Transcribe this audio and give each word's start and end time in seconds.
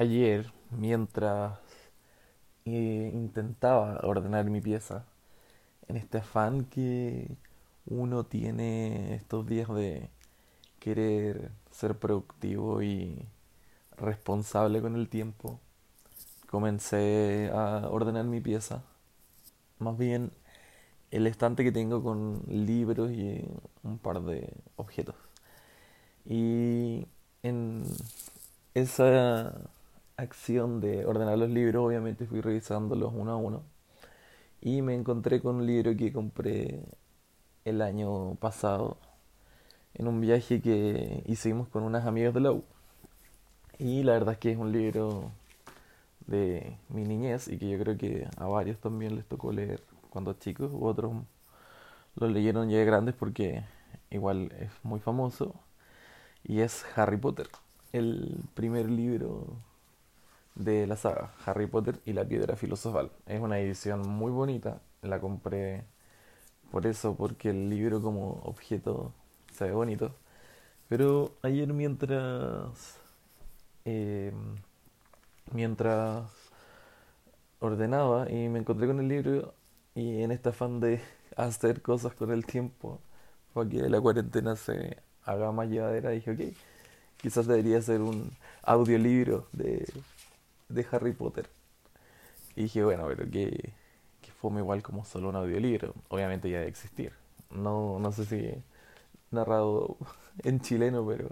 Ayer, 0.00 0.50
mientras 0.70 1.58
eh, 2.64 3.10
intentaba 3.12 4.00
ordenar 4.02 4.46
mi 4.46 4.62
pieza, 4.62 5.04
en 5.88 5.98
este 5.98 6.16
afán 6.18 6.64
que 6.64 7.36
uno 7.84 8.24
tiene 8.24 9.14
estos 9.14 9.46
días 9.46 9.68
de 9.68 10.08
querer 10.78 11.50
ser 11.70 11.98
productivo 11.98 12.82
y 12.82 13.26
responsable 13.98 14.80
con 14.80 14.96
el 14.96 15.10
tiempo, 15.10 15.60
comencé 16.48 17.50
a 17.52 17.86
ordenar 17.90 18.24
mi 18.24 18.40
pieza. 18.40 18.82
Más 19.80 19.98
bien 19.98 20.32
el 21.10 21.26
estante 21.26 21.62
que 21.62 21.72
tengo 21.72 22.02
con 22.02 22.42
libros 22.48 23.10
y 23.12 23.44
un 23.82 23.98
par 23.98 24.22
de 24.22 24.54
objetos. 24.76 25.16
Y 26.24 27.06
en 27.42 27.84
esa 28.74 29.52
acción 30.20 30.80
de 30.80 31.06
ordenar 31.06 31.38
los 31.38 31.50
libros, 31.50 31.84
obviamente 31.84 32.26
fui 32.26 32.40
revisándolos 32.40 33.12
uno 33.14 33.32
a 33.32 33.36
uno. 33.36 33.62
Y 34.60 34.82
me 34.82 34.94
encontré 34.94 35.40
con 35.40 35.56
un 35.56 35.66
libro 35.66 35.96
que 35.96 36.12
compré 36.12 36.84
el 37.64 37.82
año 37.82 38.34
pasado 38.36 38.98
en 39.94 40.08
un 40.08 40.20
viaje 40.20 40.60
que 40.60 41.22
hicimos 41.26 41.68
con 41.68 41.82
unas 41.82 42.06
amigas 42.06 42.34
de 42.34 42.40
la 42.40 42.52
U. 42.52 42.64
Y 43.78 44.02
la 44.02 44.12
verdad 44.12 44.34
es 44.34 44.38
que 44.38 44.52
es 44.52 44.58
un 44.58 44.72
libro 44.72 45.30
de 46.26 46.76
mi 46.88 47.04
niñez 47.04 47.48
y 47.48 47.58
que 47.58 47.70
yo 47.70 47.78
creo 47.78 47.96
que 47.96 48.28
a 48.36 48.46
varios 48.46 48.78
también 48.78 49.16
les 49.16 49.24
tocó 49.26 49.52
leer 49.52 49.82
cuando 50.10 50.34
chicos, 50.34 50.70
u 50.72 50.84
otros 50.86 51.12
lo 52.16 52.28
leyeron 52.28 52.68
ya 52.68 52.84
grandes 52.84 53.14
porque 53.14 53.64
igual 54.10 54.52
es 54.58 54.70
muy 54.82 55.00
famoso. 55.00 55.54
Y 56.44 56.60
es 56.60 56.84
Harry 56.96 57.16
Potter, 57.16 57.48
el 57.92 58.42
primer 58.54 58.90
libro 58.90 59.56
de 60.64 60.86
la 60.86 60.96
saga 60.96 61.32
Harry 61.46 61.66
Potter 61.66 62.00
y 62.04 62.12
la 62.12 62.24
Piedra 62.24 62.56
Filosofal. 62.56 63.10
Es 63.26 63.40
una 63.40 63.58
edición 63.58 64.08
muy 64.08 64.30
bonita, 64.30 64.80
la 65.02 65.20
compré 65.20 65.84
por 66.70 66.86
eso, 66.86 67.16
porque 67.16 67.50
el 67.50 67.70
libro 67.70 68.00
como 68.02 68.40
objeto 68.44 69.12
se 69.52 69.64
ve 69.64 69.72
bonito. 69.72 70.14
Pero 70.88 71.32
ayer 71.42 71.72
mientras 71.72 72.98
eh, 73.84 74.32
mientras 75.52 76.30
ordenaba 77.60 78.30
y 78.30 78.48
me 78.48 78.58
encontré 78.60 78.86
con 78.86 79.00
el 79.00 79.08
libro 79.08 79.54
y 79.94 80.22
en 80.22 80.32
este 80.32 80.50
afán 80.50 80.80
de 80.80 81.00
hacer 81.36 81.82
cosas 81.82 82.14
con 82.14 82.30
el 82.30 82.46
tiempo 82.46 83.00
para 83.54 83.68
que 83.68 83.88
la 83.88 84.00
cuarentena 84.00 84.56
se 84.56 84.98
haga 85.24 85.52
más 85.52 85.68
llevadera 85.68 86.10
dije 86.10 86.30
ok 86.32 86.56
quizás 87.18 87.46
debería 87.46 87.80
ser 87.82 88.00
un 88.00 88.32
audiolibro 88.62 89.48
de 89.52 89.86
de 90.70 90.86
Harry 90.90 91.12
Potter. 91.12 91.48
Y 92.56 92.62
dije, 92.64 92.84
bueno, 92.84 93.06
pero 93.08 93.30
que, 93.30 93.72
que 94.20 94.32
fome 94.32 94.60
igual 94.60 94.82
como 94.82 95.04
solo 95.04 95.28
un 95.28 95.36
audiolibro. 95.36 95.94
Obviamente 96.08 96.50
ya 96.50 96.60
de 96.60 96.68
existir. 96.68 97.12
No, 97.50 97.98
no 97.98 98.12
sé 98.12 98.24
si 98.24 98.62
narrado 99.30 99.96
en 100.44 100.60
chileno, 100.60 101.06
pero 101.06 101.30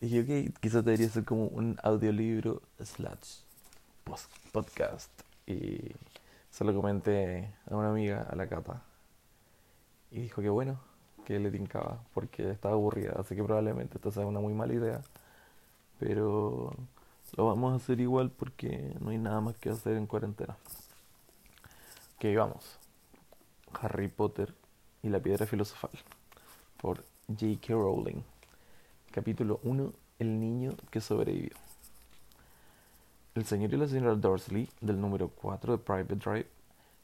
dije, 0.00 0.20
ok, 0.20 0.58
quizás 0.60 0.84
debería 0.84 1.08
ser 1.08 1.24
como 1.24 1.46
un 1.46 1.78
audiolibro 1.82 2.62
slash 2.80 3.40
podcast. 4.52 5.10
Y 5.46 5.92
se 6.50 6.64
lo 6.64 6.74
comenté 6.74 7.50
a 7.70 7.76
una 7.76 7.90
amiga, 7.90 8.26
a 8.30 8.36
la 8.36 8.48
capa. 8.48 8.82
Y 10.10 10.20
dijo 10.20 10.42
que 10.42 10.50
bueno, 10.50 10.78
que 11.24 11.38
le 11.38 11.50
tincaba, 11.50 12.04
porque 12.14 12.50
estaba 12.50 12.74
aburrida. 12.74 13.14
Así 13.18 13.34
que 13.34 13.42
probablemente 13.42 13.96
esta 13.96 14.10
sea 14.10 14.26
una 14.26 14.40
muy 14.40 14.54
mala 14.54 14.74
idea. 14.74 15.02
Pero 15.98 16.74
lo 17.36 17.46
vamos 17.46 17.72
a 17.72 17.76
hacer 17.76 18.00
igual 18.00 18.30
porque 18.30 18.94
no 19.00 19.10
hay 19.10 19.18
nada 19.18 19.40
más 19.40 19.56
que 19.56 19.70
hacer 19.70 19.96
en 19.96 20.06
cuarentena. 20.06 20.56
Ok, 22.16 22.26
vamos. 22.36 22.78
Harry 23.80 24.08
Potter 24.08 24.54
y 25.02 25.08
la 25.08 25.20
piedra 25.20 25.46
filosofal. 25.46 25.90
Por 26.80 27.04
J.K. 27.28 27.72
Rowling. 27.72 28.22
Capítulo 29.10 29.60
1. 29.62 29.92
El 30.18 30.40
niño 30.40 30.72
que 30.90 31.00
sobrevivió. 31.00 31.56
El 33.34 33.46
señor 33.46 33.72
y 33.72 33.76
la 33.78 33.88
señora 33.88 34.14
Dursley, 34.14 34.68
del 34.80 35.00
número 35.00 35.28
4 35.28 35.72
de 35.72 35.82
Private 35.82 36.16
Drive, 36.16 36.46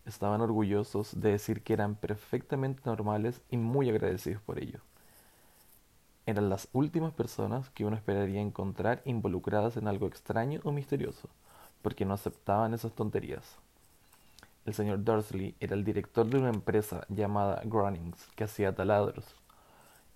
estaban 0.04 0.42
orgullosos 0.42 1.18
de 1.18 1.30
decir 1.30 1.62
que 1.62 1.72
eran 1.72 1.94
perfectamente 1.94 2.82
normales 2.84 3.40
y 3.50 3.56
muy 3.56 3.88
agradecidos 3.88 4.42
por 4.42 4.58
ello 4.58 4.80
eran 6.28 6.50
las 6.50 6.68
últimas 6.74 7.14
personas 7.14 7.70
que 7.70 7.86
uno 7.86 7.96
esperaría 7.96 8.42
encontrar 8.42 9.00
involucradas 9.06 9.78
en 9.78 9.88
algo 9.88 10.06
extraño 10.06 10.60
o 10.62 10.72
misterioso, 10.72 11.30
porque 11.80 12.04
no 12.04 12.12
aceptaban 12.12 12.74
esas 12.74 12.92
tonterías. 12.92 13.56
El 14.66 14.74
señor 14.74 15.02
Dursley 15.02 15.54
era 15.58 15.74
el 15.74 15.84
director 15.84 16.26
de 16.26 16.36
una 16.36 16.50
empresa 16.50 17.06
llamada 17.08 17.62
Grunnings, 17.64 18.28
que 18.36 18.44
hacía 18.44 18.74
taladros. 18.74 19.24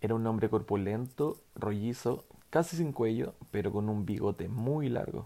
Era 0.03 0.15
un 0.15 0.27
hombre 0.27 0.51
corpulento, 0.51 1.39
rollizo, 1.55 2.27
casi 2.51 2.77
sin 2.77 2.93
cuello, 2.93 3.33
pero 3.51 3.73
con 3.73 3.89
un 3.89 4.05
bigote 4.05 4.49
muy 4.49 4.91
largo. 4.91 5.25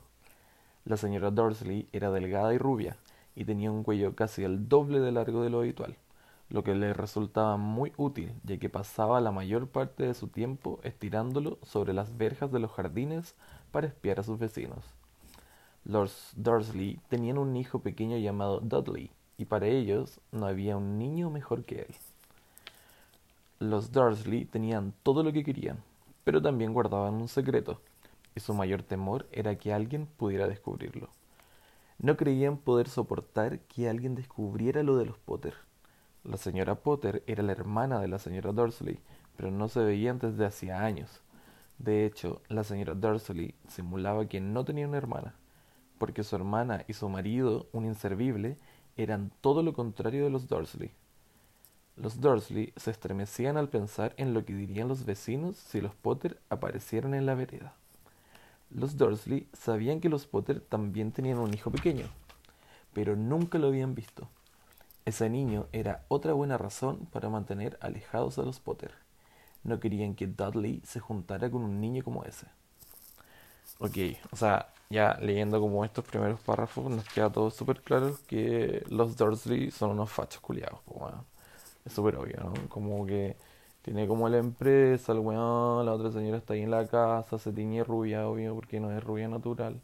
La 0.85 0.97
señora 0.97 1.33
Dursley 1.33 1.89
era 1.93 2.13
delgada 2.13 2.55
y 2.55 2.59
rubia, 2.59 2.97
y 3.35 3.45
tenía 3.45 3.73
un 3.73 3.83
cuello 3.83 4.15
casi 4.15 4.45
el 4.45 4.69
doble 4.69 5.01
de 5.01 5.11
largo 5.11 5.43
de 5.43 5.51
lo 5.51 5.59
habitual 5.59 5.97
lo 6.49 6.63
que 6.63 6.75
le 6.75 6.95
resultaba 6.95 7.57
muy 7.57 7.93
útil, 7.97 8.33
ya 8.45 8.59
que 8.59 8.69
pasaba 8.69 9.21
la 9.21 9.33
mayor 9.33 9.69
parte 9.69 10.05
de 10.05 10.15
su 10.15 10.29
tiempo 10.29 10.79
estirándolo 10.85 11.59
sobre 11.63 11.93
las 11.93 12.17
verjas 12.17 12.53
de 12.53 12.61
los 12.61 12.71
jardines 12.71 13.35
para 13.73 13.89
espiar 13.89 14.21
a 14.21 14.23
sus 14.23 14.39
vecinos. 14.39 14.85
Los 15.85 16.33
Dursley 16.37 17.01
tenían 17.09 17.39
un 17.39 17.57
hijo 17.57 17.81
pequeño 17.81 18.17
llamado 18.19 18.61
Dudley, 18.61 19.11
y 19.39 19.45
para 19.45 19.67
ellos 19.67 20.21
no 20.33 20.47
había 20.47 20.77
un 20.77 20.99
niño 20.99 21.31
mejor 21.31 21.65
que 21.65 21.81
él. 21.81 21.95
Los 23.59 23.91
Dursley 23.91 24.45
tenían 24.45 24.95
todo 25.03 25.23
lo 25.23 25.33
que 25.33 25.45
querían, 25.45 25.83
pero 26.25 26.41
también 26.41 26.73
guardaban 26.73 27.15
un 27.15 27.29
secreto, 27.29 27.81
y 28.35 28.41
su 28.41 28.55
mayor 28.55 28.83
temor 28.83 29.27
era 29.33 29.57
que 29.57 29.73
alguien 29.73 30.07
pudiera 30.07 30.47
descubrirlo. 30.47 31.09
No 31.99 32.17
creían 32.17 32.59
poder 32.59 32.89
soportar 32.89 33.61
que 33.61 33.89
alguien 33.89 34.15
descubriera 34.15 34.83
lo 34.83 34.97
de 34.97 35.07
los 35.07 35.19
Potter 35.19 35.66
la 36.27 36.37
señora 36.37 36.75
Potter 36.75 37.23
era 37.27 37.43
la 37.43 37.53
hermana 37.53 38.01
de 38.01 38.09
la 38.09 38.19
señora 38.19 38.53
Dursley, 38.53 38.99
pero 39.37 39.51
no 39.51 39.69
se 39.69 39.81
veían 39.81 40.19
desde 40.19 40.45
hacía 40.45 40.85
años. 40.85 41.23
De 41.79 42.07
hecho, 42.07 42.43
la 42.49 42.65
señora 42.65 42.95
Dursley 42.95 43.55
simulaba 43.69 44.27
que 44.27 44.41
no 44.41 44.65
tenía 44.65 44.89
una 44.89 44.97
hermana, 44.97 45.35
porque 45.99 46.25
su 46.25 46.35
hermana 46.37 46.85
y 46.89 46.95
su 46.95 47.09
marido, 47.09 47.69
un 47.73 47.85
inservible, 47.85 48.57
eran 48.97 49.31
todo 49.41 49.63
lo 49.63 49.73
contrario 49.73 50.25
de 50.25 50.31
los 50.31 50.49
Dursley. 50.49 50.91
Los 51.97 52.21
Dursley 52.21 52.73
se 52.77 52.91
estremecían 52.91 53.57
al 53.57 53.69
pensar 53.69 54.15
en 54.17 54.35
lo 54.35 54.45
que 54.45 54.55
dirían 54.55 54.89
los 54.89 55.05
vecinos 55.05 55.57
si 55.57 55.81
los 55.81 55.95
Potter 55.95 56.41
aparecieran 56.51 57.15
en 57.15 57.27
la 57.27 57.35
vereda. 57.35 57.75
Los 58.71 58.97
Dursley 58.97 59.49
sabían 59.53 60.01
que 60.01 60.09
los 60.09 60.27
Potter 60.27 60.61
también 60.61 61.13
tenían 61.13 61.39
un 61.39 61.55
hijo 61.55 61.71
pequeño, 61.71 62.07
pero 62.93 63.17
nunca 63.17 63.59
lo 63.59 63.69
habían 63.69 63.95
visto. 63.95 64.29
Ese 65.07 65.31
niño 65.31 65.69
era 65.71 66.03
otra 66.09 66.33
buena 66.33 66.59
razón 66.59 67.07
para 67.13 67.29
mantener 67.29 67.79
alejados 67.81 68.41
a 68.41 68.43
los 68.43 68.59
Potter. 68.59 68.91
No 69.63 69.79
querían 69.79 70.17
que 70.17 70.27
Dudley 70.27 70.83
se 70.85 70.99
juntara 70.99 71.49
con 71.49 71.63
un 71.63 71.81
niño 71.81 72.03
como 72.03 72.25
ese. 72.25 72.49
Ok, 73.79 73.97
o 74.33 74.37
sea, 74.37 74.73
ya 74.91 75.17
leyendo 75.21 75.61
como 75.61 75.85
estos 75.85 76.05
primeros 76.05 76.41
párrafos 76.41 76.91
nos 76.91 77.09
queda 77.09 77.31
todo 77.31 77.51
súper 77.53 77.83
claro 77.83 78.19
que 78.27 78.85
los 78.89 79.17
Dursley 79.17 79.71
son 79.71 79.91
unos 79.91 80.11
fachos 80.11 80.41
culiados. 80.41 80.81
Es 81.85 81.93
súper 81.93 82.17
obvio, 82.17 82.39
¿no? 82.41 82.69
Como 82.69 83.07
que 83.07 83.37
tiene 83.83 84.09
como 84.09 84.29
la 84.29 84.39
empresa, 84.39 85.13
el 85.13 85.21
weón, 85.21 85.87
la 85.87 85.93
otra 85.93 86.11
señora 86.11 86.39
está 86.39 86.55
ahí 86.55 86.63
en 86.63 86.73
la 86.73 86.85
casa, 86.89 87.39
se 87.39 87.53
tiñe 87.53 87.85
rubia, 87.85 88.27
obvio, 88.27 88.57
porque 88.57 88.81
no 88.81 88.91
es 88.91 89.05
rubia 89.05 89.29
natural. 89.29 89.81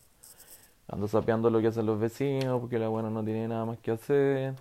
Anda 0.88 1.06
sapeando 1.06 1.48
lo 1.48 1.60
que 1.60 1.68
hacen 1.68 1.86
los 1.86 2.00
vecinos, 2.00 2.60
porque 2.60 2.80
la 2.80 2.88
buena 2.88 3.08
no 3.08 3.22
tiene 3.22 3.46
nada 3.46 3.64
más 3.64 3.78
que 3.78 3.92
hacer 3.92 4.56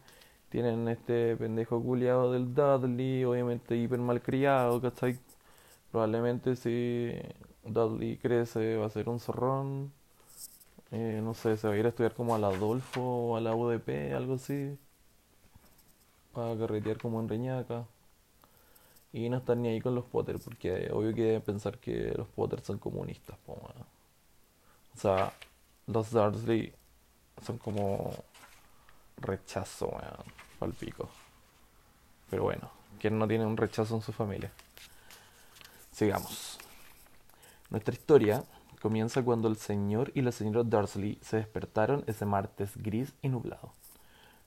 tienen 0.52 0.88
este 0.90 1.38
pendejo 1.38 1.82
culiado 1.82 2.32
del 2.34 2.54
Dudley, 2.54 3.24
obviamente 3.26 3.78
hiper 3.78 4.00
malcriado, 4.00 4.82
¿cachai? 4.82 5.18
Probablemente 5.92 6.56
si 6.58 7.14
Dudley 7.64 8.18
crece 8.18 8.78
va 8.78 8.88
a 8.88 8.90
ser 8.90 9.10
un 9.10 9.20
zorrón. 9.20 9.94
Eh, 10.92 11.22
no 11.24 11.34
sé, 11.34 11.58
se 11.58 11.68
va 11.68 11.74
a 11.76 11.78
ir 11.78 11.86
a 11.86 11.90
estudiar 11.90 12.14
como 12.16 12.36
al 12.36 12.44
Adolfo 12.44 13.02
o 13.02 13.38
a 13.38 13.42
la 13.42 13.56
UDP, 13.56 14.14
algo 14.16 14.36
así. 14.36 14.78
Va 16.38 16.52
a 16.52 16.58
carretear 16.58 16.98
como 16.98 17.20
en 17.22 17.30
Reñaca. 17.30 17.86
Y 19.14 19.30
no 19.30 19.38
estar 19.38 19.58
ni 19.58 19.70
ahí 19.70 19.82
con 19.82 19.96
los 19.96 20.06
Potter, 20.06 20.38
porque 20.44 20.90
obvio 20.92 21.14
que 21.14 21.24
deben 21.24 21.42
pensar 21.42 21.78
que 21.80 22.14
los 22.18 22.28
Potter 22.30 22.62
son 22.62 22.78
comunistas. 22.80 23.38
O 23.48 24.98
sea, 24.98 25.34
los 25.88 26.12
Dursley 26.12 26.74
son 27.42 27.58
como 27.58 28.12
rechazo, 29.18 29.88
weón, 29.88 30.26
al 30.60 30.74
pico. 30.74 31.10
Pero 32.30 32.44
bueno, 32.44 32.72
¿quién 33.00 33.20
no 33.20 33.28
tiene 33.28 33.46
un 33.46 33.58
rechazo 33.58 33.96
en 33.96 34.02
su 34.02 34.12
familia? 34.12 34.52
Sigamos. 35.92 36.58
Nuestra 37.70 37.94
historia 37.94 38.44
comienza 38.82 39.24
cuando 39.24 39.48
el 39.48 39.58
señor 39.58 40.12
y 40.16 40.22
la 40.22 40.32
señora 40.32 40.64
Dursley 40.64 41.20
se 41.22 41.38
despertaron 41.38 42.04
ese 42.08 42.26
martes 42.26 42.72
gris 42.76 43.14
y 43.22 43.30
nublado. 43.30 43.74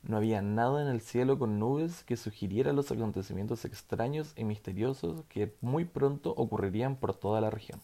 No 0.03 0.19
había 0.19 0.43
nada 0.43 0.83
en 0.83 0.89
el 0.89 1.01
cielo 1.01 1.39
con 1.39 1.59
nubes 1.59 2.03
que 2.05 2.17
sugiriera 2.17 2.73
los 2.73 2.91
acontecimientos 2.91 3.65
extraños 3.65 4.35
y 4.37 4.45
misteriosos 4.45 5.25
que 5.29 5.55
muy 5.63 5.87
pronto 5.87 6.31
ocurrirían 6.37 6.97
por 6.97 7.15
toda 7.15 7.41
la 7.41 7.49
región. 7.49 7.81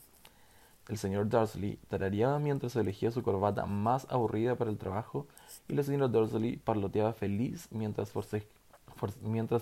El 0.91 0.99
señor 0.99 1.29
Dursley 1.29 1.79
tarareaba 1.87 2.41
mientras 2.41 2.75
elegía 2.75 3.13
su 3.13 3.23
corbata 3.23 3.65
más 3.65 4.09
aburrida 4.11 4.57
para 4.57 4.73
el 4.73 4.77
trabajo 4.77 5.29
y 5.69 5.75
la 5.75 5.85
señora 5.85 6.09
Dursley 6.09 6.57
parloteaba 6.57 7.13
feliz 7.13 7.69
mientras, 7.71 8.11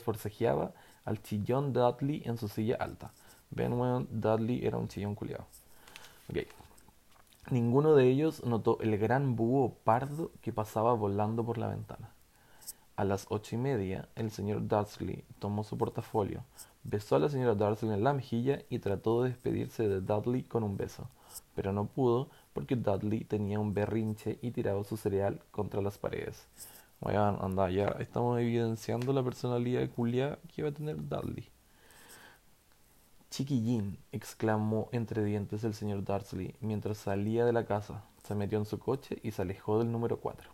forcejeaba 0.01 0.73
al 1.05 1.23
chillón 1.23 1.75
Dudley 1.75 2.23
en 2.25 2.39
su 2.39 2.49
silla 2.49 2.77
alta. 2.81 3.13
Benwell 3.51 4.07
Dudley 4.11 4.65
era 4.65 4.79
un 4.79 4.89
chillón 4.89 5.15
culiado. 5.15 5.45
Okay. 6.31 6.47
Ninguno 7.51 7.95
de 7.95 8.09
ellos 8.09 8.43
notó 8.47 8.79
el 8.81 8.97
gran 8.97 9.37
búho 9.37 9.75
pardo 9.85 10.31
que 10.41 10.55
pasaba 10.55 10.95
volando 10.95 11.45
por 11.45 11.59
la 11.59 11.69
ventana. 11.69 12.09
A 12.97 13.05
las 13.05 13.27
ocho 13.29 13.55
y 13.55 13.59
media, 13.59 14.09
el 14.17 14.31
señor 14.31 14.67
Dudley 14.67 15.25
tomó 15.41 15.63
su 15.63 15.77
portafolio, 15.77 16.43
besó 16.85 17.17
a 17.17 17.19
la 17.19 17.29
señora 17.29 17.55
Dursley 17.55 17.93
en 17.93 18.03
la 18.03 18.15
mejilla 18.15 18.63
y 18.71 18.79
trató 18.79 19.23
de 19.23 19.29
despedirse 19.29 19.87
de 19.87 20.01
Dudley 20.01 20.43
con 20.43 20.65
un 20.65 20.79
beso, 20.79 21.07
pero 21.55 21.73
no 21.73 21.87
pudo 21.87 22.29
porque 22.53 22.77
Dudley 22.77 23.25
tenía 23.25 23.59
un 23.61 23.75
berrinche 23.75 24.39
y 24.43 24.51
tiraba 24.51 24.85
su 24.85 24.97
cereal 24.97 25.41
contra 25.51 25.83
las 25.83 25.99
paredes. 25.99 26.47
Bueno, 27.01 27.39
anda, 27.41 27.71
ya 27.71 27.89
estamos 28.01 28.41
evidenciando 28.41 29.13
la 29.13 29.23
personalidad 29.23 29.89
culia 29.91 30.39
que 30.49 30.63
iba 30.63 30.71
a 30.71 30.75
tener 30.75 30.97
Dudley. 31.09 31.49
Chiquillín, 33.31 33.99
exclamó 34.11 34.89
entre 34.91 35.23
dientes 35.23 35.63
el 35.63 35.75
señor 35.75 36.03
Dursley 36.03 36.55
mientras 36.61 36.99
salía 36.99 37.45
de 37.45 37.53
la 37.53 37.67
casa. 37.67 38.03
Se 38.27 38.35
metió 38.35 38.59
en 38.59 38.65
su 38.65 38.79
coche 38.79 39.19
y 39.23 39.33
se 39.33 39.43
alejó 39.43 39.79
del 39.79 39.93
número 39.93 40.19
cuatro. 40.19 40.51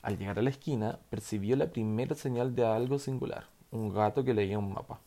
Al 0.00 0.16
llegar 0.16 0.38
a 0.38 0.42
la 0.42 0.50
esquina, 0.50 0.98
percibió 1.10 1.56
la 1.56 1.66
primera 1.66 2.14
señal 2.14 2.54
de 2.54 2.64
algo 2.64 2.98
singular, 2.98 3.48
un 3.70 3.92
gato 3.92 4.24
que 4.24 4.34
leía 4.34 4.58
un 4.58 4.72
mapa. 4.72 5.00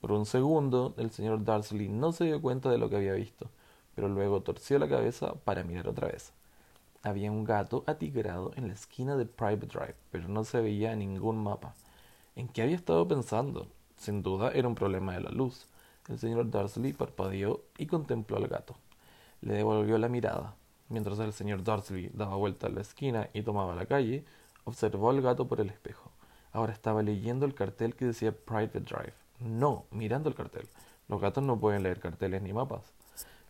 Por 0.00 0.12
un 0.12 0.26
segundo, 0.26 0.94
el 0.98 1.10
señor 1.10 1.44
Dursley 1.44 1.88
no 1.88 2.12
se 2.12 2.24
dio 2.24 2.42
cuenta 2.42 2.70
de 2.70 2.78
lo 2.78 2.90
que 2.90 2.96
había 2.96 3.14
visto, 3.14 3.50
pero 3.94 4.08
luego 4.08 4.42
torció 4.42 4.78
la 4.78 4.88
cabeza 4.88 5.34
para 5.44 5.64
mirar 5.64 5.88
otra 5.88 6.08
vez. 6.08 6.32
Había 7.02 7.32
un 7.32 7.44
gato 7.44 7.82
atigrado 7.86 8.52
en 8.54 8.68
la 8.68 8.74
esquina 8.74 9.16
de 9.16 9.26
Private 9.26 9.66
Drive, 9.66 9.96
pero 10.10 10.28
no 10.28 10.44
se 10.44 10.60
veía 10.60 10.94
ningún 10.94 11.42
mapa. 11.42 11.74
¿En 12.36 12.48
qué 12.48 12.62
había 12.62 12.76
estado 12.76 13.06
pensando? 13.08 13.66
Sin 13.96 14.22
duda 14.22 14.52
era 14.52 14.68
un 14.68 14.74
problema 14.74 15.14
de 15.14 15.20
la 15.20 15.30
luz. 15.30 15.66
El 16.08 16.18
señor 16.18 16.50
Dursley 16.50 16.92
parpadeó 16.92 17.62
y 17.76 17.86
contempló 17.86 18.36
al 18.36 18.48
gato. 18.48 18.76
Le 19.40 19.54
devolvió 19.54 19.98
la 19.98 20.08
mirada. 20.08 20.54
Mientras 20.88 21.18
el 21.18 21.32
señor 21.32 21.64
Dursley 21.64 22.10
daba 22.14 22.36
vuelta 22.36 22.68
a 22.68 22.70
la 22.70 22.80
esquina 22.82 23.28
y 23.32 23.42
tomaba 23.42 23.74
la 23.74 23.86
calle, 23.86 24.24
observó 24.64 25.10
al 25.10 25.22
gato 25.22 25.48
por 25.48 25.60
el 25.60 25.70
espejo. 25.70 26.10
Ahora 26.52 26.72
estaba 26.72 27.02
leyendo 27.02 27.46
el 27.46 27.54
cartel 27.54 27.94
que 27.94 28.04
decía 28.04 28.32
Private 28.32 28.80
Drive. 28.80 29.14
No, 29.40 29.86
mirando 29.90 30.28
el 30.28 30.34
cartel. 30.34 30.68
Los 31.08 31.20
gatos 31.20 31.42
no 31.42 31.58
pueden 31.58 31.82
leer 31.82 31.98
carteles 31.98 32.42
ni 32.42 32.52
mapas. 32.52 32.92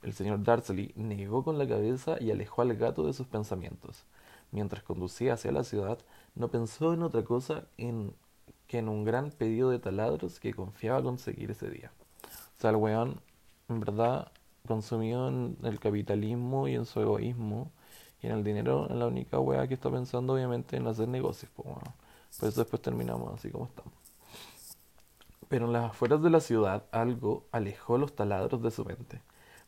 El 0.03 0.13
señor 0.15 0.43
Dursley 0.43 0.93
negó 0.97 1.45
con 1.45 1.59
la 1.59 1.69
cabeza 1.69 2.17
y 2.21 2.31
alejó 2.31 2.63
al 2.63 2.75
gato 2.77 3.07
de 3.07 3.13
sus 3.13 3.27
pensamientos. 3.27 4.05
Mientras 4.51 4.83
conducía 4.83 5.35
hacia 5.35 5.53
la 5.53 5.65
ciudad, 5.65 5.99
no 6.35 6.49
pensó 6.49 6.93
en 6.93 7.03
otra 7.03 7.25
cosa 7.25 7.65
que 7.77 8.79
en 8.79 8.89
un 8.89 9.05
gran 9.05 9.31
pedido 9.31 9.71
de 9.71 9.79
taladros 9.79 10.41
que 10.41 10.55
confiaba 10.55 11.03
conseguir 11.03 11.51
ese 11.51 11.71
día 11.71 11.93
sea, 12.63 12.71
el 12.71 12.77
weón, 12.77 13.21
en 13.69 13.81
verdad, 13.81 14.31
consumió 14.67 15.29
en 15.29 15.59
el 15.65 15.81
capitalismo 15.81 16.69
y 16.69 16.75
en 16.77 16.87
su 16.87 17.01
egoísmo 17.01 17.73
y 18.23 18.29
en 18.29 18.33
el 18.35 18.45
dinero, 18.45 18.87
en 18.89 19.01
la 19.01 19.09
única 19.09 19.41
weá 19.41 19.67
que 19.67 19.75
está 19.75 19.91
pensando, 19.91 20.35
obviamente, 20.35 20.77
en 20.77 20.87
hacer 20.87 21.09
negocios. 21.09 21.51
Pues, 21.57 21.67
Por 22.39 22.49
eso 22.49 22.61
después 22.61 22.81
terminamos 22.81 23.35
así 23.35 23.51
como 23.51 23.67
estamos. 23.67 23.93
Pero 25.49 25.67
en 25.67 25.73
las 25.73 25.91
afueras 25.91 26.23
de 26.23 26.31
la 26.31 26.41
ciudad, 26.41 26.85
algo 26.93 27.45
alejó 27.51 27.99
los 27.99 28.15
taladros 28.15 28.63
de 28.63 28.71
su 28.71 28.85
mente. 28.85 29.21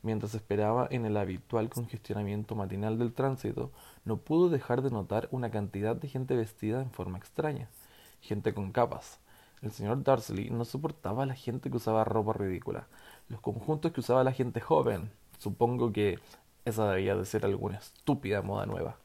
Mientras 0.05 0.35
esperaba 0.35 0.87
en 0.91 1.07
el 1.07 1.17
habitual 1.17 1.71
congestionamiento 1.71 2.55
matinal 2.55 2.99
del 2.99 3.15
tránsito, 3.15 3.71
no 4.05 4.19
pudo 4.19 4.51
dejar 4.51 4.83
de 4.83 4.91
notar 4.91 5.29
una 5.31 5.51
cantidad 5.51 5.97
de 5.97 6.09
gente 6.09 6.37
vestida 6.37 6.83
en 6.83 6.91
forma 6.91 7.17
extraña. 7.17 7.71
Gente 8.21 8.53
con 8.53 8.71
capas, 8.71 9.19
el 9.63 9.73
señor 9.73 10.03
Dursley 10.03 10.51
no 10.51 10.67
soportaba 10.67 11.23
a 11.23 11.27
la 11.27 11.35
gente 11.35 11.71
que 11.71 11.79
usaba 11.79 12.05
ropa 12.05 12.35
ridícula, 12.35 12.87
los 13.31 13.41
conjuntos 13.41 13.93
que 13.93 14.01
usaba 14.01 14.25
la 14.25 14.33
gente 14.33 14.61
joven. 14.61 15.11
Supongo 15.39 15.91
que 15.91 16.19
esa 16.67 16.91
debía 16.91 17.17
de 17.17 17.25
ser 17.25 17.47
alguna 17.47 17.79
estúpida 17.79 18.43
moda 18.43 18.67
nueva. 18.67 18.99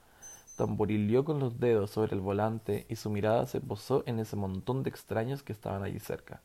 Tamborileó 0.57 1.23
con 1.23 1.39
los 1.39 1.61
dedos 1.61 1.91
sobre 1.91 2.13
el 2.13 2.19
volante 2.19 2.85
y 2.89 2.97
su 2.97 3.09
mirada 3.09 3.47
se 3.47 3.61
posó 3.61 4.03
en 4.05 4.19
ese 4.19 4.35
montón 4.35 4.83
de 4.83 4.89
extraños 4.89 5.43
que 5.43 5.53
estaban 5.53 5.81
allí 5.81 5.99
cerca. 5.99 6.41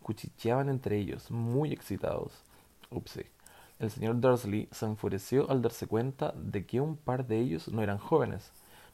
Cuchicheaban 0.00 0.68
entre 0.68 0.96
ellos, 0.96 1.28
muy 1.32 1.72
excitados. 1.72 2.44
Upsi. 2.88 3.35
El 3.78 3.90
señor 3.90 4.20
Dursley 4.20 4.68
se 4.72 4.86
enfureció 4.86 5.50
al 5.50 5.60
darse 5.60 5.86
cuenta 5.86 6.32
de 6.34 6.64
que 6.64 6.80
un 6.80 6.96
par 6.96 7.26
de 7.26 7.38
ellos 7.38 7.68
no 7.68 7.82
eran 7.82 7.98
jóvenes. 7.98 8.50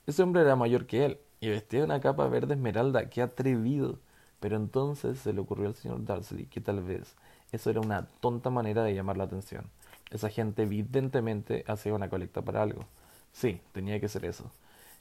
Ese 0.07 0.23
hombre 0.23 0.43
era 0.43 0.57
mayor 0.57 0.87
que 0.87 1.05
él 1.05 1.19
y 1.41 1.49
vestía 1.51 1.85
una 1.85 2.01
capa 2.01 2.27
verde 2.27 2.55
esmeralda. 2.55 3.09
¡Qué 3.09 3.23
atrevido! 3.23 4.01
Pero 4.41 4.57
entonces 4.57 5.21
se 5.21 5.33
le 5.33 5.41
ocurrió 5.41 5.69
al 5.69 5.77
señor 5.77 6.05
Dursley 6.05 6.47
que 6.47 6.61
tal 6.61 6.83
vez 6.83 7.15
eso 7.53 7.71
era 7.71 7.81
una 7.81 8.07
tonta 8.21 8.51
manera 8.51 8.83
de 8.83 8.95
llamar 8.95 9.17
la 9.17 9.25
atención. 9.25 9.67
Esa 10.11 10.31
gente 10.31 10.63
evidentemente 10.63 11.65
hacía 11.69 11.95
una 11.95 12.11
colecta 12.11 12.43
para 12.43 12.63
algo. 12.63 12.85
Sí, 13.33 13.61
tenía 13.73 14.01
que 14.01 14.09
ser 14.09 14.25
eso. 14.25 14.51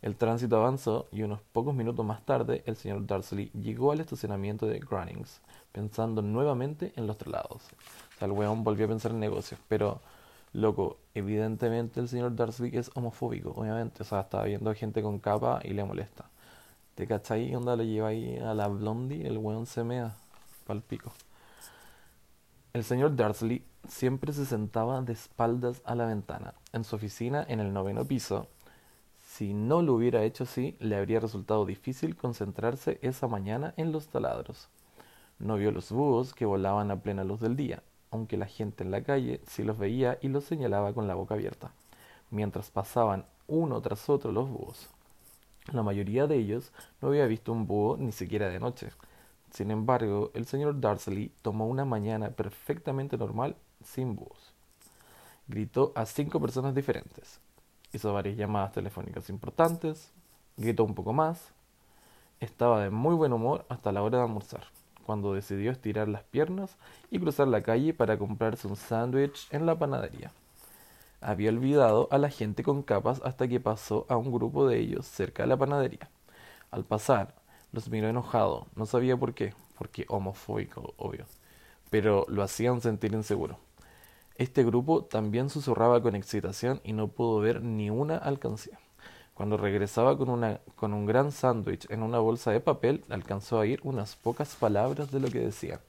El 0.01 0.15
tránsito 0.15 0.57
avanzó 0.57 1.07
y 1.11 1.21
unos 1.21 1.41
pocos 1.53 1.75
minutos 1.75 2.03
más 2.03 2.25
tarde 2.25 2.63
el 2.65 2.75
señor 2.75 3.05
Dursley 3.05 3.51
llegó 3.51 3.91
al 3.91 3.99
estacionamiento 3.99 4.65
de 4.65 4.79
Grunnings, 4.79 5.41
pensando 5.71 6.23
nuevamente 6.23 6.91
en 6.95 7.05
los 7.05 7.19
traslados. 7.19 7.67
O 8.15 8.17
sea, 8.17 8.25
el 8.25 8.31
weón 8.31 8.63
volvió 8.63 8.85
a 8.85 8.89
pensar 8.89 9.11
en 9.11 9.19
negocios, 9.19 9.59
pero, 9.67 10.01
loco, 10.53 10.97
evidentemente 11.13 11.99
el 11.99 12.07
señor 12.07 12.35
Dursley 12.35 12.75
es 12.75 12.89
homofóbico, 12.95 13.51
obviamente. 13.51 14.01
O 14.01 14.05
sea, 14.05 14.21
estaba 14.21 14.45
viendo 14.45 14.73
gente 14.73 15.03
con 15.03 15.19
capa 15.19 15.59
y 15.63 15.73
le 15.73 15.83
molesta. 15.83 16.25
¿Te 16.95 17.05
cachai? 17.05 17.53
Onda 17.55 17.75
le 17.75 17.85
lleva 17.85 18.07
ahí 18.07 18.37
a 18.37 18.55
la 18.55 18.67
blondie, 18.67 19.27
el 19.27 19.37
weón 19.37 19.67
se 19.67 19.83
mea 19.83 20.15
pa'l 20.65 20.81
pico. 20.81 21.11
El 22.73 22.83
señor 22.83 23.15
Dursley 23.15 23.63
siempre 23.87 24.33
se 24.33 24.45
sentaba 24.45 25.01
de 25.01 25.13
espaldas 25.13 25.81
a 25.85 25.93
la 25.93 26.05
ventana, 26.05 26.55
en 26.73 26.85
su 26.85 26.95
oficina 26.95 27.45
en 27.47 27.59
el 27.59 27.71
noveno 27.71 28.03
piso. 28.05 28.47
Si 29.31 29.53
no 29.53 29.81
lo 29.81 29.93
hubiera 29.93 30.25
hecho 30.25 30.43
así, 30.43 30.75
le 30.79 30.97
habría 30.97 31.21
resultado 31.21 31.65
difícil 31.65 32.17
concentrarse 32.17 32.99
esa 33.01 33.29
mañana 33.29 33.73
en 33.77 33.93
los 33.93 34.09
taladros. 34.09 34.67
No 35.39 35.55
vio 35.55 35.71
los 35.71 35.89
búhos 35.89 36.33
que 36.33 36.45
volaban 36.45 36.91
a 36.91 36.99
plena 36.99 37.23
luz 37.23 37.39
del 37.39 37.55
día, 37.55 37.81
aunque 38.11 38.35
la 38.35 38.45
gente 38.45 38.83
en 38.83 38.91
la 38.91 39.03
calle 39.03 39.39
sí 39.47 39.63
los 39.63 39.77
veía 39.77 40.19
y 40.21 40.27
los 40.27 40.43
señalaba 40.43 40.93
con 40.93 41.07
la 41.07 41.15
boca 41.15 41.35
abierta, 41.35 41.71
mientras 42.29 42.71
pasaban 42.71 43.25
uno 43.47 43.81
tras 43.81 44.09
otro 44.09 44.33
los 44.33 44.49
búhos. 44.49 44.89
La 45.71 45.81
mayoría 45.81 46.27
de 46.27 46.35
ellos 46.35 46.73
no 47.01 47.07
había 47.07 47.25
visto 47.25 47.53
un 47.53 47.65
búho 47.65 47.95
ni 47.95 48.11
siquiera 48.11 48.49
de 48.49 48.59
noche. 48.59 48.89
Sin 49.51 49.71
embargo, 49.71 50.31
el 50.33 50.45
señor 50.45 50.81
Dursley 50.81 51.31
tomó 51.41 51.67
una 51.67 51.85
mañana 51.85 52.31
perfectamente 52.31 53.17
normal 53.17 53.55
sin 53.81 54.13
búhos. 54.13 54.53
Gritó 55.47 55.93
a 55.95 56.05
cinco 56.05 56.41
personas 56.41 56.75
diferentes. 56.75 57.39
Hizo 57.93 58.13
varias 58.13 58.37
llamadas 58.37 58.71
telefónicas 58.71 59.29
importantes. 59.29 60.11
Gritó 60.57 60.83
un 60.83 60.95
poco 60.95 61.13
más. 61.13 61.53
Estaba 62.39 62.81
de 62.81 62.89
muy 62.89 63.15
buen 63.15 63.33
humor 63.33 63.65
hasta 63.69 63.91
la 63.91 64.01
hora 64.01 64.19
de 64.19 64.23
almorzar, 64.23 64.63
cuando 65.05 65.33
decidió 65.33 65.71
estirar 65.71 66.07
las 66.07 66.23
piernas 66.23 66.77
y 67.09 67.19
cruzar 67.19 67.47
la 67.47 67.61
calle 67.61 67.93
para 67.93 68.17
comprarse 68.17 68.67
un 68.67 68.75
sándwich 68.75 69.47
en 69.51 69.65
la 69.65 69.77
panadería. 69.77 70.31
Había 71.19 71.51
olvidado 71.51 72.07
a 72.09 72.17
la 72.17 72.29
gente 72.29 72.63
con 72.63 72.81
capas 72.81 73.21
hasta 73.23 73.47
que 73.47 73.59
pasó 73.59 74.07
a 74.09 74.17
un 74.17 74.31
grupo 74.31 74.67
de 74.67 74.79
ellos 74.79 75.05
cerca 75.05 75.43
de 75.43 75.49
la 75.49 75.57
panadería. 75.57 76.09
Al 76.71 76.83
pasar, 76.83 77.35
los 77.71 77.89
miró 77.89 78.09
enojado, 78.09 78.65
no 78.75 78.87
sabía 78.87 79.15
por 79.17 79.35
qué, 79.35 79.53
porque 79.77 80.05
homofóbico, 80.07 80.95
obvio, 80.97 81.25
pero 81.91 82.25
lo 82.27 82.41
hacían 82.41 82.81
sentir 82.81 83.13
inseguro. 83.13 83.59
Este 84.41 84.63
grupo 84.63 85.05
también 85.05 85.51
susurraba 85.51 86.01
con 86.01 86.15
excitación 86.15 86.81
y 86.83 86.93
no 86.93 87.09
pudo 87.09 87.39
ver 87.41 87.61
ni 87.61 87.91
una 87.91 88.17
alcancía. 88.17 88.79
Cuando 89.35 89.55
regresaba 89.55 90.17
con, 90.17 90.29
una, 90.29 90.61
con 90.75 90.95
un 90.95 91.05
gran 91.05 91.31
sándwich 91.31 91.85
en 91.91 92.01
una 92.01 92.17
bolsa 92.17 92.49
de 92.49 92.59
papel, 92.59 93.05
alcanzó 93.09 93.57
a 93.57 93.59
oír 93.59 93.79
unas 93.83 94.15
pocas 94.15 94.55
palabras 94.55 95.11
de 95.11 95.19
lo 95.19 95.29
que 95.29 95.41
decía. 95.41 95.79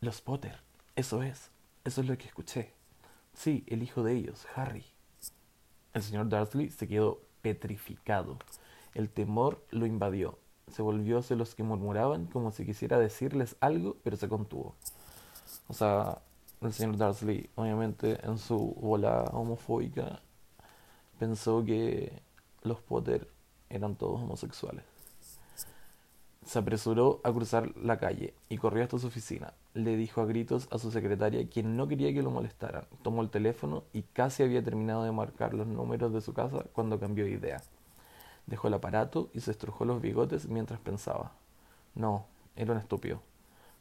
Los 0.00 0.22
Potter, 0.22 0.58
eso 0.96 1.22
es, 1.22 1.50
eso 1.84 2.00
es 2.00 2.06
lo 2.06 2.16
que 2.16 2.28
escuché. 2.28 2.72
Sí, 3.34 3.62
el 3.66 3.82
hijo 3.82 4.02
de 4.02 4.14
ellos, 4.14 4.46
Harry. 4.54 4.86
El 5.92 6.02
señor 6.02 6.30
Dursley 6.30 6.70
se 6.70 6.88
quedó 6.88 7.20
petrificado. 7.42 8.38
El 8.94 9.10
temor 9.10 9.62
lo 9.68 9.84
invadió. 9.84 10.38
Se 10.72 10.80
volvió 10.80 11.18
hacia 11.18 11.36
los 11.36 11.54
que 11.54 11.62
murmuraban 11.62 12.24
como 12.24 12.52
si 12.52 12.64
quisiera 12.64 12.98
decirles 12.98 13.54
algo, 13.60 13.98
pero 14.02 14.16
se 14.16 14.30
contuvo. 14.30 14.74
O 15.68 15.74
sea, 15.74 16.22
el 16.66 16.72
señor 16.72 16.96
Darsley, 16.96 17.50
obviamente 17.56 18.18
en 18.24 18.38
su 18.38 18.74
bola 18.80 19.24
homofóbica, 19.32 20.20
pensó 21.18 21.64
que 21.64 22.22
los 22.62 22.80
Potter 22.80 23.28
eran 23.68 23.96
todos 23.96 24.22
homosexuales. 24.22 24.84
Se 26.44 26.58
apresuró 26.58 27.20
a 27.24 27.32
cruzar 27.32 27.74
la 27.76 27.98
calle 27.98 28.34
y 28.48 28.58
corrió 28.58 28.84
hasta 28.84 28.98
su 28.98 29.06
oficina. 29.06 29.54
Le 29.72 29.96
dijo 29.96 30.20
a 30.20 30.26
gritos 30.26 30.68
a 30.70 30.78
su 30.78 30.90
secretaria 30.90 31.48
que 31.48 31.62
no 31.62 31.88
quería 31.88 32.12
que 32.12 32.22
lo 32.22 32.30
molestaran. 32.30 32.84
Tomó 33.02 33.22
el 33.22 33.30
teléfono 33.30 33.84
y 33.92 34.02
casi 34.02 34.42
había 34.42 34.62
terminado 34.62 35.04
de 35.04 35.12
marcar 35.12 35.54
los 35.54 35.66
números 35.66 36.12
de 36.12 36.20
su 36.20 36.34
casa 36.34 36.64
cuando 36.72 37.00
cambió 37.00 37.24
de 37.24 37.32
idea. 37.32 37.62
Dejó 38.46 38.68
el 38.68 38.74
aparato 38.74 39.30
y 39.32 39.40
se 39.40 39.52
estrujó 39.52 39.86
los 39.86 40.02
bigotes 40.02 40.46
mientras 40.46 40.78
pensaba. 40.80 41.32
No, 41.94 42.26
era 42.56 42.72
un 42.72 42.78
estúpido. 42.78 43.22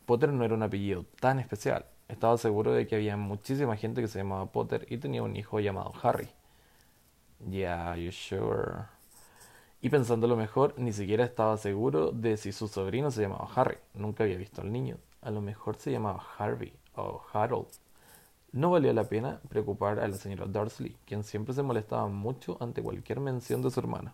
Potter 0.05 0.31
no 0.31 0.45
era 0.45 0.55
un 0.55 0.63
apellido 0.63 1.05
tan 1.19 1.39
especial. 1.39 1.85
Estaba 2.07 2.37
seguro 2.37 2.73
de 2.73 2.87
que 2.87 2.95
había 2.95 3.17
muchísima 3.17 3.75
gente 3.77 4.01
que 4.01 4.07
se 4.07 4.19
llamaba 4.19 4.51
Potter 4.51 4.85
y 4.89 4.97
tenía 4.97 5.23
un 5.23 5.35
hijo 5.35 5.59
llamado 5.59 5.93
Harry. 6.01 6.29
Yeah, 7.49 7.95
you 7.97 8.11
sure? 8.11 8.85
Y 9.81 9.89
pensándolo 9.89 10.37
mejor, 10.37 10.75
ni 10.77 10.93
siquiera 10.93 11.25
estaba 11.25 11.57
seguro 11.57 12.11
de 12.11 12.37
si 12.37 12.51
su 12.51 12.67
sobrino 12.67 13.11
se 13.11 13.21
llamaba 13.21 13.49
Harry. 13.55 13.77
Nunca 13.93 14.23
había 14.23 14.37
visto 14.37 14.61
al 14.61 14.71
niño. 14.71 14.97
A 15.21 15.31
lo 15.31 15.41
mejor 15.41 15.75
se 15.77 15.91
llamaba 15.91 16.23
Harvey 16.37 16.73
o 16.95 17.21
Harold. 17.33 17.67
No 18.53 18.71
valía 18.71 18.93
la 18.93 19.05
pena 19.05 19.41
preocupar 19.49 19.99
a 19.99 20.07
la 20.07 20.15
señora 20.15 20.45
Dursley, 20.45 20.95
quien 21.05 21.23
siempre 21.23 21.53
se 21.53 21.63
molestaba 21.63 22.07
mucho 22.07 22.57
ante 22.61 22.81
cualquier 22.81 23.19
mención 23.19 23.61
de 23.61 23.71
su 23.71 23.79
hermana. 23.79 24.13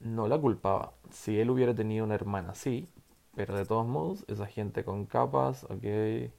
No 0.00 0.28
la 0.28 0.38
culpaba. 0.38 0.92
Si 1.10 1.40
él 1.40 1.50
hubiera 1.50 1.74
tenido 1.74 2.04
una 2.04 2.14
hermana, 2.14 2.54
sí, 2.54 2.88
pero 3.34 3.56
de 3.56 3.64
todos 3.64 3.86
modos, 3.86 4.24
esa 4.28 4.46
gente 4.46 4.84
con 4.84 5.06
capas, 5.06 5.64
ok. 5.64 6.30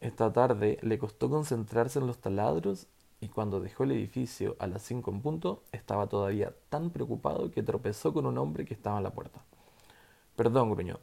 Esta 0.00 0.32
tarde 0.32 0.78
le 0.82 0.98
costó 0.98 1.30
concentrarse 1.30 1.98
en 1.98 2.06
los 2.06 2.18
taladros 2.18 2.86
y 3.20 3.28
cuando 3.28 3.60
dejó 3.60 3.84
el 3.84 3.92
edificio 3.92 4.56
a 4.58 4.66
las 4.66 4.82
cinco 4.82 5.10
en 5.10 5.22
punto, 5.22 5.62
estaba 5.72 6.06
todavía 6.06 6.54
tan 6.68 6.90
preocupado 6.90 7.50
que 7.50 7.62
tropezó 7.62 8.12
con 8.12 8.26
un 8.26 8.38
hombre 8.38 8.64
que 8.64 8.74
estaba 8.74 8.98
en 8.98 9.04
la 9.04 9.14
puerta. 9.14 9.42
Perdón, 10.36 10.70
gruñó, 10.70 11.00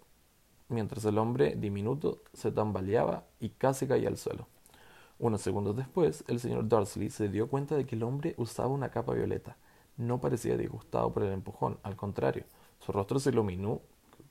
mientras 0.70 1.06
el 1.06 1.18
hombre 1.18 1.56
diminuto 1.56 2.22
se 2.34 2.52
tambaleaba 2.52 3.26
y 3.40 3.50
casi 3.50 3.88
caía 3.88 4.10
al 4.10 4.18
suelo. 4.18 4.48
Unos 5.20 5.42
segundos 5.42 5.76
después, 5.76 6.24
el 6.28 6.40
señor 6.40 6.68
Dursley 6.68 7.10
se 7.10 7.30
dio 7.30 7.48
cuenta 7.48 7.76
de 7.76 7.86
que 7.86 7.96
el 7.96 8.04
hombre 8.04 8.36
usaba 8.38 8.70
una 8.70 8.90
capa 8.90 9.14
violeta. 9.14 9.58
No 9.98 10.20
parecía 10.22 10.58
disgustado 10.58 11.12
por 11.14 11.24
el 11.24 11.34
empujón, 11.34 11.80
al 11.84 11.96
contrario, 11.96 12.46
su 12.80 12.92
rostro 12.92 13.20
se 13.20 13.30
iluminó, 13.30 13.82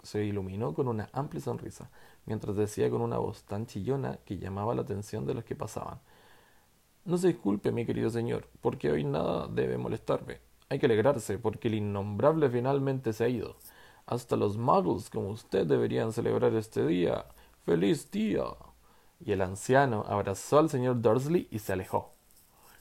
se 0.02 0.24
iluminó 0.24 0.74
con 0.74 0.88
una 0.88 1.08
amplia 1.12 1.40
sonrisa, 1.40 1.90
mientras 2.26 2.56
decía 2.56 2.90
con 2.90 3.00
una 3.00 3.18
voz 3.18 3.44
tan 3.44 3.66
chillona 3.66 4.18
que 4.24 4.38
llamaba 4.38 4.74
la 4.74 4.82
atención 4.82 5.26
de 5.26 5.34
los 5.34 5.44
que 5.44 5.56
pasaban 5.56 6.00
no 7.04 7.18
se 7.18 7.28
disculpe, 7.28 7.72
mi 7.72 7.84
querido 7.84 8.10
señor, 8.10 8.48
porque 8.60 8.90
hoy 8.90 9.04
nada 9.04 9.48
debe 9.48 9.76
molestarme. 9.76 10.38
Hay 10.68 10.78
que 10.78 10.86
alegrarse, 10.86 11.38
porque 11.38 11.68
el 11.68 11.74
innombrable 11.74 12.48
finalmente 12.48 13.12
se 13.12 13.24
ha 13.24 13.28
ido. 13.28 13.56
Hasta 14.06 14.36
los 14.36 14.56
muggles 14.56 15.10
como 15.10 15.30
usted 15.30 15.66
deberían 15.66 16.12
celebrar 16.12 16.54
este 16.54 16.86
día. 16.86 17.26
¡Feliz 17.64 18.10
día! 18.10 18.44
Y 19.24 19.32
el 19.32 19.42
anciano 19.42 20.04
abrazó 20.06 20.58
al 20.58 20.70
señor 20.70 21.00
Dursley 21.00 21.48
y 21.50 21.58
se 21.58 21.72
alejó. 21.72 22.12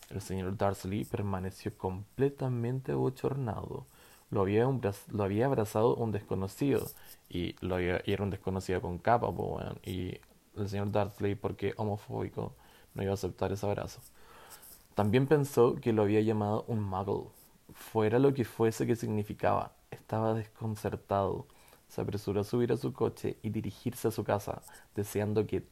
El 0.10 0.22
señor 0.22 0.56
Dursley 0.56 1.04
permaneció 1.04 1.75
completamente 1.78 2.92
abochornado. 2.92 3.88
Lo 4.31 4.41
había, 4.41 4.65
lo 4.65 5.23
había 5.23 5.45
abrazado 5.45 5.95
un 5.95 6.11
desconocido, 6.11 6.88
y, 7.29 7.55
lo 7.61 7.75
había, 7.75 8.01
era 8.05 8.23
un 8.23 8.29
desconocido 8.29 8.81
con 8.81 8.97
capa, 8.97 9.27
y 9.85 10.17
el 10.55 10.69
señor 10.69 10.91
Dursley, 10.91 11.35
porque 11.35 11.73
homofóbico, 11.77 12.55
no 12.93 13.03
iba 13.03 13.11
a 13.11 13.15
aceptar 13.15 13.51
ese 13.51 13.65
abrazo. 13.65 14.01
También 14.95 15.27
pensó 15.27 15.75
que 15.75 15.93
lo 15.93 16.03
había 16.03 16.21
llamado 16.21 16.65
un 16.67 16.83
muggle. 16.83 17.29
Fuera 17.73 18.19
lo 18.19 18.33
que 18.33 18.43
fuese 18.43 18.85
que 18.85 18.95
significaba, 18.95 19.73
estaba 19.91 20.33
desconcertado. 20.33 21.47
Se 21.88 22.01
apresuró 22.01 22.41
a 22.41 22.43
subir 22.43 22.71
a 22.73 22.77
su 22.77 22.93
coche 22.93 23.38
y 23.41 23.50
dirigirse 23.50 24.07
a 24.09 24.11
su 24.11 24.23
casa, 24.23 24.61
deseando 24.95 25.47
que 25.47 25.65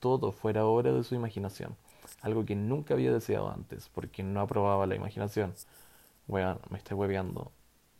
todo 0.00 0.32
fuera 0.32 0.66
obra 0.66 0.92
de 0.92 1.04
su 1.04 1.14
imaginación, 1.14 1.76
algo 2.22 2.44
que 2.44 2.54
nunca 2.56 2.94
había 2.94 3.12
deseado 3.12 3.50
antes, 3.50 3.88
porque 3.94 4.22
no 4.22 4.40
aprobaba 4.40 4.86
la 4.86 4.94
imaginación. 4.96 5.54
Weón, 6.28 6.58
me 6.70 6.78
estoy 6.78 6.96
hueveando. 6.96 7.52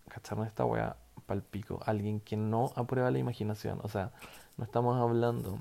¿Cacharon 0.09 0.47
esta 0.47 0.65
wea 0.65 0.97
palpico? 1.27 1.81
Alguien 1.87 2.21
que 2.21 2.37
no 2.37 2.73
aprueba 2.77 3.11
la 3.11 3.19
imaginación. 3.19 3.81
O 3.83 3.89
sea, 3.89 4.13
no 4.57 4.65
estamos 4.65 5.01
hablando 5.01 5.61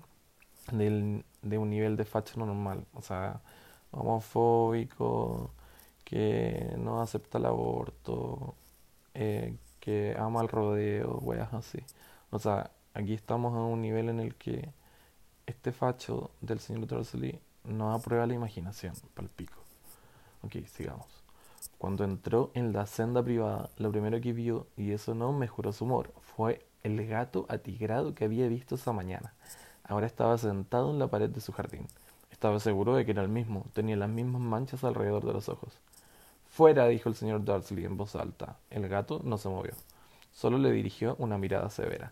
del, 0.71 1.25
de 1.41 1.57
un 1.57 1.69
nivel 1.69 1.97
de 1.97 2.05
facho 2.05 2.39
normal, 2.39 2.85
o 2.93 3.01
sea, 3.01 3.41
homofóbico, 3.91 5.51
que 6.03 6.73
no 6.77 7.01
acepta 7.01 7.37
el 7.37 7.45
aborto, 7.45 8.55
eh, 9.13 9.57
que 9.79 10.15
ama 10.17 10.41
el 10.41 10.49
rodeo, 10.49 11.19
weas 11.19 11.53
así. 11.53 11.79
O 12.31 12.39
sea, 12.39 12.71
aquí 12.93 13.13
estamos 13.13 13.53
a 13.53 13.59
un 13.61 13.81
nivel 13.81 14.09
en 14.09 14.19
el 14.19 14.35
que 14.35 14.71
este 15.45 15.71
facho 15.71 16.31
del 16.41 16.59
señor 16.59 16.87
Dursley 16.87 17.39
no 17.63 17.93
aprueba 17.93 18.27
la 18.27 18.33
imaginación, 18.33 18.93
palpico. 19.13 19.59
Ok, 20.41 20.57
sigamos. 20.67 21.22
Cuando 21.77 22.03
entró 22.03 22.51
en 22.53 22.73
la 22.73 22.85
senda 22.85 23.23
privada, 23.23 23.69
lo 23.77 23.91
primero 23.91 24.19
que 24.21 24.33
vio, 24.33 24.67
y 24.77 24.91
eso 24.91 25.13
no 25.15 25.31
mejoró 25.33 25.71
su 25.73 25.85
humor, 25.85 26.13
fue 26.35 26.65
el 26.83 27.05
gato 27.07 27.45
atigrado 27.49 28.13
que 28.15 28.25
había 28.25 28.47
visto 28.47 28.75
esa 28.75 28.91
mañana. 28.91 29.33
Ahora 29.83 30.07
estaba 30.07 30.37
sentado 30.37 30.91
en 30.91 30.99
la 30.99 31.07
pared 31.07 31.29
de 31.29 31.41
su 31.41 31.51
jardín. 31.51 31.87
Estaba 32.31 32.59
seguro 32.59 32.95
de 32.95 33.05
que 33.05 33.11
era 33.11 33.21
el 33.21 33.29
mismo. 33.29 33.65
Tenía 33.73 33.95
las 33.95 34.09
mismas 34.09 34.41
manchas 34.41 34.83
alrededor 34.83 35.25
de 35.25 35.33
los 35.33 35.49
ojos. 35.49 35.77
Fuera, 36.49 36.87
dijo 36.87 37.09
el 37.09 37.15
señor 37.15 37.43
Dursley 37.43 37.85
en 37.85 37.97
voz 37.97 38.15
alta. 38.15 38.57
El 38.69 38.87
gato 38.87 39.21
no 39.23 39.37
se 39.37 39.49
movió. 39.49 39.73
Solo 40.33 40.57
le 40.57 40.71
dirigió 40.71 41.15
una 41.19 41.37
mirada 41.37 41.69
severa. 41.69 42.11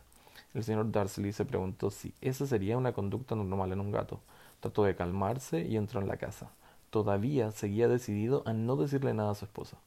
El 0.54 0.64
señor 0.64 0.92
Dursley 0.92 1.32
se 1.32 1.46
preguntó 1.46 1.92
si 1.92 2.14
esa 2.22 2.46
sería 2.46 2.78
una 2.78 2.94
conducta 2.94 3.36
normal 3.36 3.72
en 3.72 3.80
un 3.80 3.92
gato. 3.92 4.20
Trató 4.60 4.84
de 4.84 4.96
calmarse 4.96 5.62
y 5.62 5.78
entró 5.78 6.02
en 6.02 6.08
la 6.08 6.18
casa. 6.18 6.50
Todavía 6.92 7.52
seguía 7.52 7.88
decidido 7.88 8.44
a 8.46 8.52
no 8.52 8.76
decirle 8.76 9.14
nada 9.14 9.32
a 9.32 9.36
su 9.36 9.46
esposa. 9.46 9.78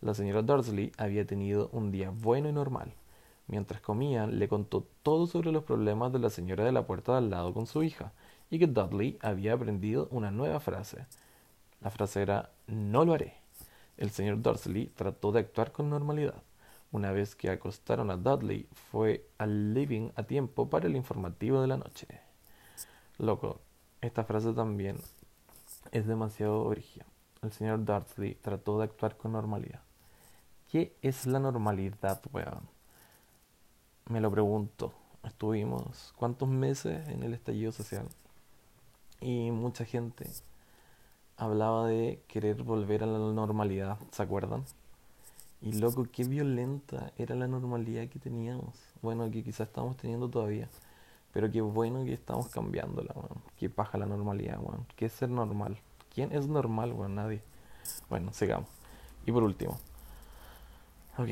La 0.00 0.14
señora 0.14 0.40
Dursley 0.40 0.90
había 0.96 1.26
tenido 1.26 1.68
un 1.72 1.92
día 1.92 2.10
bueno 2.10 2.48
y 2.48 2.52
normal. 2.52 2.94
Mientras 3.46 3.82
comían, 3.82 4.38
le 4.38 4.48
contó 4.48 4.86
todo 5.02 5.26
sobre 5.26 5.52
los 5.52 5.64
problemas 5.64 6.14
de 6.14 6.18
la 6.18 6.30
señora 6.30 6.64
de 6.64 6.72
la 6.72 6.86
puerta 6.86 7.12
de 7.12 7.18
al 7.18 7.28
lado 7.28 7.52
con 7.52 7.66
su 7.66 7.82
hija, 7.82 8.12
y 8.50 8.58
que 8.58 8.66
Dudley 8.66 9.18
había 9.20 9.52
aprendido 9.52 10.08
una 10.10 10.30
nueva 10.30 10.60
frase. 10.60 11.04
La 11.82 11.90
frase 11.90 12.22
era 12.22 12.50
No 12.66 13.04
lo 13.04 13.12
haré. 13.12 13.34
El 13.98 14.10
señor 14.10 14.40
Dursley 14.40 14.86
trató 14.86 15.32
de 15.32 15.40
actuar 15.40 15.72
con 15.72 15.90
normalidad. 15.90 16.42
Una 16.90 17.12
vez 17.12 17.36
que 17.36 17.50
acostaron 17.50 18.10
a 18.10 18.16
Dudley, 18.16 18.66
fue 18.90 19.26
al 19.36 19.74
living 19.74 20.08
a 20.16 20.22
tiempo 20.22 20.70
para 20.70 20.86
el 20.86 20.96
informativo 20.96 21.60
de 21.60 21.68
la 21.68 21.76
noche. 21.76 22.06
Loco, 23.18 23.60
esta 24.00 24.24
frase 24.24 24.54
también 24.54 24.96
es 25.92 26.06
demasiado 26.06 26.62
original. 26.62 27.08
El 27.42 27.52
señor 27.52 27.84
Dursley 27.84 28.34
trató 28.34 28.78
de 28.78 28.84
actuar 28.84 29.16
con 29.16 29.32
normalidad. 29.32 29.82
¿Qué 30.70 30.94
es 31.02 31.26
la 31.26 31.38
normalidad, 31.38 32.20
weón? 32.32 32.68
me 34.10 34.20
lo 34.20 34.30
pregunto. 34.30 34.92
Estuvimos 35.22 36.12
cuántos 36.16 36.48
meses 36.48 37.08
en 37.08 37.22
el 37.22 37.34
estallido 37.34 37.72
social 37.72 38.08
y 39.20 39.50
mucha 39.50 39.84
gente 39.84 40.26
hablaba 41.36 41.86
de 41.86 42.22
querer 42.26 42.62
volver 42.62 43.04
a 43.04 43.06
la 43.06 43.18
normalidad, 43.18 43.98
¿se 44.10 44.22
acuerdan? 44.22 44.64
Y 45.62 45.72
loco, 45.72 46.06
qué 46.10 46.24
violenta 46.24 47.12
era 47.18 47.34
la 47.34 47.46
normalidad 47.46 48.08
que 48.08 48.18
teníamos. 48.18 48.74
Bueno, 49.02 49.30
que 49.30 49.44
quizás 49.44 49.68
estamos 49.68 49.96
teniendo 49.96 50.28
todavía. 50.28 50.68
Pero 51.32 51.50
qué 51.50 51.60
bueno 51.60 52.04
que 52.04 52.12
estamos 52.12 52.48
cambiándola, 52.48 53.12
weón. 53.14 53.42
Qué 53.56 53.70
paja 53.70 53.98
la 53.98 54.06
normalidad, 54.06 54.58
weón. 54.60 54.86
¿Qué 54.96 55.06
es 55.06 55.12
ser 55.12 55.30
normal? 55.30 55.78
¿Quién 56.12 56.32
es 56.32 56.46
normal, 56.48 56.92
weón? 56.92 57.14
Nadie. 57.14 57.42
Bueno, 58.08 58.32
sigamos. 58.32 58.68
Y 59.26 59.32
por 59.32 59.42
último. 59.42 59.78
Ok, 61.18 61.30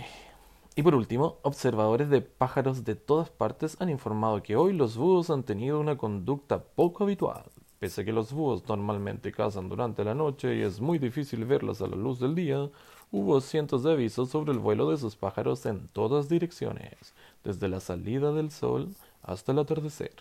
y 0.78 0.82
por 0.84 0.94
último, 0.94 1.38
observadores 1.42 2.08
de 2.08 2.20
pájaros 2.20 2.84
de 2.84 2.94
todas 2.94 3.30
partes 3.30 3.76
han 3.80 3.88
informado 3.90 4.44
que 4.44 4.54
hoy 4.54 4.72
los 4.72 4.96
búhos 4.96 5.28
han 5.28 5.42
tenido 5.42 5.80
una 5.80 5.98
conducta 5.98 6.62
poco 6.62 7.02
habitual. 7.02 7.42
Pese 7.80 8.02
a 8.02 8.04
que 8.04 8.12
los 8.12 8.32
búhos 8.32 8.62
normalmente 8.68 9.32
cazan 9.32 9.68
durante 9.68 10.04
la 10.04 10.14
noche 10.14 10.54
y 10.54 10.62
es 10.62 10.80
muy 10.80 11.00
difícil 11.00 11.44
verlos 11.46 11.82
a 11.82 11.88
la 11.88 11.96
luz 11.96 12.20
del 12.20 12.36
día, 12.36 12.70
hubo 13.10 13.40
cientos 13.40 13.82
de 13.82 13.90
avisos 13.90 14.28
sobre 14.28 14.52
el 14.52 14.60
vuelo 14.60 14.88
de 14.88 14.98
sus 14.98 15.16
pájaros 15.16 15.66
en 15.66 15.88
todas 15.88 16.28
direcciones, 16.28 17.12
desde 17.42 17.66
la 17.66 17.80
salida 17.80 18.30
del 18.30 18.52
sol 18.52 18.94
hasta 19.22 19.52
el 19.52 19.58
atardecer. 19.58 20.12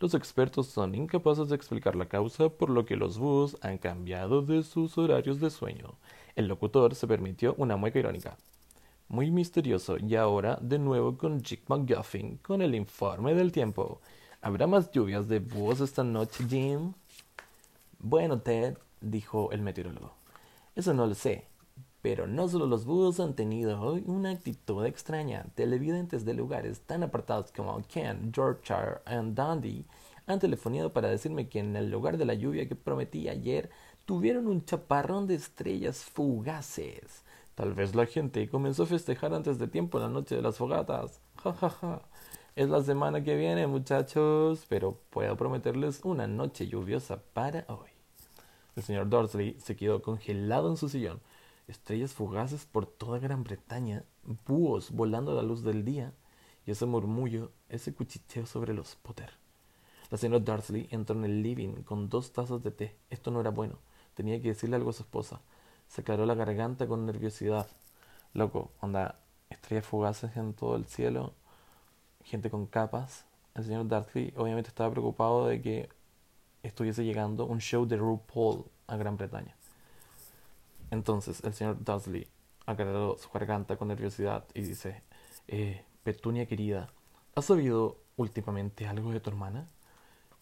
Los 0.00 0.14
expertos 0.14 0.68
son 0.68 0.94
incapaces 0.94 1.48
de 1.48 1.56
explicar 1.56 1.96
la 1.96 2.06
causa 2.06 2.48
por 2.48 2.70
lo 2.70 2.84
que 2.84 2.96
los 2.96 3.18
búhos 3.18 3.56
han 3.60 3.78
cambiado 3.78 4.42
de 4.42 4.62
sus 4.62 4.98
horarios 4.98 5.40
de 5.40 5.50
sueño. 5.50 5.94
El 6.36 6.48
locutor 6.48 6.94
se 6.94 7.06
permitió 7.06 7.54
una 7.58 7.76
mueca 7.76 7.98
irónica 7.98 8.36
muy 9.08 9.30
misterioso 9.30 9.96
y 9.98 10.16
ahora 10.16 10.58
de 10.60 10.78
nuevo 10.78 11.16
con 11.16 11.40
Jake 11.40 11.64
McGuffin 11.68 12.38
con 12.38 12.62
el 12.62 12.74
informe 12.74 13.34
del 13.34 13.52
tiempo. 13.52 14.00
¿Habrá 14.40 14.66
más 14.66 14.90
lluvias 14.90 15.28
de 15.28 15.38
búhos 15.38 15.80
esta 15.80 16.02
noche, 16.04 16.44
Jim? 16.48 16.92
Bueno, 17.98 18.40
Ted, 18.40 18.76
dijo 19.00 19.50
el 19.52 19.62
meteorólogo. 19.62 20.14
Eso 20.74 20.92
no 20.92 21.06
lo 21.06 21.14
sé. 21.14 21.46
Pero 22.04 22.26
no 22.26 22.48
solo 22.48 22.66
los 22.66 22.84
búhos 22.84 23.18
han 23.18 23.32
tenido 23.32 23.80
hoy 23.80 24.04
una 24.04 24.28
actitud 24.28 24.84
extraña. 24.84 25.46
Televidentes 25.54 26.26
de 26.26 26.34
lugares 26.34 26.82
tan 26.82 27.02
apartados 27.02 27.50
como 27.50 27.82
Kent, 27.88 28.30
Yorkshire 28.36 29.00
y 29.06 29.14
Dundee 29.32 29.86
han 30.26 30.38
telefonado 30.38 30.92
para 30.92 31.08
decirme 31.08 31.48
que 31.48 31.60
en 31.60 31.74
el 31.76 31.90
lugar 31.90 32.18
de 32.18 32.26
la 32.26 32.34
lluvia 32.34 32.68
que 32.68 32.74
prometí 32.74 33.30
ayer 33.30 33.70
tuvieron 34.04 34.48
un 34.48 34.66
chaparrón 34.66 35.26
de 35.26 35.36
estrellas 35.36 36.04
fugaces. 36.04 37.24
Tal 37.54 37.72
vez 37.72 37.94
la 37.94 38.04
gente 38.04 38.50
comenzó 38.50 38.82
a 38.82 38.86
festejar 38.86 39.32
antes 39.32 39.58
de 39.58 39.66
tiempo 39.66 39.98
la 39.98 40.10
noche 40.10 40.36
de 40.36 40.42
las 40.42 40.58
fogatas. 40.58 41.22
Ja, 41.42 41.54
ja, 41.54 41.70
ja. 41.70 42.02
Es 42.54 42.68
la 42.68 42.82
semana 42.82 43.24
que 43.24 43.34
viene, 43.34 43.66
muchachos, 43.66 44.66
pero 44.68 45.00
puedo 45.08 45.38
prometerles 45.38 46.02
una 46.04 46.26
noche 46.26 46.66
lluviosa 46.68 47.22
para 47.32 47.64
hoy. 47.68 47.88
El 48.76 48.82
señor 48.82 49.08
Dorsley 49.08 49.56
se 49.58 49.74
quedó 49.74 50.02
congelado 50.02 50.68
en 50.68 50.76
su 50.76 50.90
sillón. 50.90 51.22
Estrellas 51.66 52.12
fugaces 52.12 52.66
por 52.66 52.86
toda 52.86 53.18
Gran 53.18 53.44
Bretaña, 53.44 54.04
búhos 54.46 54.90
volando 54.90 55.32
a 55.32 55.34
la 55.34 55.42
luz 55.42 55.62
del 55.62 55.84
día, 55.84 56.12
y 56.66 56.70
ese 56.70 56.86
murmullo, 56.86 57.52
ese 57.68 57.94
cuchicheo 57.94 58.46
sobre 58.46 58.74
los 58.74 58.96
Potter. 58.96 59.30
La 60.10 60.18
señora 60.18 60.44
Dursley 60.44 60.88
entró 60.90 61.16
en 61.16 61.24
el 61.24 61.42
living 61.42 61.82
con 61.82 62.08
dos 62.08 62.32
tazas 62.32 62.62
de 62.62 62.70
té. 62.70 62.96
Esto 63.10 63.30
no 63.30 63.40
era 63.40 63.50
bueno. 63.50 63.78
Tenía 64.14 64.40
que 64.40 64.48
decirle 64.48 64.76
algo 64.76 64.90
a 64.90 64.92
su 64.92 65.02
esposa. 65.02 65.40
Se 65.88 66.02
aclaró 66.02 66.26
la 66.26 66.34
garganta 66.34 66.86
con 66.86 67.06
nerviosidad. 67.06 67.66
Loco, 68.32 68.70
onda, 68.80 69.18
estrellas 69.50 69.86
fugaces 69.86 70.36
en 70.36 70.54
todo 70.54 70.76
el 70.76 70.84
cielo 70.84 71.34
gente 72.24 72.50
con 72.50 72.66
capas. 72.66 73.26
El 73.54 73.64
señor 73.64 73.86
Darcy 73.86 74.32
obviamente 74.36 74.68
estaba 74.68 74.90
preocupado 74.90 75.46
de 75.46 75.62
que 75.62 75.88
estuviese 76.62 77.04
llegando 77.04 77.46
un 77.46 77.60
show 77.60 77.86
de 77.86 77.96
RuPaul 77.96 78.64
a 78.86 78.96
Gran 78.96 79.16
Bretaña. 79.16 79.54
Entonces 80.94 81.42
el 81.42 81.52
señor 81.54 81.82
Dursley 81.84 82.28
aclaró 82.66 83.18
su 83.18 83.28
garganta 83.30 83.76
con 83.76 83.88
nerviosidad 83.88 84.44
y 84.54 84.62
dice, 84.62 85.02
eh, 85.48 85.84
Petunia 86.04 86.46
querida, 86.46 86.88
¿has 87.34 87.50
oído 87.50 87.98
últimamente 88.16 88.86
algo 88.86 89.10
de 89.10 89.18
tu 89.18 89.28
hermana? 89.28 89.66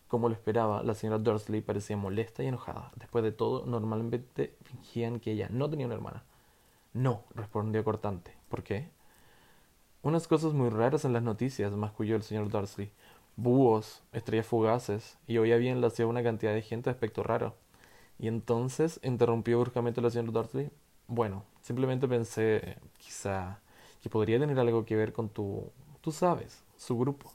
Como 0.08 0.28
lo 0.28 0.34
esperaba, 0.34 0.82
la 0.82 0.94
señora 0.94 1.18
Dursley 1.18 1.62
parecía 1.62 1.96
molesta 1.96 2.42
y 2.42 2.48
enojada. 2.48 2.92
Después 2.96 3.24
de 3.24 3.32
todo, 3.32 3.64
normalmente 3.64 4.54
fingían 4.62 5.20
que 5.20 5.32
ella 5.32 5.48
no 5.50 5.70
tenía 5.70 5.86
una 5.86 5.94
hermana. 5.94 6.22
No, 6.92 7.24
respondió 7.34 7.82
cortante. 7.82 8.36
¿Por 8.50 8.62
qué? 8.62 8.90
Unas 10.02 10.28
cosas 10.28 10.52
muy 10.52 10.68
raras 10.68 11.06
en 11.06 11.14
las 11.14 11.22
noticias, 11.22 11.72
masculló 11.72 12.14
el 12.16 12.22
señor 12.22 12.50
Darcy. 12.50 12.90
Búhos, 13.36 14.02
estrellas 14.12 14.46
fugaces, 14.46 15.16
y 15.26 15.38
oía 15.38 15.56
bien 15.56 15.80
la 15.80 15.86
hacía 15.86 16.06
una 16.06 16.22
cantidad 16.22 16.52
de 16.52 16.60
gente 16.60 16.90
de 16.90 16.94
aspecto 16.94 17.22
raro. 17.22 17.54
Y 18.22 18.28
entonces 18.28 19.00
interrumpió 19.02 19.58
bruscamente 19.58 20.00
la 20.00 20.08
señora 20.08 20.30
Darcy. 20.30 20.70
Bueno, 21.08 21.42
simplemente 21.60 22.06
pensé, 22.06 22.78
quizá, 22.98 23.60
que 24.00 24.08
podría 24.08 24.38
tener 24.38 24.56
algo 24.60 24.84
que 24.86 24.94
ver 24.94 25.12
con 25.12 25.28
tu, 25.28 25.72
tú 26.00 26.12
sabes, 26.12 26.62
su 26.76 26.96
grupo. 26.96 27.32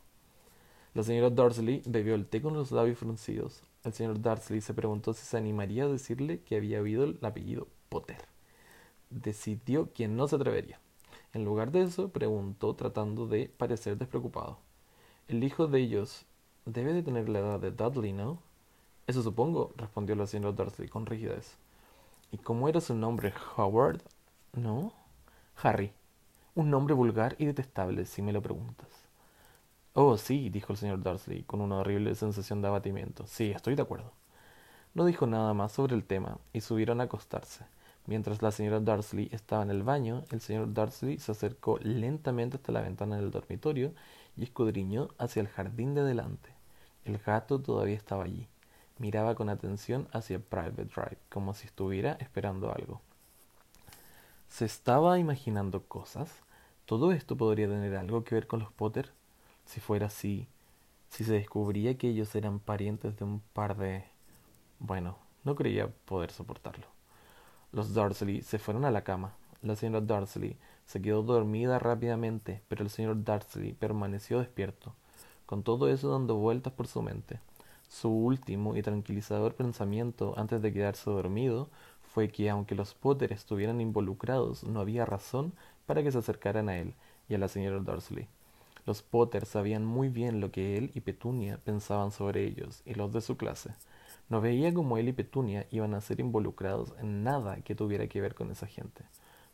La 0.93 1.03
señora 1.03 1.29
Darcy 1.29 1.81
bebió 1.85 2.15
el 2.15 2.25
té 2.25 2.41
con 2.41 2.53
los 2.53 2.71
labios 2.71 2.99
fruncidos. 2.99 3.63
El 3.83 3.91
señor 3.91 4.21
Darcy 4.21 4.61
se 4.61 4.73
preguntó 4.73 5.13
si 5.13 5.25
se 5.25 5.35
animaría 5.35 5.83
a 5.83 5.89
decirle 5.89 6.39
que 6.39 6.55
había 6.55 6.81
oído 6.81 7.03
el 7.03 7.19
apellido 7.21 7.67
Potter. 7.89 8.23
Decidió 9.09 9.91
que 9.91 10.07
no 10.07 10.29
se 10.29 10.37
atrevería. 10.37 10.79
En 11.33 11.43
lugar 11.43 11.73
de 11.73 11.81
eso, 11.81 12.11
preguntó 12.13 12.75
tratando 12.75 13.27
de 13.27 13.49
parecer 13.49 13.97
despreocupado. 13.97 14.57
El 15.27 15.43
hijo 15.43 15.67
de 15.67 15.81
ellos 15.81 16.25
debe 16.65 16.93
de 16.93 17.03
tener 17.03 17.27
la 17.27 17.39
edad 17.39 17.59
de 17.59 17.71
Dudley, 17.71 18.13
¿no? 18.13 18.46
Eso 19.07 19.23
supongo, 19.23 19.71
respondió 19.77 20.15
la 20.15 20.27
señora 20.27 20.51
Dursley 20.51 20.89
con 20.89 21.05
rigidez. 21.05 21.57
¿Y 22.31 22.37
cómo 22.37 22.67
era 22.67 22.81
su 22.81 22.93
nombre? 22.93 23.33
Howard? 23.55 24.01
¿No? 24.51 24.91
Harry. 25.63 25.93
Un 26.55 26.69
nombre 26.69 26.93
vulgar 26.93 27.37
y 27.39 27.45
detestable, 27.45 28.05
si 28.05 28.21
me 28.21 28.33
lo 28.33 28.41
preguntas. 28.41 28.89
Oh, 29.93 30.17
sí, 30.17 30.49
dijo 30.49 30.73
el 30.73 30.77
señor 30.77 31.01
Dursley, 31.01 31.43
con 31.43 31.61
una 31.61 31.77
horrible 31.77 32.15
sensación 32.15 32.61
de 32.61 32.67
abatimiento. 32.67 33.25
Sí, 33.27 33.51
estoy 33.51 33.75
de 33.75 33.81
acuerdo. 33.81 34.11
No 34.93 35.05
dijo 35.05 35.25
nada 35.25 35.53
más 35.53 35.71
sobre 35.71 35.95
el 35.95 36.03
tema, 36.03 36.37
y 36.51 36.59
subieron 36.59 36.99
a 36.99 37.05
acostarse. 37.05 37.65
Mientras 38.07 38.41
la 38.41 38.51
señora 38.51 38.81
Dursley 38.81 39.29
estaba 39.31 39.63
en 39.63 39.69
el 39.69 39.83
baño, 39.83 40.25
el 40.31 40.41
señor 40.41 40.73
Dursley 40.73 41.17
se 41.17 41.31
acercó 41.31 41.79
lentamente 41.81 42.57
hasta 42.57 42.73
la 42.73 42.81
ventana 42.81 43.15
del 43.15 43.31
dormitorio 43.31 43.93
y 44.35 44.43
escudriñó 44.43 45.07
hacia 45.17 45.41
el 45.41 45.47
jardín 45.47 45.93
de 45.93 46.03
delante. 46.03 46.49
El 47.05 47.19
gato 47.19 47.59
todavía 47.59 47.95
estaba 47.95 48.25
allí. 48.25 48.47
Miraba 48.99 49.35
con 49.35 49.49
atención 49.49 50.07
hacia 50.11 50.39
Private 50.39 50.85
Drive, 50.85 51.17
como 51.29 51.53
si 51.53 51.67
estuviera 51.67 52.13
esperando 52.13 52.73
algo. 52.73 53.01
¿Se 54.49 54.65
estaba 54.65 55.19
imaginando 55.19 55.83
cosas? 55.83 56.31
¿Todo 56.85 57.11
esto 57.11 57.35
podría 57.35 57.67
tener 57.67 57.95
algo 57.95 58.23
que 58.23 58.35
ver 58.35 58.47
con 58.47 58.59
los 58.59 58.71
Potter? 58.71 59.11
Si 59.65 59.79
fuera 59.79 60.07
así, 60.07 60.47
si 61.09 61.23
se 61.23 61.33
descubría 61.33 61.97
que 61.97 62.09
ellos 62.09 62.33
eran 62.35 62.59
parientes 62.59 63.17
de 63.17 63.25
un 63.25 63.41
par 63.53 63.77
de... 63.77 64.05
Bueno, 64.79 65.17
no 65.43 65.55
creía 65.55 65.89
poder 66.05 66.31
soportarlo. 66.31 66.87
Los 67.71 67.93
Dursley 67.93 68.41
se 68.41 68.59
fueron 68.59 68.85
a 68.85 68.91
la 68.91 69.03
cama. 69.03 69.33
La 69.61 69.75
señora 69.75 70.01
Dursley 70.01 70.57
se 70.85 71.01
quedó 71.01 71.21
dormida 71.23 71.79
rápidamente, 71.79 72.61
pero 72.67 72.83
el 72.83 72.89
señor 72.89 73.23
Dursley 73.23 73.73
permaneció 73.73 74.39
despierto, 74.39 74.93
con 75.45 75.63
todo 75.63 75.89
eso 75.89 76.09
dando 76.09 76.35
vueltas 76.35 76.73
por 76.73 76.87
su 76.87 77.01
mente. 77.01 77.39
Su 77.87 78.09
último 78.09 78.75
y 78.75 78.81
tranquilizador 78.81 79.55
pensamiento 79.55 80.33
antes 80.37 80.61
de 80.61 80.73
quedarse 80.73 81.09
dormido 81.09 81.69
fue 82.13 82.29
que 82.29 82.49
aunque 82.49 82.75
los 82.75 82.93
Potter 82.93 83.31
estuvieran 83.31 83.79
involucrados, 83.79 84.63
no 84.63 84.79
había 84.79 85.05
razón 85.05 85.53
para 85.85 86.03
que 86.03 86.11
se 86.11 86.17
acercaran 86.17 86.69
a 86.69 86.77
él 86.77 86.93
y 87.29 87.35
a 87.35 87.37
la 87.37 87.47
señora 87.47 87.79
Dursley. 87.79 88.27
Los 88.85 89.01
Potter 89.01 89.45
sabían 89.45 89.85
muy 89.85 90.09
bien 90.09 90.39
lo 90.39 90.51
que 90.51 90.77
él 90.77 90.91
y 90.93 91.01
Petunia 91.01 91.59
pensaban 91.63 92.11
sobre 92.11 92.45
ellos 92.45 92.81
y 92.85 92.93
los 92.93 93.11
de 93.11 93.21
su 93.21 93.35
clase. 93.37 93.71
No 94.29 94.41
veía 94.41 94.73
como 94.73 94.97
él 94.97 95.09
y 95.09 95.13
Petunia 95.13 95.67
iban 95.71 95.93
a 95.93 96.01
ser 96.01 96.19
involucrados 96.19 96.93
en 96.99 97.23
nada 97.23 97.57
que 97.61 97.75
tuviera 97.75 98.07
que 98.07 98.21
ver 98.21 98.35
con 98.35 98.51
esa 98.51 98.67
gente. 98.67 99.03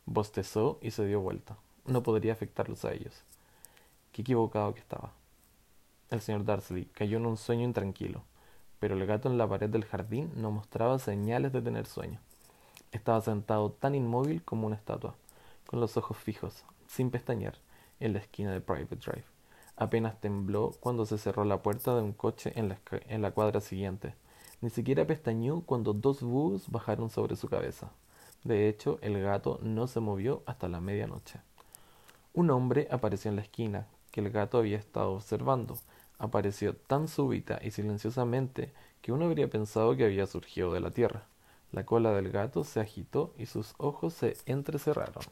Bostezó 0.05 0.79
y 0.81 0.91
se 0.91 1.05
dio 1.05 1.21
vuelta. 1.21 1.57
No 1.85 2.03
podría 2.03 2.33
afectarlos 2.33 2.85
a 2.85 2.93
ellos. 2.93 3.23
Qué 4.11 4.21
equivocado 4.21 4.73
que 4.73 4.79
estaba. 4.79 5.11
El 6.09 6.21
señor 6.21 6.45
Darcy 6.45 6.85
cayó 6.93 7.17
en 7.17 7.25
un 7.25 7.37
sueño 7.37 7.63
intranquilo, 7.63 8.23
pero 8.79 8.95
el 8.95 9.05
gato 9.05 9.29
en 9.29 9.37
la 9.37 9.47
pared 9.47 9.69
del 9.69 9.85
jardín 9.85 10.31
no 10.35 10.51
mostraba 10.51 10.99
señales 10.99 11.51
de 11.53 11.61
tener 11.61 11.85
sueño. 11.85 12.19
Estaba 12.91 13.21
sentado 13.21 13.71
tan 13.71 13.95
inmóvil 13.95 14.43
como 14.43 14.67
una 14.67 14.75
estatua, 14.75 15.15
con 15.65 15.79
los 15.79 15.97
ojos 15.97 16.17
fijos, 16.17 16.63
sin 16.87 17.09
pestañear, 17.11 17.57
en 17.99 18.13
la 18.13 18.19
esquina 18.19 18.51
de 18.51 18.61
Private 18.61 18.95
Drive. 18.97 19.25
Apenas 19.75 20.19
tembló 20.21 20.71
cuando 20.79 21.05
se 21.05 21.17
cerró 21.17 21.45
la 21.45 21.61
puerta 21.61 21.95
de 21.95 22.01
un 22.01 22.13
coche 22.13 22.53
en 22.55 22.69
la, 22.69 22.77
en 23.07 23.21
la 23.21 23.31
cuadra 23.31 23.59
siguiente 23.61 24.13
ni 24.63 24.69
siquiera 24.69 25.05
pestañeó 25.05 25.59
cuando 25.59 25.91
dos 25.91 26.21
búhos 26.21 26.71
bajaron 26.71 27.09
sobre 27.09 27.35
su 27.35 27.49
cabeza. 27.49 27.91
De 28.45 28.69
hecho, 28.69 28.97
el 29.01 29.21
gato 29.21 29.59
no 29.61 29.87
se 29.87 29.99
movió 29.99 30.41
hasta 30.45 30.69
la 30.69 30.79
medianoche. 30.79 31.41
Un 32.33 32.49
hombre 32.49 32.87
apareció 32.89 33.27
en 33.27 33.35
la 33.35 33.41
esquina, 33.41 33.87
que 34.09 34.21
el 34.21 34.29
gato 34.29 34.57
había 34.57 34.77
estado 34.77 35.11
observando. 35.11 35.77
Apareció 36.23 36.73
tan 36.73 37.09
súbita 37.09 37.59
y 37.61 37.71
silenciosamente 37.71 38.71
que 39.01 39.11
uno 39.11 39.25
habría 39.25 39.49
pensado 39.49 39.97
que 39.97 40.05
había 40.05 40.25
surgido 40.25 40.71
de 40.71 40.79
la 40.79 40.91
tierra. 40.91 41.25
La 41.73 41.85
cola 41.85 42.13
del 42.13 42.31
gato 42.31 42.63
se 42.63 42.79
agitó 42.79 43.33
y 43.37 43.45
sus 43.45 43.73
ojos 43.77 44.13
se 44.13 44.37
entrecerraron. 44.45 45.25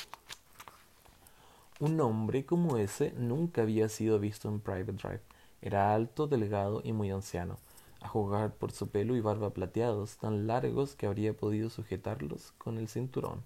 Un 1.79 1.97
hombre 2.01 2.45
como 2.45 2.75
ese 2.75 3.13
nunca 3.13 3.61
había 3.61 3.87
sido 3.87 4.19
visto 4.19 4.49
en 4.49 4.59
Private 4.59 4.91
Drive. 4.91 5.21
Era 5.61 5.93
alto, 5.93 6.27
delgado 6.27 6.81
y 6.83 6.91
muy 6.91 7.09
anciano 7.09 7.55
a 8.01 8.09
jugar 8.09 8.55
por 8.55 8.73
su 8.73 8.89
pelo 8.89 9.15
y 9.15 9.21
barba 9.21 9.51
plateados, 9.51 10.17
tan 10.17 10.45
largos 10.45 10.95
que 10.95 11.05
habría 11.05 11.31
podido 11.31 11.69
sujetarlos 11.69 12.51
con 12.57 12.77
el 12.77 12.89
cinturón. 12.89 13.45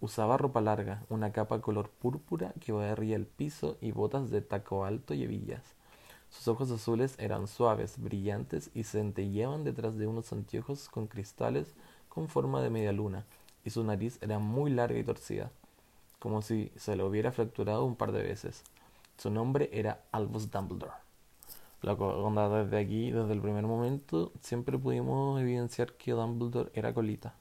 Usaba 0.00 0.38
ropa 0.38 0.62
larga, 0.62 1.02
una 1.10 1.30
capa 1.30 1.60
color 1.60 1.90
púrpura 1.90 2.54
que 2.58 2.72
barría 2.72 3.16
el 3.16 3.26
piso 3.26 3.76
y 3.82 3.92
botas 3.92 4.30
de 4.30 4.40
taco 4.40 4.86
alto 4.86 5.12
y 5.12 5.24
hebillas. 5.24 5.76
Sus 6.30 6.48
ojos 6.48 6.70
azules 6.70 7.14
eran 7.18 7.46
suaves, 7.46 7.98
brillantes 7.98 8.70
y 8.74 8.84
centelleaban 8.84 9.64
detrás 9.64 9.96
de 9.96 10.06
unos 10.06 10.32
anteojos 10.32 10.88
con 10.88 11.06
cristales 11.06 11.74
con 12.08 12.28
forma 12.28 12.60
de 12.62 12.70
media 12.70 12.92
luna, 12.92 13.24
y 13.64 13.70
su 13.70 13.84
nariz 13.84 14.18
era 14.20 14.38
muy 14.38 14.70
larga 14.70 14.98
y 14.98 15.04
torcida, 15.04 15.50
como 16.18 16.42
si 16.42 16.72
se 16.76 16.96
lo 16.96 17.06
hubiera 17.06 17.32
fracturado 17.32 17.84
un 17.84 17.96
par 17.96 18.12
de 18.12 18.22
veces. 18.22 18.62
Su 19.16 19.30
nombre 19.30 19.70
era 19.72 20.02
Albus 20.12 20.50
Dumbledore. 20.50 20.92
La 21.82 21.92
onda 21.92 22.48
desde 22.64 22.78
aquí, 22.78 23.12
desde 23.12 23.32
el 23.32 23.40
primer 23.40 23.64
momento, 23.64 24.32
siempre 24.40 24.78
pudimos 24.78 25.40
evidenciar 25.40 25.92
que 25.92 26.12
Dumbledore 26.12 26.70
era 26.74 26.92
colita. 26.92 27.34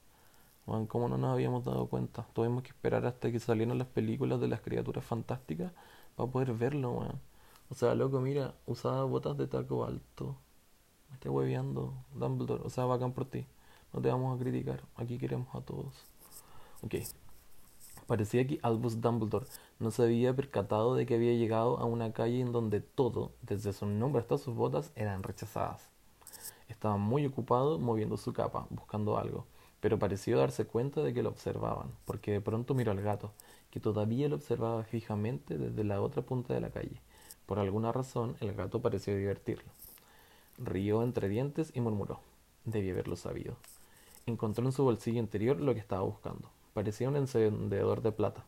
Bueno, 0.66 0.88
¿Cómo 0.88 1.08
no 1.10 1.18
nos 1.18 1.32
habíamos 1.34 1.66
dado 1.66 1.88
cuenta? 1.88 2.26
Tuvimos 2.34 2.62
que 2.62 2.70
esperar 2.70 3.06
hasta 3.06 3.32
que 3.32 3.40
salieran 3.40 3.78
las 3.78 3.88
películas 3.88 4.40
de 4.40 4.48
las 4.48 4.62
criaturas 4.62 5.04
fantásticas 5.04 5.72
para 6.16 6.30
poder 6.30 6.54
verlo, 6.54 7.08
O 7.70 7.76
sea, 7.76 7.96
loco, 7.96 8.20
mira, 8.22 8.56
usaba 8.66 9.04
botas 9.04 9.38
de 9.38 9.48
taco 9.48 9.86
alto. 9.86 10.38
Me 11.10 11.16
estoy 11.16 11.32
hueveando, 11.32 11.94
Dumbledore. 12.14 12.64
O 12.64 12.70
sea, 12.70 12.86
bacán 12.86 13.14
por 13.14 13.26
ti. 13.26 13.46
No 13.94 14.02
te 14.02 14.10
vamos 14.10 14.36
a 14.36 14.42
criticar. 14.42 14.84
Aquí 14.96 15.18
queremos 15.18 15.54
a 15.54 15.62
todos. 15.62 15.94
Ok. 16.82 16.96
Parecía 18.08 18.48
que 18.48 18.60
Albus 18.64 19.02
Dumbledore 19.02 19.48
no 19.80 19.92
se 19.92 20.04
había 20.04 20.34
percatado 20.34 20.96
de 20.96 21.06
que 21.06 21.16
había 21.16 21.34
llegado 21.34 21.78
a 21.78 21.86
una 21.86 22.14
calle 22.14 22.40
en 22.40 22.54
donde 22.54 22.80
todo, 22.80 23.34
desde 23.42 23.74
su 23.74 23.86
nombre 23.86 24.22
hasta 24.22 24.38
sus 24.38 24.56
botas, 24.56 24.94
eran 24.96 25.24
rechazadas. 25.24 25.90
Estaba 26.70 26.96
muy 26.96 27.26
ocupado 27.26 27.80
moviendo 27.80 28.16
su 28.16 28.32
capa, 28.32 28.68
buscando 28.70 29.18
algo, 29.18 29.46
pero 29.82 30.00
pareció 30.00 30.38
darse 30.38 30.66
cuenta 30.66 31.02
de 31.02 31.14
que 31.14 31.24
lo 31.24 31.30
observaban, 31.30 31.92
porque 32.06 32.32
de 32.32 32.42
pronto 32.42 32.74
miró 32.74 32.92
al 32.92 33.02
gato, 33.02 33.34
que 33.72 33.80
todavía 33.80 34.30
lo 34.30 34.38
observaba 34.38 34.84
fijamente 34.84 35.58
desde 35.58 35.84
la 35.84 36.02
otra 36.02 36.22
punta 36.22 36.54
de 36.54 36.62
la 36.62 36.70
calle. 36.70 37.02
Por 37.48 37.60
alguna 37.60 37.94
razón, 37.94 38.36
el 38.42 38.54
gato 38.54 38.82
pareció 38.82 39.16
divertirlo. 39.16 39.72
Rió 40.58 41.02
entre 41.02 41.30
dientes 41.30 41.72
y 41.74 41.80
murmuró. 41.80 42.20
Debí 42.66 42.92
haberlo 42.92 43.16
sabido. 43.16 43.56
Encontró 44.26 44.66
en 44.66 44.74
su 44.74 44.84
bolsillo 44.84 45.20
interior 45.20 45.60
lo 45.62 45.74
que 45.74 45.80
estaba 45.80 46.02
buscando. 46.02 46.52
Parecía 46.74 47.08
un 47.08 47.16
encendedor 47.16 48.02
de 48.02 48.12
plata. 48.12 48.46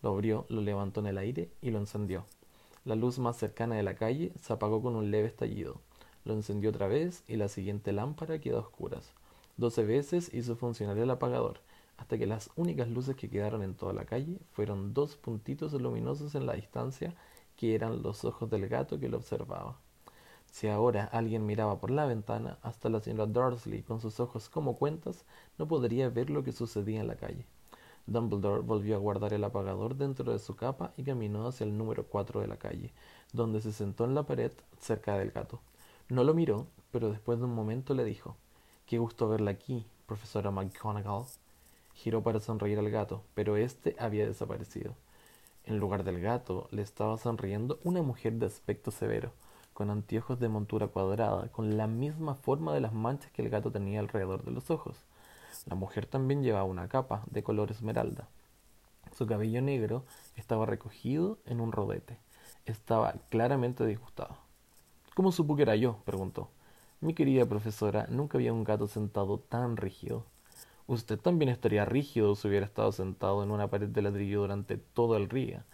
Lo 0.00 0.10
abrió, 0.10 0.46
lo 0.48 0.60
levantó 0.60 1.00
en 1.00 1.06
el 1.06 1.18
aire 1.18 1.50
y 1.60 1.72
lo 1.72 1.80
encendió. 1.80 2.24
La 2.84 2.94
luz 2.94 3.18
más 3.18 3.36
cercana 3.36 3.74
de 3.74 3.82
la 3.82 3.96
calle 3.96 4.32
se 4.40 4.52
apagó 4.52 4.80
con 4.80 4.94
un 4.94 5.10
leve 5.10 5.26
estallido. 5.26 5.80
Lo 6.24 6.32
encendió 6.32 6.70
otra 6.70 6.86
vez 6.86 7.24
y 7.26 7.34
la 7.34 7.48
siguiente 7.48 7.92
lámpara 7.92 8.38
quedó 8.38 8.58
a 8.58 8.60
oscuras. 8.60 9.12
Doce 9.56 9.84
veces 9.84 10.32
hizo 10.32 10.54
funcionar 10.54 10.96
el 10.98 11.10
apagador, 11.10 11.58
hasta 11.96 12.16
que 12.16 12.26
las 12.26 12.50
únicas 12.54 12.88
luces 12.88 13.16
que 13.16 13.28
quedaron 13.28 13.64
en 13.64 13.74
toda 13.74 13.92
la 13.92 14.04
calle 14.04 14.38
fueron 14.52 14.94
dos 14.94 15.16
puntitos 15.16 15.72
luminosos 15.72 16.36
en 16.36 16.46
la 16.46 16.52
distancia 16.52 17.12
que 17.56 17.74
eran 17.74 18.02
los 18.02 18.24
ojos 18.24 18.50
del 18.50 18.68
gato 18.68 18.98
que 18.98 19.08
lo 19.08 19.18
observaba. 19.18 19.78
Si 20.50 20.68
ahora 20.68 21.04
alguien 21.04 21.44
miraba 21.44 21.78
por 21.80 21.90
la 21.90 22.06
ventana, 22.06 22.58
hasta 22.62 22.88
la 22.88 23.00
señora 23.00 23.26
Dursley, 23.26 23.82
con 23.82 24.00
sus 24.00 24.20
ojos 24.20 24.48
como 24.48 24.76
cuentas, 24.76 25.24
no 25.58 25.68
podría 25.68 26.08
ver 26.08 26.30
lo 26.30 26.44
que 26.44 26.52
sucedía 26.52 27.00
en 27.00 27.08
la 27.08 27.16
calle. 27.16 27.46
Dumbledore 28.06 28.62
volvió 28.62 28.94
a 28.94 29.00
guardar 29.00 29.34
el 29.34 29.42
apagador 29.44 29.96
dentro 29.96 30.32
de 30.32 30.38
su 30.38 30.54
capa 30.54 30.92
y 30.96 31.02
caminó 31.02 31.48
hacia 31.48 31.64
el 31.64 31.76
número 31.76 32.06
4 32.06 32.40
de 32.40 32.46
la 32.46 32.56
calle, 32.56 32.92
donde 33.32 33.60
se 33.60 33.72
sentó 33.72 34.04
en 34.04 34.14
la 34.14 34.22
pared 34.22 34.52
cerca 34.78 35.18
del 35.18 35.32
gato. 35.32 35.60
No 36.08 36.22
lo 36.22 36.32
miró, 36.32 36.68
pero 36.92 37.10
después 37.10 37.38
de 37.38 37.46
un 37.46 37.54
momento 37.54 37.94
le 37.94 38.04
dijo 38.04 38.36
Qué 38.86 38.98
gusto 38.98 39.28
verla 39.28 39.50
aquí, 39.50 39.84
profesora 40.06 40.52
McGonagall. 40.52 41.26
Giró 41.94 42.22
para 42.22 42.38
sonreír 42.38 42.78
al 42.78 42.90
gato, 42.90 43.24
pero 43.34 43.56
éste 43.56 43.96
había 43.98 44.26
desaparecido. 44.26 44.94
En 45.66 45.78
lugar 45.78 46.04
del 46.04 46.20
gato 46.20 46.68
le 46.70 46.80
estaba 46.82 47.18
sonriendo 47.18 47.80
una 47.82 48.00
mujer 48.00 48.34
de 48.34 48.46
aspecto 48.46 48.92
severo, 48.92 49.32
con 49.72 49.90
anteojos 49.90 50.38
de 50.38 50.48
montura 50.48 50.86
cuadrada, 50.86 51.48
con 51.48 51.76
la 51.76 51.88
misma 51.88 52.36
forma 52.36 52.72
de 52.72 52.80
las 52.80 52.92
manchas 52.92 53.32
que 53.32 53.42
el 53.42 53.50
gato 53.50 53.72
tenía 53.72 53.98
alrededor 53.98 54.44
de 54.44 54.52
los 54.52 54.70
ojos. 54.70 54.96
La 55.64 55.74
mujer 55.74 56.06
también 56.06 56.44
llevaba 56.44 56.62
una 56.62 56.88
capa 56.88 57.24
de 57.32 57.42
color 57.42 57.72
esmeralda. 57.72 58.28
Su 59.12 59.26
cabello 59.26 59.60
negro 59.60 60.04
estaba 60.36 60.66
recogido 60.66 61.38
en 61.46 61.60
un 61.60 61.72
rodete. 61.72 62.16
Estaba 62.64 63.14
claramente 63.28 63.84
disgustado. 63.84 64.36
¿Cómo 65.14 65.32
supo 65.32 65.56
que 65.56 65.62
era 65.62 65.74
yo? 65.74 65.98
preguntó. 66.04 66.48
Mi 67.00 67.12
querida 67.12 67.44
profesora, 67.44 68.06
nunca 68.08 68.38
había 68.38 68.52
un 68.52 68.62
gato 68.62 68.86
sentado 68.86 69.40
tan 69.40 69.76
rígido. 69.76 70.26
Usted 70.88 71.18
también 71.18 71.48
estaría 71.48 71.84
rígido 71.84 72.36
si 72.36 72.46
hubiera 72.46 72.64
estado 72.64 72.92
sentado 72.92 73.42
en 73.42 73.50
una 73.50 73.68
pared 73.68 73.88
de 73.88 74.02
ladrillo 74.02 74.42
durante 74.42 74.76
todo 74.76 75.16
el 75.16 75.28
día, 75.28 75.64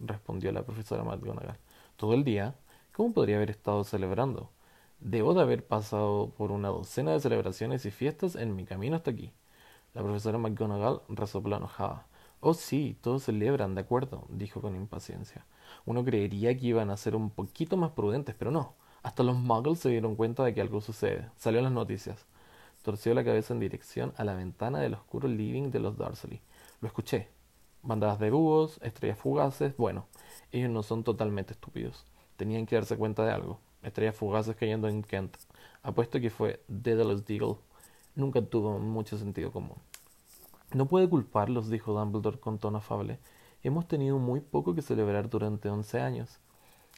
respondió 0.00 0.50
la 0.50 0.64
profesora 0.64 1.04
McGonagall. 1.04 1.58
¿Todo 1.96 2.14
el 2.14 2.24
día? 2.24 2.56
¿Cómo 2.92 3.12
podría 3.12 3.36
haber 3.36 3.50
estado 3.50 3.84
celebrando? 3.84 4.50
Debo 4.98 5.34
de 5.34 5.42
haber 5.42 5.64
pasado 5.64 6.30
por 6.36 6.50
una 6.50 6.68
docena 6.68 7.12
de 7.12 7.20
celebraciones 7.20 7.86
y 7.86 7.90
fiestas 7.92 8.34
en 8.34 8.56
mi 8.56 8.64
camino 8.64 8.96
hasta 8.96 9.12
aquí. 9.12 9.32
La 9.94 10.02
profesora 10.02 10.38
McGonagall 10.38 11.02
resopló 11.08 11.56
enojada. 11.56 12.06
Oh, 12.40 12.54
sí, 12.54 12.98
todos 13.00 13.22
celebran, 13.22 13.74
de 13.74 13.82
acuerdo, 13.82 14.26
dijo 14.28 14.60
con 14.60 14.74
impaciencia. 14.74 15.46
Uno 15.86 16.04
creería 16.04 16.56
que 16.58 16.66
iban 16.66 16.90
a 16.90 16.96
ser 16.96 17.14
un 17.14 17.30
poquito 17.30 17.76
más 17.76 17.92
prudentes, 17.92 18.34
pero 18.36 18.50
no. 18.50 18.74
Hasta 19.04 19.22
los 19.22 19.36
muggles 19.36 19.78
se 19.78 19.90
dieron 19.90 20.16
cuenta 20.16 20.44
de 20.44 20.54
que 20.54 20.60
algo 20.60 20.80
sucede. 20.80 21.30
Salió 21.36 21.58
en 21.58 21.64
las 21.64 21.72
noticias. 21.72 22.26
Torció 22.84 23.12
la 23.14 23.24
cabeza 23.24 23.52
en 23.52 23.58
dirección 23.58 24.14
a 24.16 24.22
la 24.22 24.34
ventana 24.34 24.78
del 24.78 24.94
oscuro 24.94 25.26
living 25.26 25.72
de 25.72 25.80
los 25.80 25.98
Dursley. 25.98 26.40
Lo 26.80 26.86
escuché. 26.86 27.26
Bandadas 27.82 28.20
de 28.20 28.30
búhos, 28.30 28.78
estrellas 28.80 29.18
fugaces. 29.18 29.76
Bueno, 29.76 30.06
ellos 30.52 30.70
no 30.70 30.84
son 30.84 31.02
totalmente 31.02 31.54
estúpidos. 31.54 32.06
Tenían 32.36 32.64
que 32.64 32.76
darse 32.76 32.96
cuenta 32.96 33.24
de 33.24 33.32
algo 33.32 33.58
estrellas 33.84 34.16
fugaces 34.16 34.56
cayendo 34.56 34.88
en 34.88 35.02
Kent. 35.02 35.36
Apuesto 35.82 36.20
que 36.20 36.30
fue 36.30 36.62
Daedalus 36.68 37.24
Deagle. 37.24 37.56
Nunca 38.14 38.42
tuvo 38.42 38.78
mucho 38.78 39.18
sentido 39.18 39.52
común. 39.52 39.76
No 40.72 40.86
puede 40.86 41.08
culparlos, 41.08 41.68
dijo 41.68 41.92
Dumbledore 41.92 42.40
con 42.40 42.58
tono 42.58 42.78
afable. 42.78 43.18
Hemos 43.62 43.86
tenido 43.86 44.18
muy 44.18 44.40
poco 44.40 44.74
que 44.74 44.82
celebrar 44.82 45.28
durante 45.28 45.68
once 45.68 46.00
años. 46.00 46.38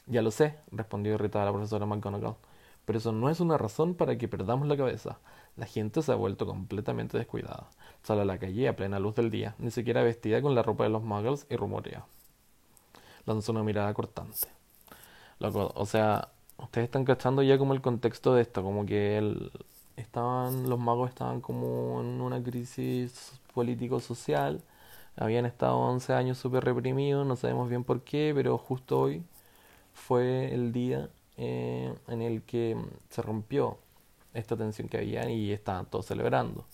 Ya 0.05 0.21
lo 0.21 0.31
sé, 0.31 0.55
respondió 0.71 1.13
irritada 1.13 1.45
la 1.45 1.51
profesora 1.51 1.85
McGonagall, 1.85 2.35
pero 2.85 2.97
eso 2.97 3.11
no 3.11 3.29
es 3.29 3.41
una 3.41 3.57
razón 3.57 3.93
para 3.93 4.17
que 4.17 4.29
perdamos 4.29 4.67
la 4.67 4.77
cabeza. 4.77 5.19
La 5.57 5.65
gente 5.65 6.01
se 6.01 6.11
ha 6.11 6.15
vuelto 6.15 6.45
completamente 6.45 7.17
descuidada. 7.17 7.69
Sale 8.03 8.21
a 8.21 8.25
la 8.25 8.37
calle 8.37 8.67
a 8.67 8.75
plena 8.75 8.99
luz 8.99 9.15
del 9.15 9.31
día, 9.31 9.55
ni 9.57 9.71
siquiera 9.71 10.03
vestida 10.03 10.41
con 10.41 10.55
la 10.55 10.63
ropa 10.63 10.83
de 10.83 10.91
los 10.91 11.03
muggles 11.03 11.47
y 11.49 11.55
rumorea. 11.55 12.05
Lanzó 13.25 13.51
una 13.51 13.63
mirada 13.63 13.93
cortante. 13.93 14.47
Loco, 15.39 15.71
o 15.75 15.85
sea, 15.85 16.29
ustedes 16.57 16.85
están 16.85 17.05
cachando 17.05 17.41
ya 17.43 17.57
como 17.57 17.73
el 17.73 17.81
contexto 17.81 18.33
de 18.35 18.43
esto, 18.43 18.63
como 18.63 18.85
que 18.85 19.17
el, 19.17 19.51
estaban, 19.95 20.69
los 20.69 20.79
magos 20.79 21.09
estaban 21.09 21.41
como 21.41 22.01
en 22.01 22.21
una 22.21 22.41
crisis 22.41 23.39
político-social, 23.53 24.61
habían 25.15 25.45
estado 25.45 25.77
11 25.77 26.13
años 26.13 26.37
súper 26.37 26.63
reprimidos, 26.63 27.25
no 27.25 27.35
sabemos 27.35 27.69
bien 27.69 27.83
por 27.83 28.01
qué, 28.01 28.31
pero 28.35 28.57
justo 28.57 28.99
hoy 28.99 29.23
fue 29.93 30.53
el 30.53 30.71
día 30.71 31.09
eh, 31.37 31.93
en 32.07 32.21
el 32.21 32.43
que 32.43 32.77
se 33.09 33.21
rompió 33.21 33.79
esta 34.37 34.55
tensión 34.57 34.87
que 34.89 34.97
había 34.97 35.29
y 35.29 35.51
estaban 35.51 35.85
todos 35.87 36.05
celebrando. 36.07 36.65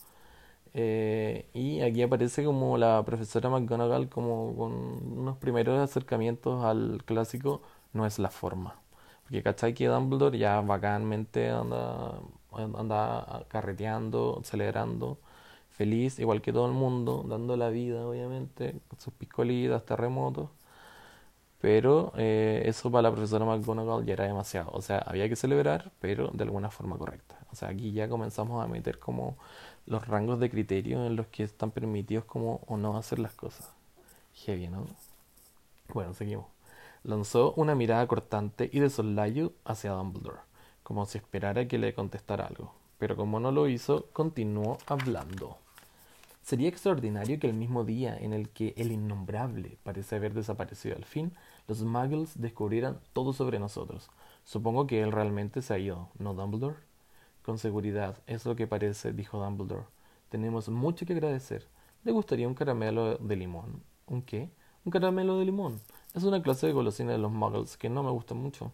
Eh, 0.74 1.48
y 1.54 1.82
aquí 1.82 2.02
aparece 2.02 2.44
como 2.44 2.78
la 2.78 3.04
profesora 3.06 3.50
McGonagall 3.50 4.10
como 4.10 4.56
con 4.56 4.72
unos 5.20 5.38
primeros 5.38 5.80
acercamientos 5.80 6.64
al 6.66 7.04
clásico 7.06 7.62
no 7.94 8.06
es 8.06 8.20
la 8.20 8.30
forma. 8.30 8.76
Porque 9.24 9.44
cachai 9.44 9.74
que 9.74 9.88
Dumbledore 9.88 10.38
ya 10.38 10.62
bacanmente 10.62 11.50
anda, 11.50 12.20
anda 12.52 13.46
carreteando, 13.50 14.42
celebrando, 14.44 15.18
feliz, 15.70 16.20
igual 16.20 16.42
que 16.42 16.54
todo 16.54 16.68
el 16.68 16.74
mundo, 16.74 17.24
dando 17.28 17.58
la 17.58 17.70
vida, 17.70 18.06
obviamente, 18.08 18.76
con 18.88 19.00
sus 19.00 19.14
piscolitas, 19.14 19.86
terremotos. 19.86 20.50
Pero 21.64 22.12
eh, 22.18 22.64
eso 22.66 22.92
para 22.92 23.04
la 23.04 23.12
profesora 23.14 23.46
McGonagall 23.46 24.06
ya 24.06 24.12
era 24.12 24.26
demasiado. 24.26 24.70
O 24.74 24.82
sea, 24.82 24.98
había 24.98 25.30
que 25.30 25.38
celebrar, 25.38 25.94
pero 26.02 26.30
de 26.34 26.44
alguna 26.44 26.70
forma 26.70 26.98
correcta. 26.98 27.38
O 27.54 27.56
sea, 27.56 27.70
aquí 27.70 27.94
ya 27.94 28.10
comenzamos 28.10 28.62
a 28.62 28.68
meter 28.68 29.00
como 29.00 29.38
los 29.86 30.06
rangos 30.06 30.42
de 30.42 30.50
criterio 30.50 31.06
en 31.06 31.16
los 31.16 31.28
que 31.28 31.44
están 31.44 31.72
permitidos 31.72 32.26
como 32.26 32.60
o 32.68 32.76
no 32.76 32.98
hacer 32.98 33.20
las 33.20 33.34
cosas. 33.34 33.70
Heavy, 34.44 34.68
¿no? 34.68 34.88
Bueno, 35.94 36.14
seguimos. 36.14 36.48
Lanzó 37.06 37.54
una 37.54 37.76
mirada 37.76 38.06
cortante 38.08 38.70
y 38.74 38.82
de 38.82 38.90
soslayo 38.90 39.54
hacia 39.64 39.92
Dumbledore, 39.92 40.40
como 40.84 41.06
si 41.06 41.18
esperara 41.18 41.66
que 41.70 41.78
le 41.78 41.94
contestara 41.94 42.46
algo, 42.46 42.74
pero 42.98 43.16
como 43.16 43.40
no 43.40 43.54
lo 43.54 43.70
hizo, 43.70 44.08
continuó 44.12 44.80
hablando. 44.86 45.60
Sería 46.42 46.68
extraordinario 46.68 47.40
que 47.40 47.48
el 47.48 47.54
mismo 47.54 47.86
día 47.86 48.18
en 48.18 48.34
el 48.34 48.50
que 48.50 48.74
el 48.76 48.92
innombrable 48.92 49.78
parece 49.84 50.18
haber 50.18 50.34
desaparecido 50.34 50.98
al 50.98 51.06
fin, 51.06 51.32
los 51.68 51.82
muggles 51.84 52.40
descubrieran 52.40 53.00
todo 53.14 53.34
sobre 53.34 53.60
nosotros. 53.60 54.10
Supongo 54.44 54.88
que 54.88 55.02
él 55.02 55.12
realmente 55.12 55.62
se 55.62 55.74
ha 55.74 55.80
ido, 55.80 56.10
¿no, 56.20 56.34
Dumbledore? 56.34 56.76
Con 57.42 57.58
seguridad, 57.58 58.18
es 58.28 58.46
lo 58.46 58.56
que 58.56 58.68
parece, 58.68 59.14
dijo 59.14 59.40
Dumbledore. 59.40 59.86
Tenemos 60.30 60.70
mucho 60.70 61.06
que 61.06 61.14
agradecer. 61.14 61.68
¿Le 62.04 62.12
gustaría 62.12 62.48
un 62.48 62.56
caramelo 62.56 63.18
de 63.18 63.36
limón? 63.36 63.84
¿Un 64.08 64.22
qué? 64.22 64.50
Un 64.84 64.92
caramelo 64.92 65.38
de 65.38 65.46
limón. 65.46 65.80
Es 66.14 66.24
una 66.24 66.42
clase 66.42 66.68
de 66.68 66.74
golosina 66.74 67.14
de 67.14 67.18
los 67.18 67.32
muggles 67.32 67.78
que 67.78 67.90
no 67.90 68.04
me 68.04 68.12
gusta 68.12 68.34
mucho. 68.34 68.72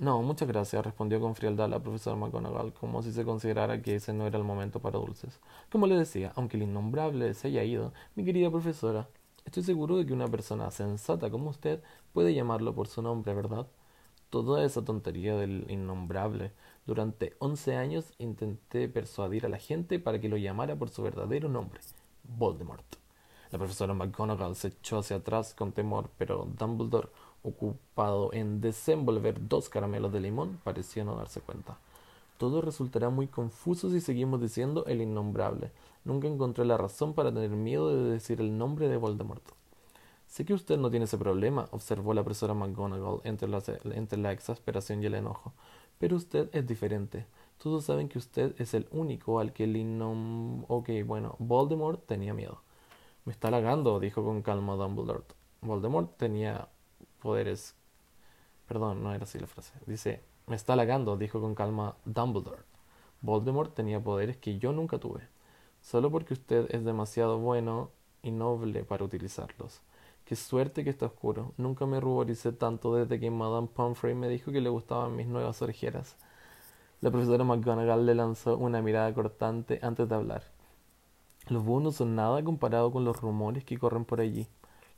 No, 0.00 0.22
muchas 0.22 0.48
gracias, 0.48 0.82
respondió 0.82 1.20
con 1.20 1.34
frialdad 1.34 1.68
la 1.68 1.78
profesora 1.78 2.16
McGonagall, 2.16 2.72
como 2.72 3.02
si 3.02 3.12
se 3.12 3.24
considerara 3.24 3.82
que 3.82 3.96
ese 3.96 4.14
no 4.14 4.26
era 4.26 4.38
el 4.38 4.44
momento 4.44 4.80
para 4.80 4.98
dulces. 4.98 5.40
Como 5.70 5.86
le 5.86 5.94
decía, 5.94 6.32
aunque 6.36 6.56
el 6.56 6.62
innombrable 6.62 7.34
se 7.34 7.48
haya 7.48 7.64
ido, 7.64 7.92
mi 8.14 8.24
querida 8.24 8.50
profesora, 8.50 9.08
estoy 9.44 9.62
seguro 9.62 9.96
de 9.96 10.06
que 10.06 10.12
una 10.12 10.28
persona 10.28 10.70
sensata 10.70 11.30
como 11.30 11.50
usted 11.50 11.82
puede 12.12 12.34
llamarlo 12.34 12.74
por 12.74 12.88
su 12.88 13.02
nombre, 13.02 13.34
¿verdad? 13.34 13.66
Toda 14.30 14.64
esa 14.64 14.84
tontería 14.84 15.36
del 15.36 15.66
innombrable. 15.70 16.52
Durante 16.86 17.34
once 17.38 17.76
años 17.76 18.12
intenté 18.18 18.88
persuadir 18.88 19.46
a 19.46 19.48
la 19.48 19.58
gente 19.58 19.98
para 19.98 20.20
que 20.20 20.28
lo 20.28 20.36
llamara 20.36 20.76
por 20.76 20.90
su 20.90 21.02
verdadero 21.02 21.48
nombre, 21.48 21.80
Voldemort. 22.24 22.84
La 23.50 23.58
profesora 23.58 23.94
McGonagall 23.94 24.54
se 24.54 24.68
echó 24.68 24.98
hacia 24.98 25.16
atrás 25.16 25.54
con 25.54 25.72
temor, 25.72 26.10
pero 26.16 26.48
Dumbledore 26.56 27.08
ocupado 27.42 28.32
en 28.32 28.60
desenvolver 28.60 29.48
dos 29.48 29.68
caramelos 29.68 30.12
de 30.12 30.20
limón, 30.20 30.60
pareció 30.62 31.04
no 31.04 31.16
darse 31.16 31.40
cuenta. 31.40 31.78
Todo 32.38 32.60
resultará 32.62 33.10
muy 33.10 33.26
confuso 33.26 33.90
si 33.90 34.00
seguimos 34.00 34.40
diciendo 34.40 34.84
el 34.86 35.02
innombrable. 35.02 35.72
Nunca 36.04 36.28
encontré 36.28 36.64
la 36.64 36.76
razón 36.76 37.14
para 37.14 37.32
tener 37.32 37.50
miedo 37.50 37.94
de 37.94 38.10
decir 38.10 38.40
el 38.40 38.56
nombre 38.56 38.88
de 38.88 38.96
Voldemort. 38.96 39.42
Sé 40.26 40.44
que 40.44 40.54
usted 40.54 40.78
no 40.78 40.90
tiene 40.90 41.04
ese 41.04 41.18
problema, 41.18 41.68
observó 41.72 42.14
la 42.14 42.22
profesora 42.22 42.54
McGonagall 42.54 43.20
entre 43.24 43.48
la, 43.48 43.62
entre 43.94 44.18
la 44.18 44.32
exasperación 44.32 45.02
y 45.02 45.06
el 45.06 45.14
enojo. 45.14 45.52
Pero 45.98 46.16
usted 46.16 46.48
es 46.52 46.66
diferente. 46.66 47.26
Todos 47.58 47.84
saben 47.84 48.08
que 48.08 48.16
usted 48.16 48.54
es 48.58 48.72
el 48.72 48.88
único 48.90 49.40
al 49.40 49.52
que 49.52 49.64
el 49.64 49.76
innom... 49.76 50.64
Ok, 50.68 50.90
bueno, 51.04 51.36
Voldemort 51.38 52.06
tenía 52.06 52.32
miedo. 52.32 52.62
Me 53.24 53.32
está 53.32 53.48
halagando, 53.48 54.00
dijo 54.00 54.24
con 54.24 54.40
calma 54.40 54.76
Dumbledore. 54.76 55.24
Voldemort 55.60 56.16
tenía 56.16 56.68
poderes... 57.20 57.74
Perdón, 58.66 59.02
no 59.02 59.12
era 59.12 59.24
así 59.24 59.38
la 59.38 59.46
frase. 59.46 59.74
Dice, 59.86 60.22
me 60.46 60.56
está 60.56 60.72
halagando, 60.72 61.16
dijo 61.16 61.40
con 61.40 61.54
calma 61.54 61.96
Dumbledore. 62.04 62.62
Voldemort 63.20 63.74
tenía 63.74 64.02
poderes 64.02 64.36
que 64.38 64.58
yo 64.58 64.72
nunca 64.72 64.98
tuve. 64.98 65.28
Solo 65.80 66.10
porque 66.10 66.34
usted 66.34 66.66
es 66.70 66.84
demasiado 66.84 67.38
bueno 67.38 67.90
y 68.22 68.30
noble 68.30 68.84
para 68.84 69.04
utilizarlos. 69.04 69.80
Qué 70.24 70.36
suerte 70.36 70.84
que 70.84 70.90
está 70.90 71.06
oscuro. 71.06 71.52
Nunca 71.56 71.86
me 71.86 72.00
ruboricé 72.00 72.52
tanto 72.52 72.94
desde 72.94 73.18
que 73.18 73.30
Madame 73.30 73.68
Pomfrey 73.68 74.14
me 74.14 74.28
dijo 74.28 74.52
que 74.52 74.60
le 74.60 74.68
gustaban 74.68 75.16
mis 75.16 75.26
nuevas 75.26 75.60
orejeras. 75.62 76.16
La 77.00 77.10
profesora 77.10 77.44
McGonagall 77.44 78.06
le 78.06 78.14
lanzó 78.14 78.56
una 78.58 78.82
mirada 78.82 79.12
cortante 79.14 79.80
antes 79.82 80.08
de 80.08 80.14
hablar. 80.14 80.44
Los 81.48 81.64
búhos 81.64 81.82
no 81.82 81.92
son 81.92 82.14
nada 82.14 82.44
comparado 82.44 82.92
con 82.92 83.04
los 83.04 83.20
rumores 83.20 83.64
que 83.64 83.78
corren 83.78 84.04
por 84.04 84.20
allí. 84.20 84.46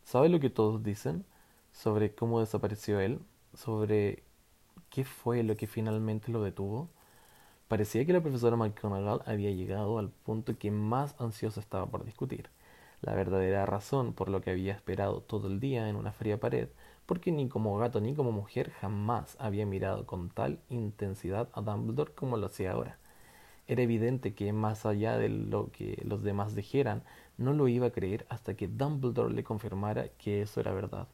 ¿Sabe 0.04 0.28
lo 0.28 0.40
que 0.40 0.50
todos 0.50 0.82
dicen? 0.82 1.24
Sobre 1.70 2.14
cómo 2.14 2.40
desapareció 2.40 3.00
él, 3.00 3.20
sobre 3.54 4.24
¿Qué 4.92 5.04
fue 5.04 5.42
lo 5.42 5.56
que 5.56 5.66
finalmente 5.66 6.30
lo 6.30 6.42
detuvo? 6.42 6.90
Parecía 7.72 8.04
que 8.04 8.12
la 8.12 8.20
profesora 8.20 8.54
McGonagall 8.54 9.22
había 9.24 9.50
llegado 9.50 9.98
al 9.98 10.10
punto 10.10 10.58
que 10.58 10.70
más 10.70 11.18
ansiosa 11.18 11.58
estaba 11.58 11.86
por 11.86 12.04
discutir. 12.04 12.50
La 13.00 13.14
verdadera 13.14 13.64
razón 13.64 14.12
por 14.12 14.28
lo 14.28 14.42
que 14.42 14.50
había 14.50 14.74
esperado 14.74 15.22
todo 15.22 15.48
el 15.48 15.58
día 15.58 15.88
en 15.88 15.96
una 15.96 16.12
fría 16.12 16.38
pared, 16.38 16.68
porque 17.06 17.32
ni 17.32 17.48
como 17.48 17.78
gato 17.78 18.02
ni 18.02 18.14
como 18.14 18.30
mujer 18.30 18.72
jamás 18.72 19.38
había 19.40 19.64
mirado 19.64 20.04
con 20.04 20.28
tal 20.28 20.58
intensidad 20.68 21.48
a 21.54 21.62
Dumbledore 21.62 22.12
como 22.12 22.36
lo 22.36 22.44
hacía 22.44 22.72
ahora. 22.72 22.98
Era 23.66 23.80
evidente 23.80 24.34
que, 24.34 24.52
más 24.52 24.84
allá 24.84 25.16
de 25.16 25.30
lo 25.30 25.72
que 25.72 25.98
los 26.04 26.22
demás 26.22 26.54
dijeran, 26.54 27.02
no 27.38 27.54
lo 27.54 27.68
iba 27.68 27.86
a 27.86 27.92
creer 27.92 28.26
hasta 28.28 28.52
que 28.52 28.68
Dumbledore 28.68 29.32
le 29.32 29.44
confirmara 29.44 30.08
que 30.18 30.42
eso 30.42 30.60
era 30.60 30.74
verdad. 30.74 31.08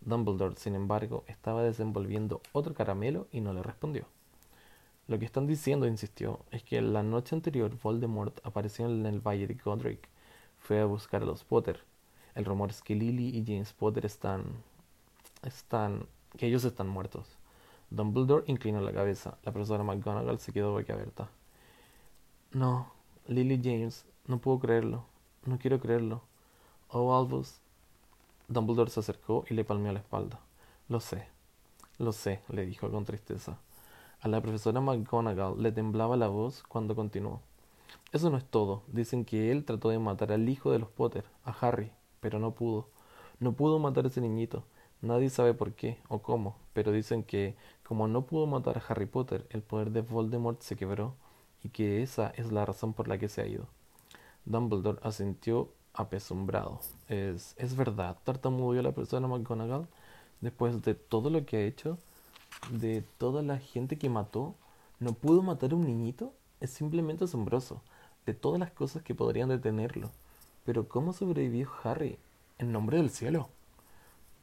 Dumbledore, 0.00 0.56
sin 0.56 0.76
embargo, 0.76 1.24
estaba 1.26 1.62
desenvolviendo 1.62 2.40
otro 2.52 2.72
caramelo 2.72 3.28
y 3.32 3.42
no 3.42 3.52
le 3.52 3.62
respondió. 3.62 4.06
Lo 5.10 5.18
que 5.18 5.24
están 5.24 5.48
diciendo, 5.48 5.88
insistió, 5.88 6.38
es 6.52 6.62
que 6.62 6.80
la 6.80 7.02
noche 7.02 7.34
anterior 7.34 7.76
Voldemort 7.82 8.38
apareció 8.46 8.86
en 8.86 9.04
el 9.06 9.18
Valle 9.18 9.48
de 9.48 9.54
Godric. 9.54 10.08
Fue 10.60 10.78
a 10.78 10.84
buscar 10.84 11.24
a 11.24 11.26
los 11.26 11.42
Potter. 11.42 11.80
El 12.36 12.44
rumor 12.44 12.70
es 12.70 12.80
que 12.80 12.94
Lily 12.94 13.36
y 13.36 13.44
James 13.44 13.72
Potter 13.72 14.06
están... 14.06 14.44
están... 15.42 16.06
que 16.36 16.46
ellos 16.46 16.64
están 16.64 16.86
muertos. 16.86 17.26
Dumbledore 17.90 18.44
inclinó 18.46 18.80
la 18.82 18.92
cabeza. 18.92 19.36
La 19.42 19.50
profesora 19.50 19.82
McGonagall 19.82 20.38
se 20.38 20.52
quedó 20.52 20.70
boquiabierta. 20.70 21.28
No, 22.52 22.92
Lily 23.26 23.60
James, 23.60 24.06
no 24.28 24.38
puedo 24.38 24.60
creerlo. 24.60 25.06
No 25.44 25.58
quiero 25.58 25.80
creerlo. 25.80 26.22
Oh, 26.88 27.18
Albus, 27.18 27.58
Dumbledore 28.46 28.92
se 28.92 29.00
acercó 29.00 29.44
y 29.50 29.54
le 29.54 29.64
palmeó 29.64 29.92
la 29.92 29.98
espalda. 29.98 30.38
Lo 30.88 31.00
sé, 31.00 31.26
lo 31.98 32.12
sé, 32.12 32.42
le 32.48 32.64
dijo 32.64 32.88
con 32.92 33.04
tristeza. 33.04 33.58
A 34.22 34.28
la 34.28 34.42
profesora 34.42 34.82
McGonagall 34.82 35.62
le 35.62 35.72
temblaba 35.72 36.14
la 36.16 36.28
voz 36.28 36.62
cuando 36.62 36.94
continuó. 36.94 37.40
Eso 38.12 38.28
no 38.28 38.36
es 38.36 38.44
todo. 38.44 38.82
Dicen 38.88 39.24
que 39.24 39.50
él 39.50 39.64
trató 39.64 39.88
de 39.88 39.98
matar 39.98 40.30
al 40.30 40.46
hijo 40.48 40.72
de 40.72 40.78
los 40.78 40.90
Potter, 40.90 41.24
a 41.44 41.52
Harry, 41.52 41.90
pero 42.20 42.38
no 42.38 42.52
pudo. 42.52 42.88
No 43.38 43.52
pudo 43.52 43.78
matar 43.78 44.04
a 44.04 44.08
ese 44.08 44.20
niñito. 44.20 44.64
Nadie 45.00 45.30
sabe 45.30 45.54
por 45.54 45.72
qué 45.72 45.96
o 46.08 46.18
cómo, 46.20 46.56
pero 46.74 46.92
dicen 46.92 47.22
que, 47.22 47.56
como 47.82 48.08
no 48.08 48.26
pudo 48.26 48.46
matar 48.46 48.76
a 48.76 48.82
Harry 48.88 49.06
Potter, 49.06 49.46
el 49.48 49.62
poder 49.62 49.90
de 49.90 50.02
Voldemort 50.02 50.60
se 50.60 50.76
quebró, 50.76 51.14
y 51.62 51.70
que 51.70 52.02
esa 52.02 52.28
es 52.36 52.52
la 52.52 52.66
razón 52.66 52.92
por 52.92 53.08
la 53.08 53.16
que 53.16 53.30
se 53.30 53.40
ha 53.40 53.46
ido. 53.46 53.68
Dumbledore 54.44 54.98
asintió 55.02 55.70
apesumbrado. 55.94 56.80
Es, 57.08 57.54
es 57.56 57.74
verdad, 57.74 58.18
tartamudeó 58.24 58.82
la 58.82 58.92
persona 58.92 59.28
McGonagall 59.28 59.88
después 60.42 60.82
de 60.82 60.94
todo 60.94 61.30
lo 61.30 61.46
que 61.46 61.56
ha 61.56 61.62
hecho, 61.62 61.96
de 62.70 63.02
toda 63.18 63.42
la 63.42 63.58
gente 63.58 63.98
que 63.98 64.08
mató, 64.08 64.54
no 64.98 65.12
pudo 65.12 65.42
matar 65.42 65.72
a 65.72 65.76
un 65.76 65.86
niñito. 65.86 66.32
Es 66.60 66.70
simplemente 66.70 67.24
asombroso, 67.24 67.80
de 68.26 68.34
todas 68.34 68.60
las 68.60 68.70
cosas 68.70 69.02
que 69.02 69.14
podrían 69.14 69.48
detenerlo. 69.48 70.10
Pero 70.64 70.88
¿cómo 70.88 71.12
sobrevivió 71.12 71.68
Harry? 71.82 72.18
En 72.58 72.70
nombre 72.70 72.98
del 72.98 73.10
cielo. 73.10 73.48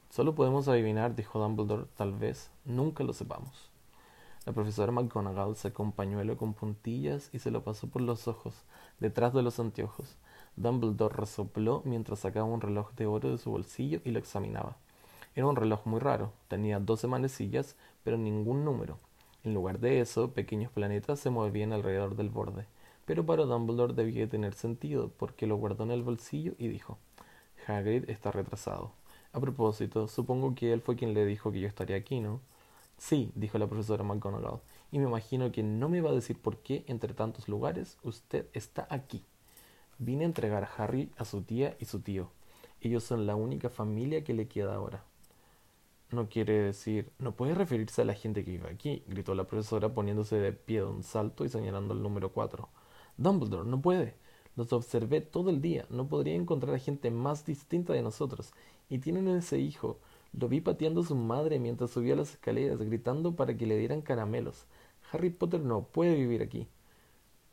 Solo 0.09 0.33
podemos 0.33 0.67
adivinar, 0.67 1.15
dijo 1.15 1.39
Dumbledore, 1.39 1.85
tal 1.95 2.13
vez 2.13 2.49
nunca 2.65 3.03
lo 3.03 3.13
sepamos. 3.13 3.69
La 4.47 4.53
profesora 4.53 4.93
McGonagall 4.93 5.57
sacó 5.57 5.83
un 5.83 5.91
con 6.37 6.53
puntillas 6.53 7.29
y 7.33 7.39
se 7.39 7.51
lo 7.51 7.63
pasó 7.63 7.87
por 7.87 8.01
los 8.01 8.27
ojos, 8.27 8.55
detrás 8.99 9.33
de 9.33 9.41
los 9.43 9.59
anteojos. 9.59 10.15
Dumbledore 10.55 11.15
resopló 11.15 11.81
mientras 11.85 12.19
sacaba 12.19 12.45
un 12.45 12.61
reloj 12.61 12.93
de 12.95 13.05
oro 13.05 13.29
de 13.29 13.37
su 13.37 13.51
bolsillo 13.51 13.99
y 14.05 14.11
lo 14.11 14.19
examinaba. 14.19 14.77
Era 15.37 15.45
un 15.45 15.55
reloj 15.55 15.85
muy 15.85 15.99
raro, 15.99 16.33
tenía 16.47 16.79
doce 16.79 17.05
manecillas, 17.05 17.75
pero 18.03 18.17
ningún 18.17 18.65
número. 18.65 18.97
En 19.43 19.53
lugar 19.53 19.77
de 19.77 20.01
eso, 20.01 20.31
pequeños 20.31 20.71
planetas 20.71 21.19
se 21.19 21.29
movían 21.29 21.73
alrededor 21.73 22.15
del 22.15 22.29
borde. 22.29 22.65
Pero 23.05 23.23
para 23.23 23.43
Dumbledore 23.43 23.93
debía 23.93 24.27
tener 24.27 24.55
sentido, 24.55 25.11
porque 25.15 25.45
lo 25.45 25.57
guardó 25.57 25.83
en 25.83 25.91
el 25.91 26.01
bolsillo 26.01 26.53
y 26.57 26.69
dijo 26.69 26.97
Hagrid 27.67 28.09
está 28.09 28.31
retrasado. 28.31 28.93
A 29.31 29.39
propósito, 29.39 30.07
supongo 30.07 30.55
que 30.55 30.73
él 30.73 30.81
fue 30.81 30.95
quien 30.95 31.13
le 31.13 31.23
dijo 31.23 31.51
que 31.51 31.59
yo 31.59 31.67
estaría 31.67 31.97
aquí, 31.97 32.19
¿no? 32.19 32.41
Sí, 32.97 33.31
dijo 33.35 33.59
la 33.59 33.67
profesora 33.67 34.03
McGonagall, 34.03 34.61
y 34.91 34.97
me 34.97 35.05
imagino 35.05 35.51
que 35.51 35.61
no 35.61 35.87
me 35.87 36.01
va 36.01 36.09
a 36.09 36.13
decir 36.13 36.41
por 36.41 36.57
qué, 36.57 36.83
entre 36.87 37.13
tantos 37.13 37.47
lugares, 37.47 37.99
usted 38.01 38.47
está 38.53 38.87
aquí. 38.89 39.23
Vine 39.99 40.23
a 40.23 40.29
entregar 40.29 40.63
a 40.63 40.83
Harry 40.83 41.11
a 41.15 41.25
su 41.25 41.43
tía 41.43 41.77
y 41.79 41.85
su 41.85 41.99
tío. 41.99 42.31
Ellos 42.81 43.03
son 43.03 43.27
la 43.27 43.35
única 43.35 43.69
familia 43.69 44.23
que 44.23 44.33
le 44.33 44.47
queda 44.47 44.73
ahora. 44.73 45.03
No 46.11 46.29
quiere 46.29 46.53
decir, 46.53 47.11
no 47.19 47.35
puede 47.35 47.53
referirse 47.53 48.01
a 48.01 48.05
la 48.05 48.13
gente 48.13 48.45
que 48.45 48.51
vive 48.51 48.69
aquí, 48.69 49.03
gritó 49.07 49.35
la 49.35 49.45
profesora 49.45 49.93
poniéndose 49.93 50.37
de 50.37 50.53
pie 50.53 50.79
de 50.79 50.85
un 50.85 51.03
salto 51.03 51.43
y 51.43 51.49
señalando 51.49 51.93
el 51.93 52.01
número 52.01 52.31
cuatro. 52.31 52.69
Dumbledore, 53.17 53.69
no 53.69 53.81
puede. 53.81 54.15
Los 54.55 54.73
observé 54.73 55.21
todo 55.21 55.49
el 55.49 55.61
día. 55.61 55.85
No 55.89 56.07
podría 56.07 56.35
encontrar 56.35 56.73
a 56.75 56.79
gente 56.79 57.11
más 57.11 57.45
distinta 57.45 57.93
de 57.93 58.01
nosotros. 58.01 58.53
Y 58.89 58.99
tienen 58.99 59.27
ese 59.27 59.59
hijo. 59.59 59.99
Lo 60.33 60.47
vi 60.47 60.61
pateando 60.61 61.01
a 61.01 61.05
su 61.05 61.15
madre 61.15 61.59
mientras 61.59 61.91
subía 61.91 62.15
las 62.15 62.31
escaleras, 62.31 62.79
gritando 62.79 63.35
para 63.35 63.55
que 63.57 63.67
le 63.67 63.77
dieran 63.77 64.01
caramelos. 64.01 64.65
Harry 65.11 65.29
Potter 65.29 65.61
no 65.61 65.83
puede 65.83 66.15
vivir 66.15 66.41
aquí. 66.41 66.67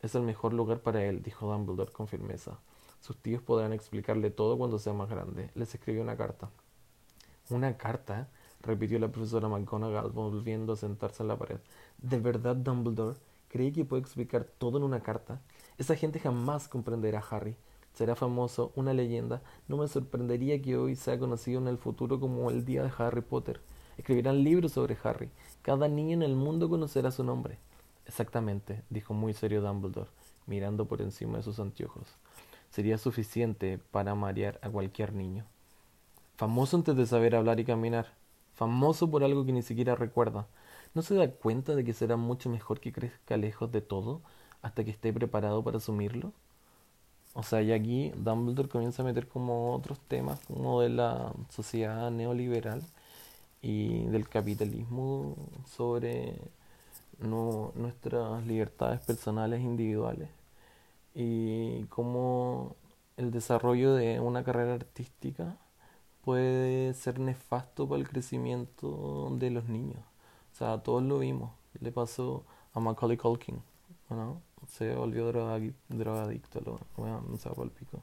Es 0.00 0.14
el 0.14 0.22
mejor 0.22 0.52
lugar 0.52 0.80
para 0.80 1.04
él, 1.04 1.22
dijo 1.22 1.50
Dumbledore 1.50 1.92
con 1.92 2.06
firmeza. 2.08 2.60
Sus 3.00 3.16
tíos 3.16 3.42
podrán 3.42 3.72
explicarle 3.72 4.30
todo 4.30 4.56
cuando 4.56 4.78
sea 4.78 4.92
más 4.92 5.10
grande. 5.10 5.50
Les 5.54 5.74
escribió 5.74 6.02
una 6.02 6.16
carta. 6.16 6.50
¿Una 7.50 7.76
carta? 7.76 8.28
Repitió 8.64 8.98
la 8.98 9.12
profesora 9.12 9.48
McGonagall, 9.48 10.10
volviendo 10.10 10.72
a 10.72 10.76
sentarse 10.76 11.22
en 11.22 11.28
la 11.28 11.38
pared. 11.38 11.58
¿De 11.98 12.18
verdad, 12.18 12.56
Dumbledore? 12.56 13.18
¿Cree 13.48 13.72
que 13.72 13.84
puede 13.84 14.02
explicar 14.02 14.44
todo 14.58 14.78
en 14.78 14.84
una 14.84 15.00
carta? 15.00 15.40
Esa 15.78 15.94
gente 15.94 16.18
jamás 16.18 16.68
comprenderá 16.68 17.20
a 17.20 17.36
Harry. 17.36 17.56
Será 17.94 18.16
famoso, 18.16 18.72
una 18.74 18.92
leyenda. 18.92 19.42
No 19.68 19.76
me 19.76 19.86
sorprendería 19.86 20.60
que 20.60 20.76
hoy 20.76 20.96
sea 20.96 21.18
conocido 21.18 21.60
en 21.60 21.68
el 21.68 21.78
futuro 21.78 22.18
como 22.18 22.50
el 22.50 22.64
día 22.64 22.82
de 22.82 22.92
Harry 22.98 23.20
Potter. 23.20 23.60
Escribirán 23.96 24.42
libros 24.42 24.72
sobre 24.72 24.96
Harry. 25.04 25.30
Cada 25.62 25.86
niño 25.86 26.14
en 26.14 26.22
el 26.22 26.34
mundo 26.34 26.68
conocerá 26.68 27.12
su 27.12 27.22
nombre. 27.22 27.58
Exactamente, 28.06 28.82
dijo 28.90 29.14
muy 29.14 29.32
serio 29.32 29.62
Dumbledore, 29.62 30.10
mirando 30.46 30.86
por 30.86 31.00
encima 31.00 31.38
de 31.38 31.44
sus 31.44 31.60
anteojos. 31.60 32.08
Sería 32.70 32.98
suficiente 32.98 33.78
para 33.92 34.16
marear 34.16 34.58
a 34.62 34.68
cualquier 34.68 35.12
niño. 35.12 35.44
Famoso 36.36 36.76
antes 36.76 36.96
de 36.96 37.06
saber 37.06 37.36
hablar 37.36 37.60
y 37.60 37.64
caminar. 37.64 38.12
Famoso 38.54 39.10
por 39.10 39.24
algo 39.24 39.44
que 39.44 39.52
ni 39.52 39.62
siquiera 39.62 39.94
recuerda. 39.94 40.46
¿No 40.94 41.02
se 41.02 41.14
da 41.14 41.30
cuenta 41.30 41.74
de 41.74 41.84
que 41.84 41.92
será 41.92 42.16
mucho 42.16 42.48
mejor 42.50 42.80
que 42.80 42.92
crezca 42.92 43.36
lejos 43.36 43.72
de 43.72 43.80
todo 43.80 44.20
hasta 44.62 44.84
que 44.84 44.90
esté 44.92 45.12
preparado 45.12 45.62
para 45.64 45.78
asumirlo? 45.78 46.32
O 47.34 47.42
sea, 47.42 47.62
y 47.62 47.72
aquí 47.72 48.12
Dumbledore 48.16 48.68
comienza 48.68 49.02
a 49.02 49.04
meter 49.04 49.26
como 49.28 49.74
otros 49.74 49.98
temas, 50.08 50.40
como 50.46 50.80
de 50.80 50.88
la 50.90 51.32
sociedad 51.50 52.10
neoliberal 52.10 52.82
y 53.62 54.04
del 54.06 54.28
capitalismo 54.28 55.36
sobre 55.66 56.36
nuestras 57.18 58.46
libertades 58.46 59.00
personales 59.00 59.60
individuales 59.62 60.28
y 61.14 61.84
cómo 61.84 62.76
el 63.16 63.30
desarrollo 63.30 63.94
de 63.94 64.20
una 64.20 64.44
carrera 64.44 64.74
artística 64.74 65.56
puede 66.24 66.94
ser 66.94 67.20
nefasto 67.20 67.88
para 67.88 68.00
el 68.00 68.08
crecimiento 68.08 69.28
de 69.32 69.50
los 69.50 69.68
niños. 69.68 70.00
O 70.52 70.56
sea, 70.56 70.78
todos 70.78 71.02
lo 71.02 71.18
vimos. 71.18 71.52
Le 71.80 71.92
pasó 71.92 72.44
a 72.72 72.80
Macaulay 72.80 73.16
Culkin, 73.16 73.62
¿no? 74.10 74.40
Se 74.66 74.94
volvió 74.94 75.30
drogadicto, 75.30 76.60
lo, 76.60 76.80
bueno, 76.96 77.22
no 77.28 77.36
se 77.36 77.48
el 77.48 77.70
pico. 77.70 78.02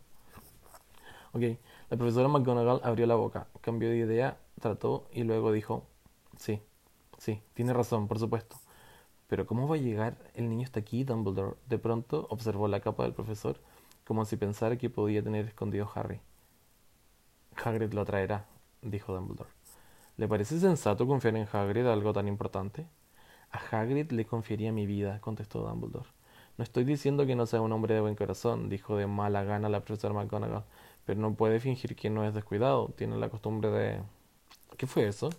Ok, 1.34 1.41
la 1.89 1.97
profesora 1.97 2.27
McGonagall 2.27 2.81
abrió 2.84 3.07
la 3.07 3.15
boca, 3.15 3.47
cambió 3.62 3.89
de 3.89 3.97
idea, 3.97 4.38
trató 4.60 5.07
y 5.13 5.23
luego 5.23 5.51
dijo, 5.51 5.86
sí, 6.38 6.62
sí, 7.17 7.41
tiene 7.53 7.73
razón, 7.73 8.07
por 8.07 8.19
supuesto. 8.19 8.57
Pero 9.27 9.47
¿cómo 9.47 9.67
va 9.67 9.75
a 9.75 9.79
llegar? 9.79 10.17
El 10.36 10.49
niño 10.49 10.63
está 10.63 10.81
aquí, 10.81 11.05
Dumbledore. 11.05 11.55
De 11.67 11.79
pronto 11.79 12.27
observó 12.29 12.67
la 12.67 12.81
capa 12.81 13.03
del 13.03 13.13
profesor, 13.13 13.57
como 14.05 14.25
si 14.25 14.36
pensara 14.36 14.77
que 14.77 14.89
podía 14.89 15.23
tener 15.23 15.45
escondido 15.47 15.89
Harry. 15.95 16.19
Hagrid 17.55 17.93
lo 17.93 18.05
traerá, 18.05 18.45
dijo 18.81 19.13
Dumbledore. 19.13 19.49
¿Le 20.17 20.27
parece 20.27 20.59
sensato 20.59 21.07
confiar 21.07 21.35
en 21.35 21.47
Hagrid 21.51 21.85
algo 21.85 22.13
tan 22.13 22.27
importante? 22.27 22.85
A 23.51 23.57
Hagrid 23.57 24.11
le 24.11 24.25
confiaría 24.25 24.71
mi 24.71 24.85
vida, 24.85 25.19
contestó 25.21 25.61
Dumbledore. 25.61 26.09
No 26.57 26.63
estoy 26.63 26.83
diciendo 26.83 27.25
que 27.25 27.35
no 27.35 27.45
sea 27.45 27.61
un 27.61 27.71
hombre 27.71 27.95
de 27.95 28.01
buen 28.01 28.15
corazón, 28.15 28.69
dijo 28.69 28.95
de 28.95 29.07
mala 29.07 29.43
gana 29.43 29.69
la 29.69 29.79
profesora 29.79 30.13
McGonagall, 30.13 30.63
pero 31.05 31.19
no 31.19 31.33
puede 31.33 31.59
fingir 31.59 31.95
que 31.95 32.09
no 32.09 32.25
es 32.25 32.33
descuidado. 32.33 32.89
Tiene 32.95 33.17
la 33.17 33.29
costumbre 33.29 33.69
de... 33.71 34.01
¿Qué 34.77 34.85
fue 34.85 35.07
eso? 35.07 35.29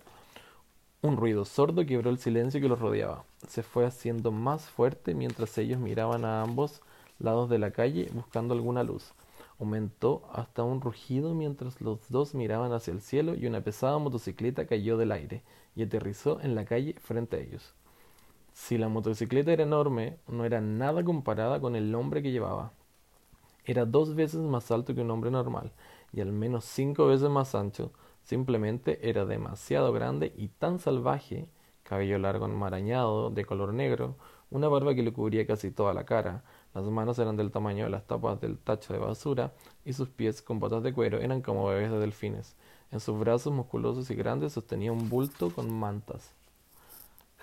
Un 1.01 1.17
ruido 1.17 1.45
sordo 1.45 1.85
quebró 1.85 2.09
el 2.09 2.17
silencio 2.17 2.59
que 2.59 2.67
los 2.67 2.79
rodeaba. 2.79 3.23
Se 3.47 3.63
fue 3.63 3.85
haciendo 3.85 4.31
más 4.31 4.69
fuerte 4.69 5.13
mientras 5.13 5.57
ellos 5.57 5.79
miraban 5.79 6.25
a 6.25 6.41
ambos 6.41 6.81
lados 7.19 7.49
de 7.49 7.59
la 7.59 7.71
calle 7.71 8.09
buscando 8.13 8.53
alguna 8.53 8.83
luz. 8.83 9.13
Aumentó 9.59 10.23
hasta 10.33 10.63
un 10.63 10.81
rugido 10.81 11.33
mientras 11.33 11.79
los 11.81 12.09
dos 12.09 12.33
miraban 12.33 12.73
hacia 12.73 12.91
el 12.93 13.01
cielo 13.01 13.35
y 13.35 13.45
una 13.45 13.61
pesada 13.61 13.97
motocicleta 13.97 14.65
cayó 14.65 14.97
del 14.97 15.11
aire 15.11 15.43
y 15.75 15.83
aterrizó 15.83 16.41
en 16.41 16.55
la 16.55 16.65
calle 16.65 16.95
frente 16.99 17.37
a 17.37 17.39
ellos. 17.39 17.73
Si 18.53 18.77
la 18.77 18.87
motocicleta 18.87 19.51
era 19.51 19.63
enorme, 19.63 20.17
no 20.27 20.45
era 20.45 20.61
nada 20.61 21.03
comparada 21.03 21.59
con 21.59 21.75
el 21.75 21.93
hombre 21.95 22.21
que 22.21 22.31
llevaba. 22.31 22.73
Era 23.65 23.85
dos 23.85 24.15
veces 24.15 24.41
más 24.41 24.69
alto 24.71 24.93
que 24.93 25.01
un 25.01 25.11
hombre 25.11 25.31
normal 25.31 25.71
y 26.11 26.21
al 26.21 26.31
menos 26.31 26.65
cinco 26.65 27.07
veces 27.07 27.29
más 27.29 27.55
ancho. 27.55 27.91
Simplemente 28.23 29.09
era 29.09 29.25
demasiado 29.25 29.91
grande 29.91 30.33
y 30.37 30.49
tan 30.49 30.79
salvaje, 30.79 31.47
cabello 31.83 32.17
largo 32.19 32.45
enmarañado, 32.45 33.29
de 33.31 33.45
color 33.45 33.73
negro, 33.73 34.15
una 34.49 34.67
barba 34.67 34.93
que 34.93 35.03
le 35.03 35.11
cubría 35.11 35.47
casi 35.47 35.71
toda 35.71 35.93
la 35.93 36.05
cara, 36.05 36.43
las 36.73 36.83
manos 36.85 37.19
eran 37.19 37.37
del 37.37 37.51
tamaño 37.51 37.85
de 37.85 37.91
las 37.91 38.05
tapas 38.07 38.41
del 38.41 38.57
tacho 38.57 38.93
de 38.93 38.99
basura 38.99 39.53
y 39.85 39.93
sus 39.93 40.09
pies 40.09 40.41
con 40.41 40.59
botas 40.59 40.83
de 40.83 40.93
cuero 40.93 41.19
eran 41.19 41.41
como 41.41 41.67
bebés 41.67 41.91
de 41.91 41.99
delfines. 41.99 42.55
En 42.91 42.99
sus 42.99 43.17
brazos 43.19 43.53
musculosos 43.53 44.09
y 44.11 44.15
grandes 44.15 44.53
sostenía 44.53 44.91
un 44.91 45.09
bulto 45.09 45.49
con 45.51 45.71
mantas. 45.71 46.31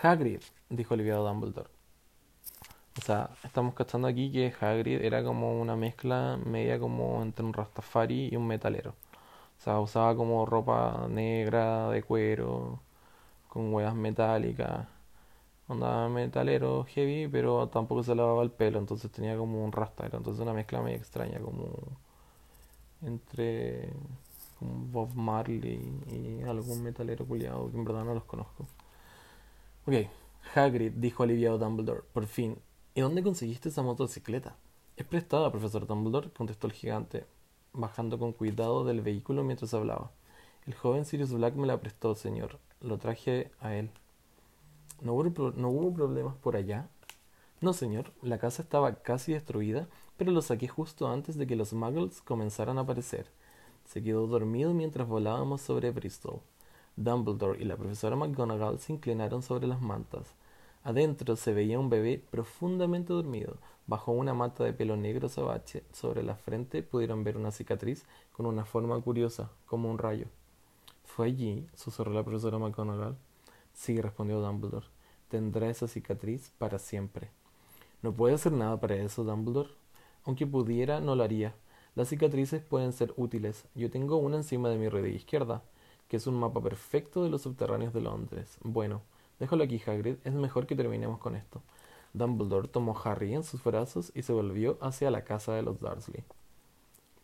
Hagrid, 0.02 0.40
dijo 0.68 0.94
aliviado 0.94 1.26
Dumbledore. 1.26 1.70
O 2.98 3.02
sea, 3.02 3.30
estamos 3.44 3.74
cachando 3.74 4.08
aquí 4.08 4.32
que 4.32 4.52
Hagrid 4.60 5.02
era 5.02 5.22
como 5.22 5.60
una 5.60 5.76
mezcla 5.76 6.38
media 6.44 6.78
como 6.78 7.22
entre 7.22 7.44
un 7.44 7.52
Rastafari 7.52 8.28
y 8.32 8.36
un 8.36 8.46
metalero. 8.46 8.90
O 9.58 9.62
sea, 9.62 9.78
usaba 9.80 10.16
como 10.16 10.44
ropa 10.46 11.06
negra 11.08 11.88
de 11.90 12.02
cuero, 12.02 12.80
con 13.48 13.72
huevas 13.74 13.94
metálicas. 13.94 14.88
Onda 15.70 16.08
metalero 16.08 16.84
heavy, 16.84 17.28
pero 17.28 17.68
tampoco 17.68 18.02
se 18.02 18.16
lavaba 18.16 18.42
el 18.42 18.50
pelo, 18.50 18.80
entonces 18.80 19.08
tenía 19.12 19.36
como 19.36 19.64
un 19.64 19.70
rasta. 19.70 20.04
entonces 20.06 20.40
una 20.40 20.52
mezcla 20.52 20.82
media 20.82 20.96
extraña, 20.98 21.38
como 21.38 21.68
entre 23.02 23.92
Bob 24.60 25.14
Marley 25.14 25.80
y 26.08 26.42
algún 26.42 26.82
metalero 26.82 27.24
culiado 27.24 27.70
que 27.70 27.76
en 27.76 27.84
verdad 27.84 28.04
no 28.04 28.14
los 28.14 28.24
conozco. 28.24 28.66
Ok, 29.86 29.94
Hagrid, 30.56 30.92
dijo 30.96 31.22
aliviado 31.22 31.56
Dumbledore, 31.58 32.02
por 32.12 32.26
fin. 32.26 32.58
¿Y 32.96 33.02
dónde 33.02 33.22
conseguiste 33.22 33.68
esa 33.68 33.82
motocicleta? 33.82 34.56
Es 34.96 35.06
prestada, 35.06 35.52
profesor 35.52 35.86
Dumbledore, 35.86 36.30
contestó 36.30 36.66
el 36.66 36.72
gigante, 36.72 37.26
bajando 37.72 38.18
con 38.18 38.32
cuidado 38.32 38.84
del 38.84 39.02
vehículo 39.02 39.44
mientras 39.44 39.72
hablaba. 39.72 40.10
El 40.66 40.74
joven 40.74 41.04
Sirius 41.04 41.32
Black 41.32 41.54
me 41.54 41.68
la 41.68 41.80
prestó, 41.80 42.16
señor. 42.16 42.58
Lo 42.80 42.98
traje 42.98 43.52
a 43.60 43.76
él. 43.76 43.90
¿No 45.00 45.14
hubo, 45.14 45.52
¿No 45.56 45.70
hubo 45.70 45.94
problemas 45.94 46.36
por 46.36 46.56
allá? 46.56 46.88
No, 47.60 47.72
señor. 47.72 48.12
La 48.22 48.38
casa 48.38 48.62
estaba 48.62 48.96
casi 48.96 49.32
destruida, 49.32 49.88
pero 50.16 50.32
lo 50.32 50.42
saqué 50.42 50.68
justo 50.68 51.08
antes 51.08 51.36
de 51.36 51.46
que 51.46 51.56
los 51.56 51.72
muggles 51.72 52.20
comenzaran 52.22 52.78
a 52.78 52.82
aparecer. 52.82 53.26
Se 53.86 54.02
quedó 54.02 54.26
dormido 54.26 54.72
mientras 54.74 55.08
volábamos 55.08 55.60
sobre 55.62 55.90
Bristol. 55.90 56.40
Dumbledore 56.96 57.60
y 57.60 57.64
la 57.64 57.76
profesora 57.76 58.16
McGonagall 58.16 58.78
se 58.78 58.92
inclinaron 58.92 59.42
sobre 59.42 59.66
las 59.66 59.80
mantas. 59.80 60.34
Adentro 60.84 61.36
se 61.36 61.52
veía 61.52 61.78
un 61.78 61.90
bebé 61.90 62.22
profundamente 62.30 63.12
dormido. 63.12 63.56
Bajo 63.86 64.12
una 64.12 64.34
mata 64.34 64.64
de 64.64 64.72
pelo 64.72 64.96
negro 64.96 65.28
sabache 65.28 65.82
sobre 65.92 66.22
la 66.22 66.36
frente 66.36 66.82
pudieron 66.82 67.24
ver 67.24 67.36
una 67.36 67.50
cicatriz 67.50 68.04
con 68.32 68.46
una 68.46 68.64
forma 68.64 69.00
curiosa, 69.00 69.50
como 69.66 69.90
un 69.90 69.98
rayo. 69.98 70.26
¿Fue 71.04 71.26
allí? 71.26 71.66
susurró 71.74 72.12
la 72.12 72.22
profesora 72.22 72.58
McGonagall. 72.58 73.16
Sí, 73.80 73.98
respondió 73.98 74.42
Dumbledore. 74.42 74.84
Tendrá 75.30 75.70
esa 75.70 75.88
cicatriz 75.88 76.52
para 76.58 76.78
siempre. 76.78 77.30
No 78.02 78.12
puede 78.12 78.34
hacer 78.34 78.52
nada 78.52 78.78
para 78.78 78.96
eso, 78.96 79.24
Dumbledore. 79.24 79.70
Aunque 80.26 80.46
pudiera, 80.46 81.00
no 81.00 81.16
lo 81.16 81.24
haría. 81.24 81.54
Las 81.94 82.08
cicatrices 82.08 82.60
pueden 82.62 82.92
ser 82.92 83.14
útiles. 83.16 83.64
Yo 83.74 83.90
tengo 83.90 84.18
una 84.18 84.36
encima 84.36 84.68
de 84.68 84.76
mi 84.76 84.90
rodilla 84.90 85.16
izquierda 85.16 85.62
que 86.08 86.18
es 86.18 86.26
un 86.26 86.38
mapa 86.38 86.60
perfecto 86.60 87.24
de 87.24 87.30
los 87.30 87.40
subterráneos 87.40 87.94
de 87.94 88.02
Londres. 88.02 88.58
Bueno, 88.62 89.00
déjalo 89.38 89.64
aquí, 89.64 89.80
Hagrid. 89.86 90.16
Es 90.24 90.34
mejor 90.34 90.66
que 90.66 90.76
terminemos 90.76 91.18
con 91.18 91.34
esto. 91.34 91.62
Dumbledore 92.12 92.68
tomó 92.68 92.94
a 92.94 93.00
Harry 93.10 93.32
en 93.32 93.44
sus 93.44 93.64
brazos 93.64 94.12
y 94.14 94.24
se 94.24 94.34
volvió 94.34 94.76
hacia 94.82 95.10
la 95.10 95.24
casa 95.24 95.54
de 95.54 95.62
los 95.62 95.80
Dursley. 95.80 96.22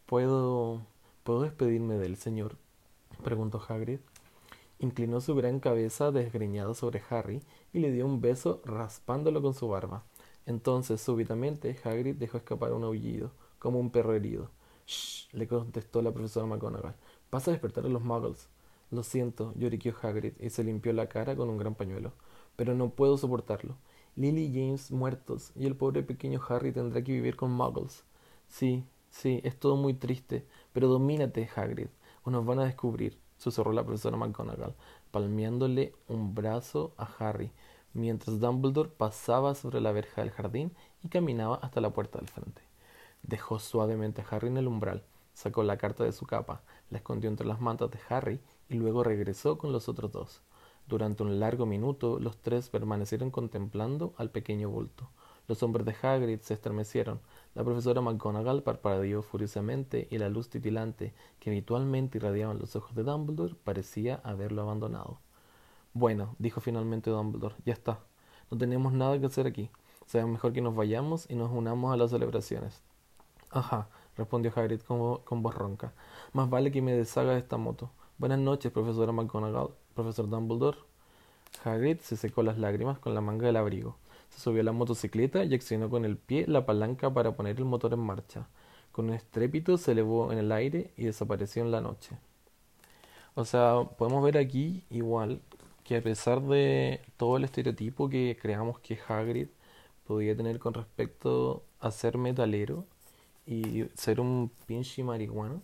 ¿Puedo... 0.06 0.80
¿Puedo 1.22 1.42
despedirme 1.42 1.98
del 1.98 2.16
señor? 2.16 2.56
preguntó 3.22 3.62
Hagrid. 3.68 3.98
Inclinó 4.78 5.20
su 5.20 5.34
gran 5.34 5.60
cabeza 5.60 6.10
desgreñada 6.12 6.74
sobre 6.74 7.02
Harry 7.08 7.42
y 7.72 7.78
le 7.80 7.92
dio 7.92 8.04
un 8.06 8.20
beso 8.20 8.60
raspándolo 8.64 9.40
con 9.40 9.54
su 9.54 9.68
barba. 9.68 10.04
Entonces, 10.44 11.00
súbitamente, 11.00 11.76
Hagrid 11.82 12.16
dejó 12.16 12.38
escapar 12.38 12.72
un 12.72 12.84
aullido, 12.84 13.32
como 13.58 13.80
un 13.80 13.90
perro 13.90 14.14
herido. 14.14 14.50
Shh, 14.86 15.28
le 15.32 15.48
contestó 15.48 16.02
la 16.02 16.12
profesora 16.12 16.46
McGonagall. 16.46 16.94
Vas 17.30 17.48
a 17.48 17.50
despertar 17.50 17.84
a 17.86 17.88
los 17.88 18.02
muggles. 18.02 18.48
Lo 18.90 19.02
siento, 19.02 19.52
lloriqueó 19.56 19.94
Hagrid 20.00 20.34
y 20.38 20.50
se 20.50 20.62
limpió 20.62 20.92
la 20.92 21.08
cara 21.08 21.34
con 21.34 21.48
un 21.48 21.58
gran 21.58 21.74
pañuelo. 21.74 22.12
Pero 22.54 22.74
no 22.74 22.90
puedo 22.90 23.18
soportarlo. 23.18 23.76
Lily 24.14 24.44
y 24.44 24.54
James 24.54 24.90
muertos 24.92 25.52
y 25.56 25.66
el 25.66 25.76
pobre 25.76 26.02
pequeño 26.02 26.40
Harry 26.48 26.72
tendrá 26.72 27.02
que 27.02 27.12
vivir 27.12 27.36
con 27.36 27.50
muggles. 27.50 28.04
Sí, 28.48 28.84
sí, 29.10 29.40
es 29.44 29.58
todo 29.58 29.76
muy 29.76 29.94
triste, 29.94 30.46
pero 30.72 30.88
domínate, 30.88 31.48
Hagrid, 31.54 31.88
o 32.22 32.30
nos 32.30 32.46
van 32.46 32.60
a 32.60 32.64
descubrir, 32.64 33.18
susurró 33.36 33.72
la 33.72 33.84
profesora 33.84 34.16
McGonagall, 34.16 34.74
palmeándole 35.10 35.94
un 36.08 36.34
brazo 36.34 36.92
a 36.96 37.08
Harry, 37.18 37.52
mientras 37.92 38.40
Dumbledore 38.40 38.90
pasaba 38.90 39.54
sobre 39.54 39.80
la 39.80 39.92
verja 39.92 40.22
del 40.22 40.30
jardín 40.30 40.72
y 41.02 41.08
caminaba 41.08 41.56
hasta 41.56 41.80
la 41.80 41.90
puerta 41.90 42.18
del 42.18 42.28
frente. 42.28 42.62
Dejó 43.22 43.58
suavemente 43.58 44.22
a 44.22 44.26
Harry 44.30 44.48
en 44.48 44.56
el 44.56 44.68
umbral, 44.68 45.04
sacó 45.32 45.62
la 45.62 45.78
carta 45.78 46.04
de 46.04 46.12
su 46.12 46.26
capa, 46.26 46.62
la 46.90 46.98
escondió 46.98 47.28
entre 47.28 47.46
las 47.46 47.60
mantas 47.60 47.90
de 47.90 47.98
Harry 48.08 48.40
y 48.68 48.74
luego 48.74 49.02
regresó 49.02 49.58
con 49.58 49.72
los 49.72 49.88
otros 49.88 50.12
dos. 50.12 50.42
Durante 50.86 51.24
un 51.24 51.40
largo 51.40 51.66
minuto 51.66 52.20
los 52.20 52.36
tres 52.38 52.68
permanecieron 52.68 53.30
contemplando 53.30 54.14
al 54.18 54.30
pequeño 54.30 54.70
bulto. 54.70 55.10
Los 55.48 55.62
hombres 55.62 55.84
de 55.84 55.96
Hagrid 56.00 56.40
se 56.40 56.54
estremecieron. 56.54 57.20
La 57.56 57.64
profesora 57.64 58.02
McGonagall 58.02 58.62
parpadeó 58.62 59.22
furiosamente 59.22 60.08
y 60.10 60.18
la 60.18 60.28
luz 60.28 60.50
titilante 60.50 61.14
que 61.40 61.48
habitualmente 61.48 62.18
irradiaba 62.18 62.52
en 62.52 62.58
los 62.58 62.76
ojos 62.76 62.94
de 62.94 63.02
Dumbledore 63.02 63.54
parecía 63.64 64.20
haberlo 64.24 64.60
abandonado. 64.60 65.20
Bueno, 65.94 66.36
dijo 66.38 66.60
finalmente 66.60 67.08
Dumbledore, 67.08 67.54
ya 67.64 67.72
está. 67.72 68.00
No 68.50 68.58
tenemos 68.58 68.92
nada 68.92 69.18
que 69.18 69.24
hacer 69.24 69.46
aquí. 69.46 69.70
Será 70.04 70.26
mejor 70.26 70.52
que 70.52 70.60
nos 70.60 70.76
vayamos 70.76 71.30
y 71.30 71.34
nos 71.34 71.50
unamos 71.50 71.94
a 71.94 71.96
las 71.96 72.10
celebraciones. 72.10 72.82
Ajá, 73.48 73.88
respondió 74.18 74.52
Hagrid 74.54 74.82
con, 74.82 75.22
con 75.22 75.42
voz 75.42 75.54
ronca. 75.54 75.94
Más 76.34 76.50
vale 76.50 76.70
que 76.70 76.82
me 76.82 76.92
deshaga 76.92 77.32
de 77.32 77.38
esta 77.38 77.56
moto. 77.56 77.90
Buenas 78.18 78.38
noches, 78.38 78.70
profesora 78.70 79.12
McGonagall, 79.12 79.70
profesor 79.94 80.28
Dumbledore. 80.28 80.76
Hagrid 81.64 82.00
se 82.00 82.18
secó 82.18 82.42
las 82.42 82.58
lágrimas 82.58 82.98
con 82.98 83.14
la 83.14 83.22
manga 83.22 83.46
del 83.46 83.56
abrigo. 83.56 83.96
Se 84.30 84.40
subió 84.40 84.60
a 84.62 84.64
la 84.64 84.72
motocicleta 84.72 85.44
y 85.44 85.54
accionó 85.54 85.90
con 85.90 86.04
el 86.04 86.16
pie 86.16 86.46
la 86.46 86.66
palanca 86.66 87.12
para 87.12 87.36
poner 87.36 87.56
el 87.58 87.64
motor 87.64 87.92
en 87.94 88.00
marcha. 88.00 88.48
Con 88.92 89.06
un 89.08 89.14
estrépito 89.14 89.78
se 89.78 89.92
elevó 89.92 90.32
en 90.32 90.38
el 90.38 90.52
aire 90.52 90.92
y 90.96 91.04
desapareció 91.04 91.62
en 91.62 91.70
la 91.70 91.80
noche. 91.80 92.16
O 93.34 93.44
sea, 93.44 93.84
podemos 93.98 94.22
ver 94.24 94.38
aquí 94.38 94.82
igual 94.90 95.40
que 95.84 95.96
a 95.96 96.02
pesar 96.02 96.40
de 96.42 97.00
todo 97.16 97.36
el 97.36 97.44
estereotipo 97.44 98.08
que 98.08 98.36
creamos 98.40 98.78
que 98.80 98.98
Hagrid 99.08 99.48
podía 100.06 100.36
tener 100.36 100.58
con 100.58 100.74
respecto 100.74 101.64
a 101.80 101.90
ser 101.90 102.18
metalero 102.18 102.84
y 103.46 103.84
ser 103.94 104.20
un 104.20 104.50
pinche 104.66 105.02
marihuano, 105.04 105.62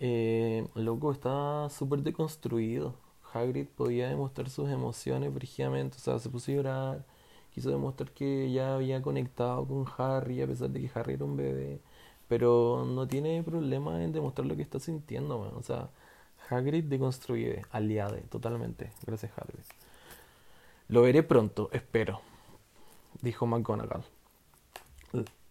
Eh, 0.00 0.66
loco, 0.74 1.12
está 1.12 1.68
súper 1.70 2.00
deconstruido. 2.02 2.94
Hagrid 3.32 3.66
podía 3.68 4.08
demostrar 4.08 4.50
sus 4.50 4.68
emociones 4.70 5.32
brígidamente, 5.32 5.96
o 5.98 6.00
sea, 6.00 6.18
se 6.18 6.28
puso 6.28 6.50
a 6.52 6.54
llorar, 6.54 7.04
quiso 7.54 7.70
demostrar 7.70 8.10
que 8.10 8.50
ya 8.50 8.74
había 8.74 9.02
conectado 9.02 9.66
con 9.66 9.86
Harry 9.98 10.42
a 10.42 10.46
pesar 10.46 10.70
de 10.70 10.80
que 10.80 10.98
Harry 10.98 11.14
era 11.14 11.24
un 11.24 11.36
bebé, 11.36 11.80
pero 12.28 12.84
no 12.86 13.06
tiene 13.06 13.42
problema 13.42 14.02
en 14.02 14.12
demostrar 14.12 14.46
lo 14.46 14.56
que 14.56 14.62
está 14.62 14.78
sintiendo, 14.80 15.38
o 15.38 15.62
sea, 15.62 15.90
Hagrid 16.48 16.84
deconstruido, 16.84 17.62
aliade, 17.70 18.22
totalmente, 18.22 18.90
gracias 19.06 19.32
Hagrid. 19.36 19.64
Lo 20.88 21.02
veré 21.02 21.22
pronto, 21.22 21.68
espero, 21.72 22.20
dijo 23.20 23.46
McGonagall, 23.46 24.04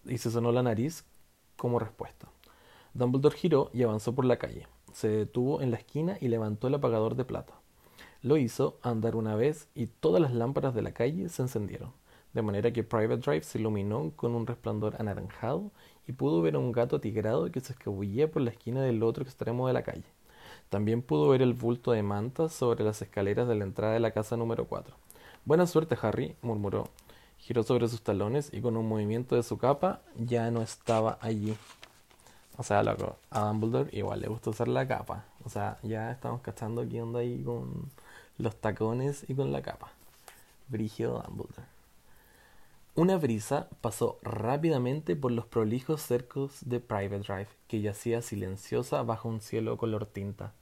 y 0.05 0.17
se 0.17 0.31
sonó 0.31 0.51
la 0.51 0.63
nariz 0.63 1.05
como 1.55 1.79
respuesta. 1.79 2.27
Dumbledore 2.93 3.37
giró 3.37 3.69
y 3.73 3.83
avanzó 3.83 4.13
por 4.13 4.25
la 4.25 4.37
calle. 4.37 4.67
Se 4.93 5.07
detuvo 5.07 5.61
en 5.61 5.71
la 5.71 5.77
esquina 5.77 6.17
y 6.19 6.27
levantó 6.27 6.67
el 6.67 6.75
apagador 6.75 7.15
de 7.15 7.23
plata. 7.23 7.53
Lo 8.23 8.37
hizo 8.37 8.77
andar 8.83 9.15
una 9.15 9.35
vez 9.35 9.67
y 9.73 9.87
todas 9.87 10.21
las 10.21 10.31
lámparas 10.31 10.75
de 10.75 10.83
la 10.83 10.91
calle 10.91 11.27
se 11.27 11.41
encendieron, 11.41 11.91
de 12.33 12.43
manera 12.43 12.71
que 12.71 12.83
Private 12.83 13.17
Drive 13.17 13.41
se 13.41 13.57
iluminó 13.57 14.11
con 14.15 14.35
un 14.35 14.45
resplandor 14.45 14.95
anaranjado 14.99 15.71
y 16.07 16.11
pudo 16.11 16.39
ver 16.43 16.53
a 16.53 16.59
un 16.59 16.71
gato 16.71 16.97
atigrado 16.97 17.49
que 17.51 17.61
se 17.61 17.73
escabullía 17.73 18.29
por 18.29 18.43
la 18.43 18.51
esquina 18.51 18.83
del 18.83 19.01
otro 19.01 19.23
extremo 19.23 19.65
de 19.65 19.73
la 19.73 19.81
calle. 19.81 20.05
También 20.69 21.01
pudo 21.01 21.29
ver 21.29 21.41
el 21.41 21.53
bulto 21.53 21.93
de 21.93 22.03
mantas 22.03 22.53
sobre 22.53 22.83
las 22.83 23.01
escaleras 23.01 23.47
de 23.47 23.55
la 23.55 23.63
entrada 23.63 23.93
de 23.93 23.99
la 23.99 24.11
casa 24.11 24.37
número 24.37 24.65
4. 24.65 24.95
Buena 25.43 25.65
suerte, 25.65 25.97
Harry, 25.99 26.35
murmuró. 26.43 26.89
Giró 27.39 27.63
sobre 27.63 27.87
sus 27.87 28.03
talones 28.03 28.53
y 28.53 28.61
con 28.61 28.77
un 28.77 28.87
movimiento 28.87 29.35
de 29.35 29.41
su 29.41 29.57
capa 29.57 30.01
ya 30.15 30.51
no 30.51 30.61
estaba 30.61 31.17
allí. 31.21 31.57
O 32.57 32.61
sea, 32.61 32.83
loco, 32.83 33.17
a 33.31 33.47
Dumbledore 33.47 33.89
igual 33.97 34.21
le 34.21 34.27
gusta 34.27 34.51
usar 34.51 34.67
la 34.67 34.87
capa. 34.87 35.25
O 35.43 35.49
sea, 35.49 35.79
ya 35.81 36.11
estamos 36.11 36.41
cachando 36.41 36.87
qué 36.87 37.01
onda 37.01 37.21
ahí 37.21 37.41
con 37.43 37.89
los 38.41 38.55
tacones 38.55 39.25
y 39.27 39.35
con 39.35 39.51
la 39.51 39.61
capa. 39.61 39.91
Brígido 40.67 41.23
Dumbledore. 41.27 41.67
Una 42.93 43.17
brisa 43.17 43.69
pasó 43.79 44.19
rápidamente 44.21 45.15
por 45.15 45.31
los 45.31 45.45
prolijos 45.45 46.01
cercos 46.01 46.57
de 46.65 46.81
Private 46.81 47.19
Drive, 47.19 47.47
que 47.69 47.79
yacía 47.79 48.21
silenciosa 48.21 49.01
bajo 49.03 49.29
un 49.29 49.39
cielo 49.39 49.77
color 49.77 50.05
tinta. 50.05 50.53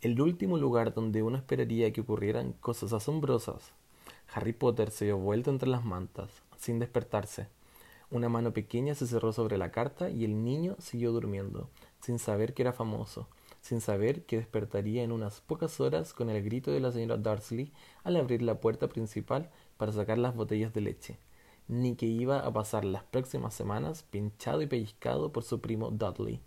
El 0.00 0.18
último 0.22 0.56
lugar 0.56 0.94
donde 0.94 1.22
uno 1.22 1.36
esperaría 1.36 1.92
que 1.92 2.00
ocurrieran 2.00 2.54
cosas 2.54 2.94
asombrosas. 2.94 3.72
Harry 4.32 4.54
Potter 4.54 4.90
se 4.90 5.04
dio 5.04 5.18
vuelta 5.18 5.50
entre 5.50 5.68
las 5.68 5.84
mantas, 5.84 6.30
sin 6.56 6.78
despertarse. 6.78 7.48
Una 8.10 8.30
mano 8.30 8.52
pequeña 8.52 8.94
se 8.94 9.06
cerró 9.06 9.32
sobre 9.32 9.58
la 9.58 9.70
carta 9.70 10.08
y 10.08 10.24
el 10.24 10.42
niño 10.42 10.76
siguió 10.78 11.12
durmiendo, 11.12 11.68
sin 12.00 12.18
saber 12.18 12.54
que 12.54 12.62
era 12.62 12.72
famoso, 12.72 13.28
sin 13.60 13.80
saber 13.80 14.24
que 14.24 14.36
despertaría 14.36 15.02
en 15.02 15.12
unas 15.12 15.40
pocas 15.40 15.80
horas 15.80 16.12
con 16.14 16.30
el 16.30 16.42
grito 16.42 16.70
de 16.70 16.80
la 16.80 16.92
señora 16.92 17.16
Dursley 17.16 17.72
al 18.04 18.16
abrir 18.16 18.42
la 18.42 18.60
puerta 18.60 18.88
principal 18.88 19.50
para 19.76 19.92
sacar 19.92 20.18
las 20.18 20.34
botellas 20.34 20.72
de 20.72 20.80
leche, 20.80 21.18
ni 21.68 21.94
que 21.94 22.06
iba 22.06 22.40
a 22.40 22.52
pasar 22.52 22.84
las 22.84 23.04
próximas 23.04 23.54
semanas 23.54 24.02
pinchado 24.02 24.62
y 24.62 24.66
pellizcado 24.66 25.32
por 25.32 25.44
su 25.44 25.60
primo 25.60 25.90
Dudley. 25.90 26.40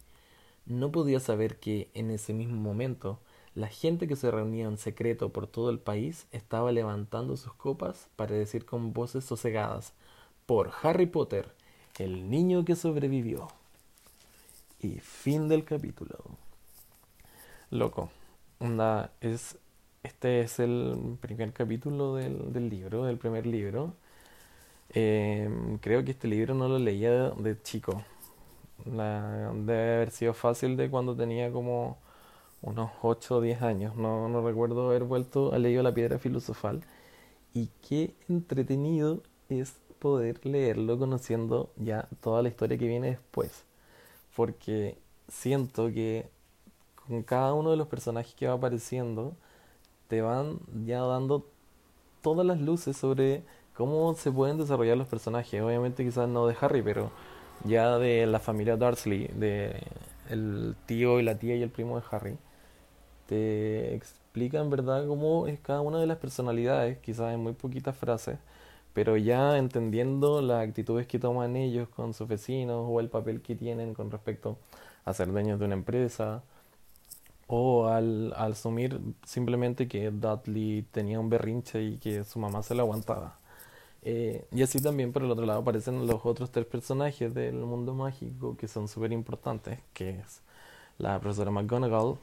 No 0.65 0.91
podía 0.91 1.19
saber 1.19 1.59
que, 1.59 1.89
en 1.93 2.09
ese 2.09 2.33
mismo 2.33 2.55
momento, 2.55 3.19
la 3.55 3.67
gente 3.67 4.07
que 4.07 4.15
se 4.15 4.31
reunía 4.31 4.65
en 4.65 4.77
secreto 4.77 5.29
por 5.29 5.45
todo 5.47 5.69
el 5.69 5.79
país 5.79 6.25
estaba 6.31 6.71
levantando 6.71 7.37
sus 7.37 7.53
copas 7.53 8.07
para 8.15 8.33
decir 8.33 8.65
con 8.65 8.93
voces 8.93 9.25
sosegadas 9.25 9.93
por 10.45 10.71
Harry 10.81 11.05
Potter, 11.05 11.53
el 11.99 12.29
niño 12.29 12.65
que 12.65 12.75
sobrevivió. 12.75 13.47
Y 14.79 14.99
fin 14.99 15.47
del 15.47 15.63
capítulo. 15.63 16.17
Loco, 17.73 18.11
es, 19.21 19.57
este 20.03 20.41
es 20.41 20.59
el 20.59 21.17
primer 21.19 21.53
capítulo 21.53 22.13
del, 22.13 22.53
del 22.53 22.69
libro, 22.69 23.05
del 23.05 23.17
primer 23.17 23.47
libro. 23.47 23.95
Em, 24.89 25.79
creo 25.79 26.03
que 26.05 26.11
este 26.11 26.27
libro 26.27 26.53
no 26.53 26.67
lo 26.67 26.77
leía 26.77 27.31
de, 27.31 27.59
chico. 27.63 28.03
La, 28.85 29.51
debe 29.55 29.95
haber 29.95 30.11
sido 30.11 30.35
fácil 30.35 30.77
de 30.77 30.91
cuando 30.91 31.15
tenía 31.15 31.51
como 31.51 31.97
unos 32.61 32.91
8 33.01 33.37
o 33.37 33.41
10 33.41 33.63
años. 33.63 33.95
No, 33.95 34.29
no 34.29 34.45
recuerdo 34.47 34.89
haber 34.89 35.03
vuelto 35.03 35.51
a 35.51 35.57
leer 35.57 35.83
La 35.83 35.95
Piedra 35.95 36.19
Filosofal. 36.19 36.83
Y 37.55 37.69
qué 37.89 38.13
entretenido 38.29 39.23
es 39.49 39.73
poder 39.97 40.45
leerlo 40.45 40.99
conociendo 40.99 41.71
ya 41.77 42.07
toda 42.21 42.43
la 42.43 42.49
historia 42.49 42.77
que 42.77 42.87
viene 42.87 43.09
después. 43.09 43.63
Porque 44.35 44.97
siento 45.27 45.87
que 45.87 46.27
con 47.07 47.23
cada 47.23 47.53
uno 47.53 47.71
de 47.71 47.77
los 47.77 47.87
personajes 47.87 48.33
que 48.35 48.47
va 48.47 48.53
apareciendo, 48.53 49.35
te 50.07 50.21
van 50.21 50.59
ya 50.85 51.01
dando 51.01 51.45
todas 52.21 52.45
las 52.45 52.59
luces 52.61 52.97
sobre 52.97 53.43
cómo 53.75 54.13
se 54.15 54.31
pueden 54.31 54.57
desarrollar 54.57 54.97
los 54.97 55.07
personajes. 55.07 55.61
Obviamente 55.61 56.03
quizás 56.03 56.29
no 56.29 56.47
de 56.47 56.55
Harry, 56.61 56.81
pero 56.81 57.11
ya 57.65 57.97
de 57.97 58.25
la 58.27 58.39
familia 58.39 58.77
Dursley, 58.77 59.27
de 59.35 59.81
el 60.29 60.75
tío 60.85 61.19
y 61.19 61.23
la 61.23 61.37
tía 61.37 61.55
y 61.55 61.63
el 61.63 61.69
primo 61.69 61.99
de 61.99 62.05
Harry, 62.11 62.37
te 63.27 63.95
explica 63.95 64.59
en 64.59 64.69
verdad 64.69 65.07
cómo 65.07 65.47
es 65.47 65.59
cada 65.59 65.81
una 65.81 65.99
de 65.99 66.07
las 66.07 66.17
personalidades, 66.17 66.97
quizás 66.99 67.33
en 67.33 67.41
muy 67.41 67.53
poquitas 67.53 67.95
frases, 67.97 68.37
pero 68.93 69.17
ya 69.17 69.57
entendiendo 69.57 70.41
las 70.41 70.63
actitudes 70.67 71.07
que 71.07 71.19
toman 71.19 71.55
ellos 71.55 71.89
con 71.89 72.13
sus 72.13 72.27
vecinos 72.27 72.85
o 72.89 72.99
el 72.99 73.09
papel 73.09 73.41
que 73.41 73.55
tienen 73.55 73.93
con 73.93 74.11
respecto 74.11 74.57
a 75.05 75.13
ser 75.13 75.31
dueños 75.31 75.59
de 75.59 75.65
una 75.65 75.75
empresa 75.75 76.43
o 77.47 77.87
al, 77.87 78.33
asumir 78.37 78.99
simplemente 79.25 79.87
que 79.87 80.11
Dudley 80.11 80.83
tenía 80.91 81.19
un 81.19 81.29
berrinche 81.29 81.83
y 81.83 81.97
que 81.97 82.23
su 82.23 82.39
mamá 82.39 82.63
se 82.63 82.75
lo 82.75 82.83
aguantaba. 82.83 83.37
Eh, 84.03 84.45
y 84.51 84.61
así 84.63 84.81
también 84.81 85.13
por 85.13 85.23
el 85.23 85.31
otro 85.31 85.45
lado 85.45 85.61
aparecen 85.61 86.07
los 86.07 86.25
otros 86.25 86.51
tres 86.51 86.65
personajes 86.65 87.33
del 87.33 87.55
mundo 87.55 87.93
mágico 87.93 88.57
que 88.57 88.67
son 88.67 88.87
súper 88.87 89.13
importantes, 89.13 89.79
que 89.93 90.19
es 90.19 90.41
la 90.97 91.19
profesora 91.19 91.51
McGonagall, 91.51 92.17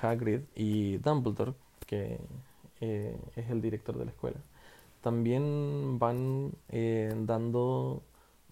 Hagrid 0.00 0.40
y 0.54 0.96
Dumbledore, 0.98 1.54
que 1.86 2.18
eh, 2.80 3.16
es 3.36 3.50
el 3.50 3.60
director 3.62 3.96
de 3.98 4.06
la 4.06 4.10
escuela. 4.10 4.38
También 5.02 5.98
van 5.98 6.52
eh, 6.68 7.12
dando 7.26 8.02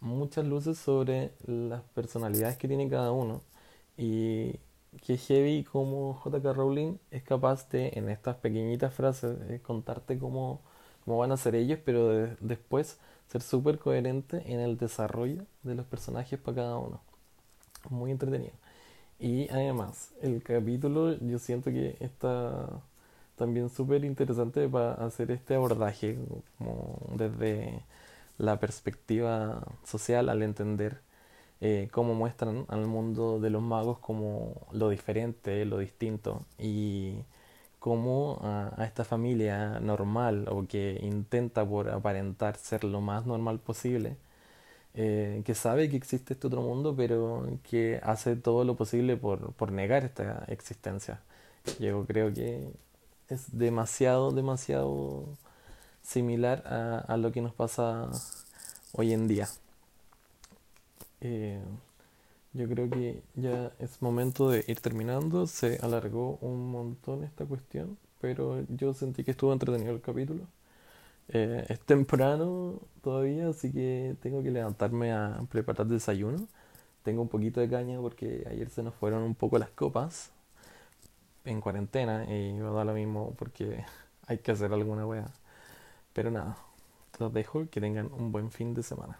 muchas 0.01 0.45
luces 0.47 0.79
sobre 0.79 1.33
las 1.47 1.83
personalidades 1.95 2.57
que 2.57 2.69
tiene 2.69 2.89
cada 2.89 3.13
uno 3.13 3.43
y 3.97 4.57
que 5.07 5.17
heavy 5.17 5.65
como 5.65 6.15
J.K. 6.15 6.53
Rowling 6.53 6.99
es 7.11 7.23
capaz 7.23 7.69
de, 7.71 7.93
en 7.95 8.09
estas 8.09 8.37
pequeñitas 8.37 8.93
frases, 8.93 9.61
contarte 9.63 10.19
cómo, 10.19 10.61
cómo, 11.05 11.19
van 11.19 11.33
a 11.33 11.37
ser 11.37 11.55
ellos, 11.55 11.79
pero 11.85 12.29
después 12.41 12.99
ser 13.29 13.43
súper 13.43 13.79
coherente 13.79 14.43
en 14.47 14.61
el 14.61 14.77
desarrollo 14.77 15.45
de 15.63 15.75
los 15.75 15.87
personajes 15.87 16.39
para 16.39 16.57
cada 16.57 16.79
uno. 16.79 17.01
Muy 17.89 18.11
entretenido. 18.11 18.53
Y 19.19 19.49
además, 19.51 20.13
el 20.23 20.43
capítulo 20.43 21.17
yo 21.19 21.39
siento 21.39 21.71
que 21.71 21.97
está 22.01 22.83
también 23.37 23.71
súper 23.71 24.05
interesante 24.05 24.69
para 24.69 24.95
hacer 24.95 25.31
este 25.31 25.55
abordaje 25.55 26.19
como 26.59 26.99
desde 27.17 27.85
la 28.39 28.59
perspectiva 28.59 29.63
social 29.85 30.29
al 30.29 30.43
entender 30.43 31.01
eh, 31.61 31.89
cómo 31.93 32.15
muestran 32.15 32.65
al 32.69 32.87
mundo 32.87 33.39
de 33.41 33.51
los 33.51 33.63
magos 33.63 33.99
como 33.99 34.67
lo 34.73 34.89
diferente, 34.91 35.65
lo 35.67 35.79
distinto 35.79 36.43
y 36.59 37.17
cómo 37.79 38.41
a, 38.43 38.85
esta 38.85 39.05
familia 39.05 39.81
normal 39.81 40.47
o 40.51 40.67
que 40.67 40.99
intenta 41.03 41.67
por 41.67 41.91
aparentar 41.91 42.57
ser 42.57 42.85
lo 42.85 43.01
más 43.01 43.27
normal 43.27 43.61
posible, 43.61 44.17
eh, 44.95 45.43
que 45.45 45.55
sabe 45.55 45.89
que 45.91 45.97
existe 45.97 46.35
este 46.35 46.47
otro 46.49 46.63
mundo 46.63 46.95
pero 46.97 47.47
que 47.71 48.01
hace 48.03 48.37
todo 48.37 48.65
lo 48.65 48.77
posible 48.77 49.17
por, 49.17 49.53
por 49.55 49.73
negar 49.73 50.05
esta 50.05 50.45
existencia. 50.49 51.21
Yo 51.81 52.07
creo 52.07 52.33
que 52.35 52.73
es 53.29 53.59
demasiado, 53.59 54.33
demasiado 54.33 55.27
similar 56.03 56.65
a, 56.67 56.99
a 57.01 57.17
lo 57.17 57.33
que 57.33 57.43
nos 57.43 57.55
pasa 57.55 58.11
hoy 58.93 59.13
en 59.13 59.29
día. 59.29 59.49
Eh, 61.21 61.61
yo 62.53 62.69
creo 62.69 62.91
que 62.91 63.23
ya 63.35 63.73
es 63.79 64.03
momento 64.03 64.51
de 64.51 64.65
ir 64.69 64.81
terminando. 64.81 65.47
Se 65.47 65.79
alargó 65.83 66.39
un 66.41 66.71
montón 66.71 67.25
esta 67.25 67.45
cuestión, 67.47 67.99
pero 68.21 68.65
yo 68.69 68.95
sentí 68.95 69.25
que 69.25 69.33
estuvo 69.33 69.53
entretenido 69.53 69.93
el 69.93 70.01
capítulo. 70.01 70.45
Eh, 71.29 71.67
es 71.69 71.81
temprano 71.81 72.81
todavía, 73.03 73.49
así 73.51 73.73
que 73.73 74.17
tengo 74.23 74.43
que 74.43 74.51
levantarme 74.51 75.13
a 75.13 75.43
preparar 75.51 75.87
desayuno. 75.89 76.49
Tengo 77.05 77.23
un 77.23 77.29
poquito 77.29 77.61
de 77.61 77.71
caña 77.71 78.01
porque 78.01 78.47
ayer 78.51 78.71
se 78.71 78.83
nos 78.83 78.95
fueron 78.95 79.23
un 79.25 79.35
poco 79.37 79.59
las 79.59 79.71
copas 79.71 80.33
en 81.45 81.61
cuarentena 81.61 82.25
y 82.25 82.53
me 82.53 82.71
da 82.71 82.85
lo 82.85 82.95
mismo 82.95 83.35
porque 83.39 83.85
hay 84.27 84.39
que 84.39 84.53
hacer 84.53 84.73
alguna 84.73 85.07
wea. 85.07 85.31
Pero 86.15 86.31
nada, 86.31 86.59
los 87.21 87.33
dejo 87.35 87.69
que 87.71 87.81
tengan 87.81 88.13
un 88.13 88.33
buen 88.33 88.51
fin 88.53 88.75
de 88.75 88.83
semana. 88.83 89.19